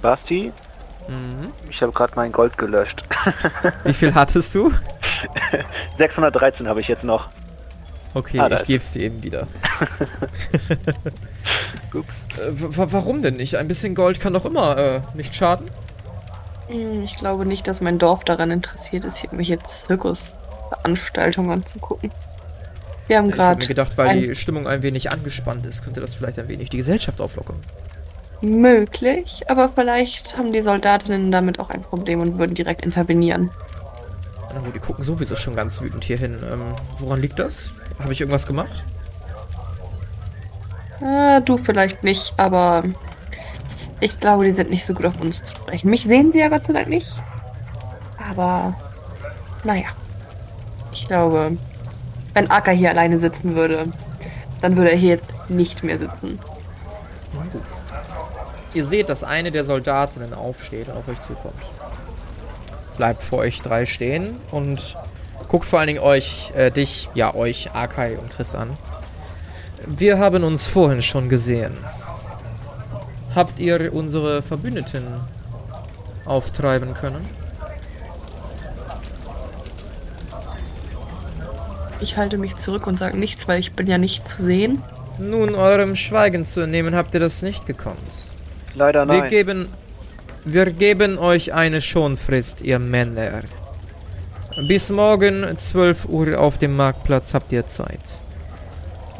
Basti, 0.03 0.53
Mhm. 1.07 1.51
ich 1.67 1.81
habe 1.81 1.93
gerade 1.93 2.13
mein 2.15 2.31
Gold 2.31 2.59
gelöscht. 2.59 3.03
Wie 3.85 3.93
viel 3.93 4.13
hattest 4.13 4.53
du? 4.53 4.71
613 5.97 6.67
habe 6.69 6.79
ich 6.79 6.87
jetzt 6.87 7.05
noch. 7.05 7.29
Okay, 8.13 8.39
Ah, 8.39 8.49
ich 8.51 8.65
geb's 8.65 8.93
dir 8.93 9.03
eben 9.03 9.21
wieder. 9.23 9.47
Ups. 11.93 12.23
Äh, 12.37 12.51
wa- 12.51 12.87
warum 12.91 13.21
denn 13.21 13.35
nicht? 13.35 13.55
Ein 13.55 13.67
bisschen 13.67 13.95
Gold 13.95 14.19
kann 14.19 14.33
doch 14.33 14.45
immer 14.45 14.77
äh, 14.77 15.01
nicht 15.13 15.35
schaden. 15.35 15.69
Hm, 16.67 17.03
Ich 17.03 17.15
glaube 17.15 17.45
nicht, 17.45 17.67
dass 17.67 17.81
mein 17.81 17.97
Dorf 17.99 18.23
daran 18.23 18.51
interessiert 18.51 19.05
ist, 19.05 19.17
hier 19.17 19.29
irgendwelche 19.31 19.59
Zirkusveranstaltungen 19.63 21.51
anzugucken. 21.51 22.11
Wir 23.07 23.17
haben 23.17 23.27
Ich 23.29 23.33
habe 23.33 23.37
gerade 23.37 23.59
mir 23.61 23.67
gedacht, 23.67 23.97
weil 23.97 24.21
die 24.21 24.35
Stimmung 24.35 24.67
ein 24.67 24.83
wenig 24.83 25.11
angespannt 25.11 25.65
ist, 25.65 25.83
könnte 25.83 26.01
das 26.01 26.13
vielleicht 26.13 26.39
ein 26.39 26.47
wenig 26.49 26.69
die 26.69 26.77
Gesellschaft 26.77 27.21
auflockern. 27.21 27.55
möglich, 28.41 29.43
aber 29.47 29.69
vielleicht 29.69 30.37
haben 30.37 30.51
die 30.51 30.61
Soldatinnen 30.61 31.31
damit 31.31 31.59
auch 31.59 31.69
ein 31.69 31.81
Problem 31.81 32.19
und 32.19 32.37
würden 32.37 32.53
direkt 32.53 32.81
intervenieren. 32.83 33.49
Na 34.53 34.59
gut, 34.59 34.75
die 34.75 34.79
gucken 34.79 35.03
sowieso 35.03 35.35
schon 35.35 35.55
ganz 35.55 35.81
wütend 35.81 36.03
hier 36.03 36.17
hin. 36.17 36.35
Ähm, 36.51 36.61
woran 36.99 37.21
liegt 37.21 37.39
das? 37.39 37.71
Habe 37.99 38.13
ich 38.13 38.21
irgendwas 38.21 38.45
gemacht? 38.45 38.83
Ah, 41.01 41.39
du 41.39 41.57
vielleicht 41.57 42.03
nicht, 42.03 42.33
aber 42.37 42.83
ich 43.99 44.19
glaube, 44.19 44.45
die 44.45 44.51
sind 44.51 44.69
nicht 44.69 44.85
so 44.85 44.93
gut 44.93 45.05
auf 45.05 45.19
uns 45.19 45.43
zu 45.43 45.55
sprechen. 45.55 45.89
Mich 45.89 46.03
sehen 46.03 46.31
sie 46.31 46.39
ja 46.39 46.49
Gott 46.49 46.65
sei 46.65 46.73
Dank 46.73 46.87
nicht. 46.87 47.21
Aber 48.29 48.73
naja. 49.63 49.87
Ich 50.91 51.07
glaube, 51.07 51.57
wenn 52.33 52.49
Akka 52.49 52.71
hier 52.71 52.89
alleine 52.89 53.19
sitzen 53.19 53.55
würde, 53.55 53.91
dann 54.61 54.75
würde 54.75 54.91
er 54.91 54.97
hier 54.97 55.15
jetzt 55.15 55.49
nicht 55.49 55.83
mehr 55.83 55.97
sitzen. 55.99 56.39
Gut. 57.51 57.61
Ihr 58.73 58.85
seht, 58.85 59.09
dass 59.09 59.23
eine 59.23 59.51
der 59.51 59.63
Soldatinnen 59.63 60.33
aufsteht 60.33 60.89
und 60.89 60.97
auf 60.97 61.07
euch 61.07 61.21
zukommt. 61.23 61.61
bleibt 62.97 63.23
vor 63.23 63.39
euch 63.39 63.61
drei 63.61 63.85
stehen 63.85 64.37
und 64.51 64.97
guckt 65.47 65.65
vor 65.65 65.79
allen 65.79 65.87
Dingen 65.87 65.99
euch, 65.99 66.51
äh, 66.55 66.71
dich, 66.71 67.09
ja, 67.13 67.33
euch, 67.33 67.71
Akai 67.73 68.17
und 68.17 68.29
Chris 68.29 68.55
an. 68.55 68.77
Wir 69.85 70.19
haben 70.19 70.43
uns 70.43 70.67
vorhin 70.67 71.01
schon 71.01 71.29
gesehen. 71.29 71.77
Habt 73.33 73.59
ihr 73.59 73.93
unsere 73.93 74.41
Verbündeten 74.41 75.05
auftreiben 76.25 76.93
können? 76.93 77.25
Ich 81.99 82.17
halte 82.17 82.37
mich 82.37 82.55
zurück 82.57 82.85
und 82.85 82.99
sage 82.99 83.17
nichts, 83.17 83.47
weil 83.47 83.59
ich 83.59 83.73
bin 83.73 83.87
ja 83.87 83.97
nicht 83.97 84.27
zu 84.27 84.41
sehen. 84.41 84.83
Nun, 85.17 85.55
eurem 85.55 85.95
Schweigen 85.95 86.45
zu 86.45 86.61
entnehmen, 86.61 86.95
habt 86.95 87.13
ihr 87.13 87.19
das 87.19 87.41
nicht 87.41 87.65
gekonnt. 87.65 87.97
Leider 88.75 89.07
Wir 89.07 89.21
nein. 89.21 89.29
geben, 89.29 89.69
wir 90.45 90.71
geben 90.71 91.17
euch 91.17 91.53
eine 91.53 91.81
Schonfrist, 91.81 92.61
ihr 92.61 92.77
Männer. 92.77 93.43
Bis 94.59 94.89
morgen 94.89 95.55
12 95.55 96.05
Uhr 96.05 96.39
auf 96.39 96.57
dem 96.57 96.75
Marktplatz 96.75 97.35
habt 97.35 97.51
ihr 97.53 97.67
Zeit. 97.67 97.99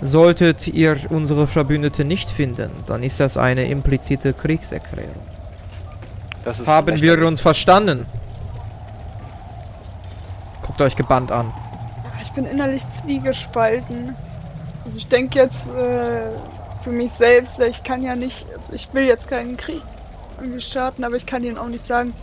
Solltet 0.01 0.67
ihr 0.67 0.97
unsere 1.09 1.45
Verbündete 1.45 2.03
nicht 2.03 2.27
finden, 2.27 2.71
dann 2.87 3.03
ist 3.03 3.19
das 3.19 3.37
eine 3.37 3.65
implizite 3.65 4.33
Kriegserklärung. 4.33 5.21
Das 6.43 6.59
ist 6.59 6.67
Haben 6.67 6.99
wir 6.99 7.27
uns 7.27 7.39
verstanden? 7.39 8.07
Guckt 10.63 10.81
euch 10.81 10.95
gebannt 10.95 11.31
an. 11.31 11.53
Ich 12.23 12.31
bin 12.31 12.45
innerlich 12.45 12.87
zwiegespalten. 12.87 14.15
Also 14.85 14.97
ich 14.97 15.07
denke 15.07 15.37
jetzt 15.37 15.71
äh, 15.71 16.31
für 16.81 16.91
mich 16.91 17.11
selbst, 17.11 17.61
ich 17.61 17.83
kann 17.83 18.01
ja 18.01 18.15
nicht, 18.15 18.47
also 18.57 18.73
ich 18.73 18.91
will 18.91 19.05
jetzt 19.05 19.29
keinen 19.29 19.55
Krieg 19.55 19.83
irgendwie 20.39 20.61
starten, 20.61 21.03
aber 21.03 21.15
ich 21.15 21.27
kann 21.27 21.43
ihnen 21.43 21.59
auch 21.59 21.67
nicht 21.67 21.83
sagen, 21.83 22.13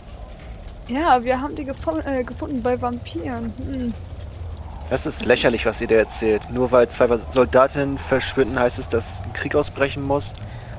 ja, 0.87 1.23
wir 1.23 1.41
haben 1.41 1.55
die 1.55 1.63
äh, 1.63 2.23
gefunden 2.23 2.61
bei 2.61 2.81
Vampiren. 2.81 3.53
Hm. 3.57 3.93
Das 4.89 5.05
ist 5.07 5.25
lächerlich, 5.25 5.65
was 5.65 5.81
ihr 5.81 5.87
da 5.87 5.95
erzählt. 5.95 6.41
Nur 6.51 6.71
weil 6.71 6.87
zwei 6.89 7.07
Soldatinnen 7.29 7.97
verschwinden, 7.97 8.59
heißt 8.59 8.77
es, 8.77 8.87
dass 8.87 9.21
ein 9.23 9.33
Krieg 9.33 9.55
ausbrechen 9.55 10.03
muss. 10.03 10.33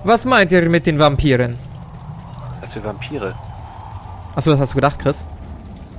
Was 0.04 0.24
meint 0.24 0.52
ihr 0.52 0.68
mit 0.70 0.86
den 0.86 0.98
Vampiren? 0.98 1.58
Das 2.60 2.72
für 2.72 2.84
Vampire. 2.84 3.34
Achso, 4.36 4.52
das 4.52 4.60
hast 4.60 4.72
du 4.72 4.76
gedacht, 4.76 4.98
Chris? 5.00 5.26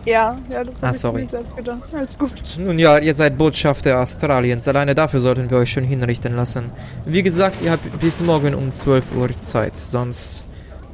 Ja, 0.05 0.37
ja, 0.49 0.63
das 0.63 0.81
Ah, 0.83 0.87
habe 0.87 0.95
ich 0.95 1.01
zu 1.01 1.07
sorry. 1.07 1.21
mir 1.21 1.27
selbst 1.27 1.57
gedacht. 1.57 1.93
Alles 1.93 2.17
gut. 2.17 2.57
Nun 2.57 2.79
ja, 2.79 2.97
ihr 2.97 3.13
seid 3.13 3.37
Botschafter 3.37 3.99
Australiens. 3.99 4.65
Alleine 4.69 4.95
dafür 4.95 5.19
sollten 5.19 5.49
wir 5.49 5.57
euch 5.57 5.71
schon 5.73 5.83
hinrichten 5.83 6.33
lassen. 6.33 6.71
Wie 7.05 7.23
gesagt, 7.23 7.61
ihr 7.61 7.71
habt 7.71 7.99
bis 7.99 8.21
morgen 8.21 8.55
um 8.55 8.71
12 8.71 9.15
Uhr 9.15 9.29
Zeit. 9.41 9.75
Sonst 9.75 10.43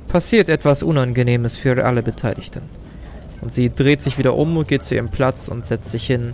passiert 0.07 0.49
etwas 0.49 0.82
Unangenehmes 0.82 1.57
für 1.57 1.86
alle 1.86 2.01
Beteiligten. 2.01 2.64
Und 3.44 3.52
sie 3.52 3.74
dreht 3.74 4.02
sich 4.02 4.18
wieder 4.18 4.36
um 4.36 4.56
und 4.56 4.70
geht 4.70 4.84
zu 4.84 4.96
ihrem 4.96 5.10
Platz 5.10 5.50
und 5.50 5.66
setzt 5.66 5.91
sich 5.91 6.08
hin. 6.08 6.34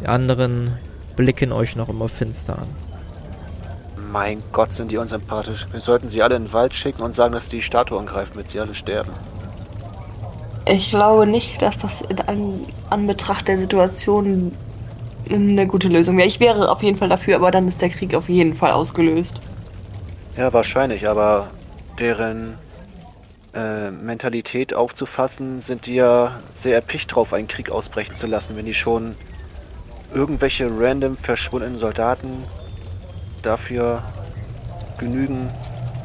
Die 0.00 0.08
anderen 0.08 0.76
blicken 1.14 1.52
euch 1.52 1.76
noch 1.76 1.88
immer 1.88 2.08
finster 2.08 2.58
an. 2.58 2.68
Mein 4.10 4.42
Gott, 4.52 4.72
sind 4.72 4.90
die 4.90 4.96
unsympathisch. 4.96 5.68
Wir 5.70 5.80
sollten 5.80 6.10
sie 6.10 6.20
alle 6.20 6.34
in 6.34 6.46
den 6.46 6.52
Wald 6.52 6.74
schicken 6.74 7.02
und 7.02 7.14
sagen, 7.14 7.32
dass 7.32 7.48
die 7.48 7.56
die 7.56 7.62
Statue 7.62 8.00
angreifen, 8.00 8.32
damit 8.34 8.50
sie 8.50 8.58
alle 8.58 8.74
sterben. 8.74 9.12
Ich 10.66 10.90
glaube 10.90 11.28
nicht, 11.28 11.62
dass 11.62 11.78
das 11.78 12.00
in 12.00 12.20
an, 12.22 12.60
Anbetracht 12.90 13.46
der 13.46 13.56
Situation 13.56 14.50
eine 15.30 15.66
gute 15.68 15.86
Lösung 15.86 16.16
wäre. 16.16 16.26
Ich 16.26 16.40
wäre 16.40 16.70
auf 16.70 16.82
jeden 16.82 16.96
Fall 16.96 17.08
dafür, 17.08 17.36
aber 17.36 17.52
dann 17.52 17.68
ist 17.68 17.80
der 17.80 17.90
Krieg 17.90 18.16
auf 18.16 18.28
jeden 18.28 18.54
Fall 18.54 18.72
ausgelöst. 18.72 19.40
Ja, 20.36 20.52
wahrscheinlich, 20.52 21.06
aber 21.06 21.50
deren 22.00 22.54
äh, 23.58 23.90
Mentalität 23.90 24.72
aufzufassen, 24.74 25.60
sind 25.60 25.86
die 25.86 25.96
ja 25.96 26.40
sehr 26.54 26.74
erpicht 26.76 27.14
drauf, 27.14 27.32
einen 27.32 27.48
Krieg 27.48 27.70
ausbrechen 27.70 28.14
zu 28.14 28.26
lassen, 28.26 28.56
wenn 28.56 28.66
die 28.66 28.74
schon 28.74 29.16
irgendwelche 30.14 30.68
random 30.70 31.16
verschwundenen 31.16 31.76
Soldaten 31.76 32.44
dafür 33.42 34.02
genügen, 34.98 35.50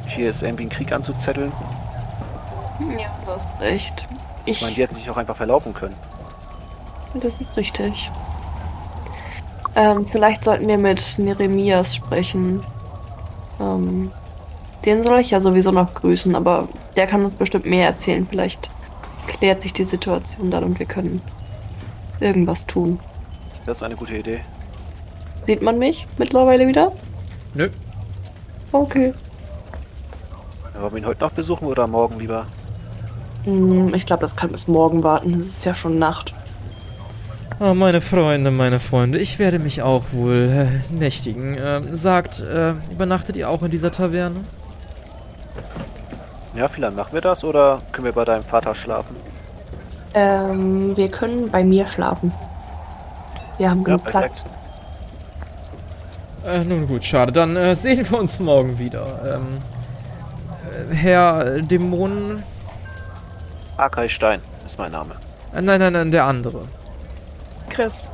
hier 0.08 0.30
ist 0.30 0.42
irgendwie 0.42 0.64
ein 0.64 0.70
Krieg 0.70 0.92
anzuzetteln. 0.92 1.52
Ja, 2.98 3.08
du 3.26 3.32
hast 3.32 3.48
recht. 3.60 4.08
Ich 4.46 4.58
Ich, 4.58 4.62
meine, 4.62 4.76
die 4.76 4.82
hätten 4.82 4.96
sich 4.96 5.10
auch 5.10 5.18
einfach 5.18 5.36
verlaufen 5.38 5.74
können. 5.74 5.96
das 7.14 7.34
ist 7.40 7.56
richtig. 7.56 8.12
Ähm, 9.76 10.06
vielleicht 10.12 10.44
sollten 10.44 10.68
wir 10.68 10.78
mit 10.78 11.18
Neremias 11.18 11.96
sprechen. 11.96 12.64
Ähm, 13.60 14.12
den 14.86 15.04
soll 15.04 15.20
ich 15.20 15.32
ja 15.32 15.40
sowieso 15.40 15.72
noch 15.72 15.94
grüßen, 15.94 16.36
aber 16.36 16.68
der 16.96 17.08
kann 17.08 17.26
uns 17.26 17.36
bestimmt 17.36 17.66
mehr 17.66 17.88
erzählen. 17.88 18.26
Vielleicht 18.26 18.72
klärt 19.28 19.62
sich 19.62 19.74
die 19.74 19.86
Situation 19.86 20.52
dann 20.52 20.64
und 20.64 20.80
wir 20.80 20.86
können 20.86 21.22
irgendwas 22.20 22.66
tun. 22.66 23.00
Das 23.66 23.78
ist 23.78 23.84
eine 23.84 23.96
gute 23.96 24.18
Idee. 24.18 24.42
Sieht 25.46 25.62
man 25.62 25.78
mich 25.78 26.08
mittlerweile 26.18 26.68
wieder? 26.68 26.94
Nö. 27.54 27.70
Okay. 28.72 29.14
Wollen 30.80 30.94
wir 30.94 31.00
ihn 31.00 31.06
heute 31.06 31.22
noch 31.22 31.32
besuchen 31.32 31.68
oder 31.68 31.88
morgen 31.88 32.20
lieber? 32.20 32.48
Hm, 33.44 33.94
ich 33.94 34.06
glaube, 34.06 34.22
das 34.22 34.36
kann 34.36 34.52
bis 34.52 34.68
morgen 34.68 35.04
warten. 35.04 35.40
Es 35.40 35.48
ist 35.48 35.66
ja 35.66 35.76
schon 35.76 36.00
Nacht. 36.00 36.34
Oh, 37.60 37.74
meine 37.74 38.02
Freunde, 38.02 38.52
meine 38.52 38.80
Freunde, 38.80 39.20
ich 39.20 39.38
werde 39.38 39.60
mich 39.60 39.82
auch 39.82 40.06
wohl 40.12 40.82
äh, 40.92 40.94
nächtigen. 40.94 41.56
Ähm, 41.62 41.96
sagt, 41.96 42.40
äh, 42.40 42.74
übernachtet 42.92 43.36
ihr 43.36 43.50
auch 43.50 43.62
in 43.64 43.72
dieser 43.72 43.92
Taverne? 43.92 44.42
Ja, 46.56 46.68
vielleicht 46.68 46.96
machen 46.96 47.14
wir 47.14 47.22
das 47.22 47.44
oder 47.44 47.82
können 47.92 48.06
wir 48.06 48.14
bei 48.14 48.26
deinem 48.26 48.44
Vater 48.44 48.76
schlafen? 48.76 49.16
Ähm, 50.14 50.96
wir 50.96 51.10
können 51.10 51.50
bei 51.50 51.64
mir 51.64 51.88
schlafen. 51.88 52.32
Wir 53.58 53.70
haben 53.70 53.84
genug 53.84 54.04
perfekt. 54.04 54.46
Platz. 54.46 54.46
Äh, 56.46 56.64
nun 56.64 56.88
gut, 56.88 57.04
schade. 57.04 57.32
Dann 57.32 57.56
äh, 57.56 57.76
sehen 57.76 58.10
wir 58.10 58.20
uns 58.20 58.40
morgen 58.40 58.78
wieder. 58.78 59.38
Ähm, 59.38 59.58
äh, 60.92 60.94
Herr 60.94 61.62
Dämonen. 61.62 62.44
Akai 63.78 64.08
Stein 64.08 64.42
ist 64.66 64.78
mein 64.78 64.92
Name. 64.92 65.16
Äh, 65.54 65.62
nein, 65.62 65.80
nein, 65.80 65.94
nein, 65.94 66.12
der 66.12 66.26
andere. 66.26 66.68
Chris, 67.70 68.12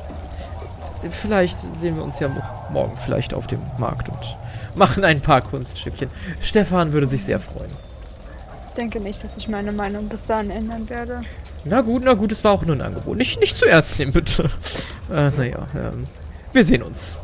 Vielleicht 1.08 1.58
sehen 1.76 1.96
wir 1.96 2.04
uns 2.04 2.18
ja 2.20 2.28
mo- 2.28 2.42
morgen 2.70 2.96
vielleicht 2.96 3.32
auf 3.32 3.46
dem 3.46 3.60
Markt 3.78 4.08
und 4.10 4.36
machen 4.74 5.02
ein 5.04 5.20
paar 5.22 5.40
Kunststückchen. 5.40 6.10
Stefan 6.40 6.92
würde 6.92 7.06
sich 7.06 7.24
sehr 7.24 7.38
freuen. 7.38 7.70
Ich 8.70 8.76
denke 8.76 9.00
nicht, 9.00 9.24
dass 9.24 9.36
ich 9.36 9.48
meine 9.48 9.72
Meinung 9.72 10.08
bis 10.08 10.28
dahin 10.28 10.50
ändern 10.50 10.88
werde. 10.88 11.22
Na 11.64 11.80
gut, 11.80 12.02
na 12.04 12.14
gut, 12.14 12.30
es 12.30 12.44
war 12.44 12.52
auch 12.52 12.64
nur 12.64 12.76
ein 12.76 12.80
Angebot. 12.80 13.16
Nicht, 13.16 13.40
nicht 13.40 13.58
zu 13.58 13.66
ernst 13.66 13.98
nehmen, 13.98 14.12
bitte. 14.12 14.48
Äh, 15.10 15.32
naja, 15.36 15.66
ähm, 15.74 16.06
wir 16.52 16.62
sehen 16.62 16.84
uns. 16.84 17.16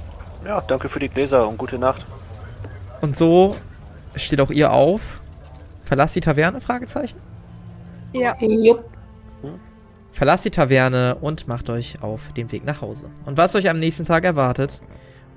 Ja, 0.44 0.60
danke 0.60 0.88
für 0.88 0.98
die 0.98 1.08
Gläser 1.08 1.46
und 1.46 1.56
gute 1.56 1.78
Nacht. 1.78 2.04
Und 3.00 3.14
so 3.14 3.54
steht 4.16 4.40
auch 4.40 4.50
ihr 4.50 4.72
auf. 4.72 5.20
Verlasst 5.84 6.16
die 6.16 6.20
Taverne? 6.20 6.60
Fragezeichen. 6.60 7.20
Ja, 8.12 8.36
Jupp. 8.40 8.90
Verlasst 10.10 10.46
die 10.46 10.50
Taverne 10.50 11.14
und 11.20 11.46
macht 11.46 11.70
euch 11.70 12.02
auf 12.02 12.32
den 12.32 12.50
Weg 12.50 12.64
nach 12.64 12.80
Hause. 12.80 13.06
Und 13.24 13.36
was 13.36 13.54
euch 13.54 13.70
am 13.70 13.78
nächsten 13.78 14.04
Tag 14.04 14.24
erwartet, 14.24 14.80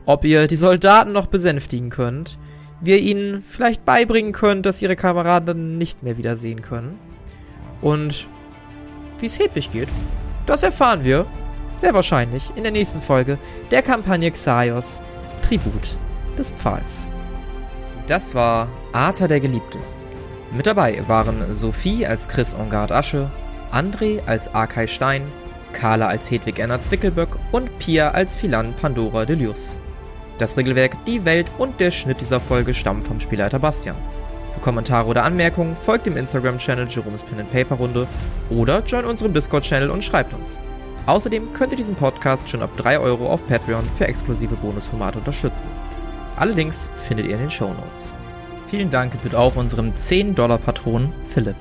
ob 0.07 0.25
ihr 0.25 0.47
die 0.47 0.55
Soldaten 0.55 1.11
noch 1.11 1.27
besänftigen 1.27 1.91
könnt, 1.91 2.39
wie 2.81 2.91
ihr 2.91 2.99
ihnen 2.99 3.43
vielleicht 3.43 3.85
beibringen 3.85 4.31
könnt, 4.31 4.65
dass 4.65 4.81
ihre 4.81 4.95
Kameraden 4.95 5.77
nicht 5.77 6.03
mehr 6.03 6.17
wiedersehen 6.17 6.61
können. 6.61 6.99
Und 7.81 8.27
wie 9.19 9.25
es 9.25 9.39
Hedwig 9.39 9.71
geht, 9.71 9.89
das 10.45 10.63
erfahren 10.63 11.03
wir 11.03 11.25
sehr 11.77 11.93
wahrscheinlich 11.93 12.51
in 12.55 12.63
der 12.63 12.71
nächsten 12.71 13.01
Folge 13.01 13.37
der 13.71 13.81
Kampagne 13.81 14.31
Xaios 14.31 14.99
Tribut 15.47 15.97
des 16.37 16.51
Pfahls. 16.51 17.07
Das 18.07 18.33
war 18.35 18.67
Arthur 18.91 19.27
der 19.27 19.39
Geliebte. 19.39 19.77
Mit 20.51 20.65
dabei 20.65 21.03
waren 21.07 21.53
Sophie 21.53 22.05
als 22.05 22.27
Chris 22.27 22.55
Ongard 22.55 22.91
Asche, 22.91 23.29
André 23.71 24.19
als 24.25 24.53
Arkay 24.53 24.87
Stein, 24.87 25.21
Carla 25.73 26.07
als 26.07 26.31
Hedwig 26.31 26.59
Erna 26.59 26.81
Zwickelböck 26.81 27.37
und 27.51 27.77
Pia 27.77 28.11
als 28.11 28.35
Philan 28.35 28.73
Pandora 28.73 29.25
Delius. 29.25 29.77
Das 30.39 30.55
Regelwerk, 30.55 31.03
die 31.03 31.25
Welt 31.25 31.51
und 31.57 31.81
der 31.81 31.91
Schnitt 31.91 32.21
dieser 32.21 32.39
Folge 32.39 32.73
stammen 32.73 33.03
vom 33.03 33.19
Spielleiter 33.19 33.59
Bastian. 33.59 33.97
Für 34.53 34.61
Kommentare 34.61 35.09
oder 35.09 35.25
Anmerkungen 35.25 35.75
folgt 35.75 36.05
dem 36.05 36.15
Instagram-Channel 36.15 36.87
Jerome's 36.87 37.23
Pen 37.23 37.41
and 37.41 37.51
Paper 37.51 37.75
Runde 37.75 38.07
oder 38.49 38.81
join 38.85 39.03
unserem 39.03 39.33
Discord-Channel 39.33 39.91
und 39.91 40.01
schreibt 40.01 40.33
uns. 40.33 40.61
Außerdem 41.07 41.51
könnt 41.51 41.73
ihr 41.73 41.77
diesen 41.77 41.95
Podcast 41.95 42.47
schon 42.47 42.61
ab 42.61 42.69
3 42.77 42.99
Euro 42.99 43.29
auf 43.29 43.45
Patreon 43.47 43.83
für 43.97 44.07
exklusive 44.07 44.55
Bonusformate 44.55 45.19
unterstützen. 45.19 45.67
Alle 46.37 46.53
Links 46.53 46.89
findet 46.95 47.27
ihr 47.27 47.33
in 47.33 47.41
den 47.41 47.51
Shownotes. 47.51 48.13
Vielen 48.67 48.89
Dank 48.89 49.11
gebührt 49.11 49.35
auch 49.35 49.57
unserem 49.57 49.91
10-Dollar-Patron 49.91 51.11
Philipp. 51.25 51.55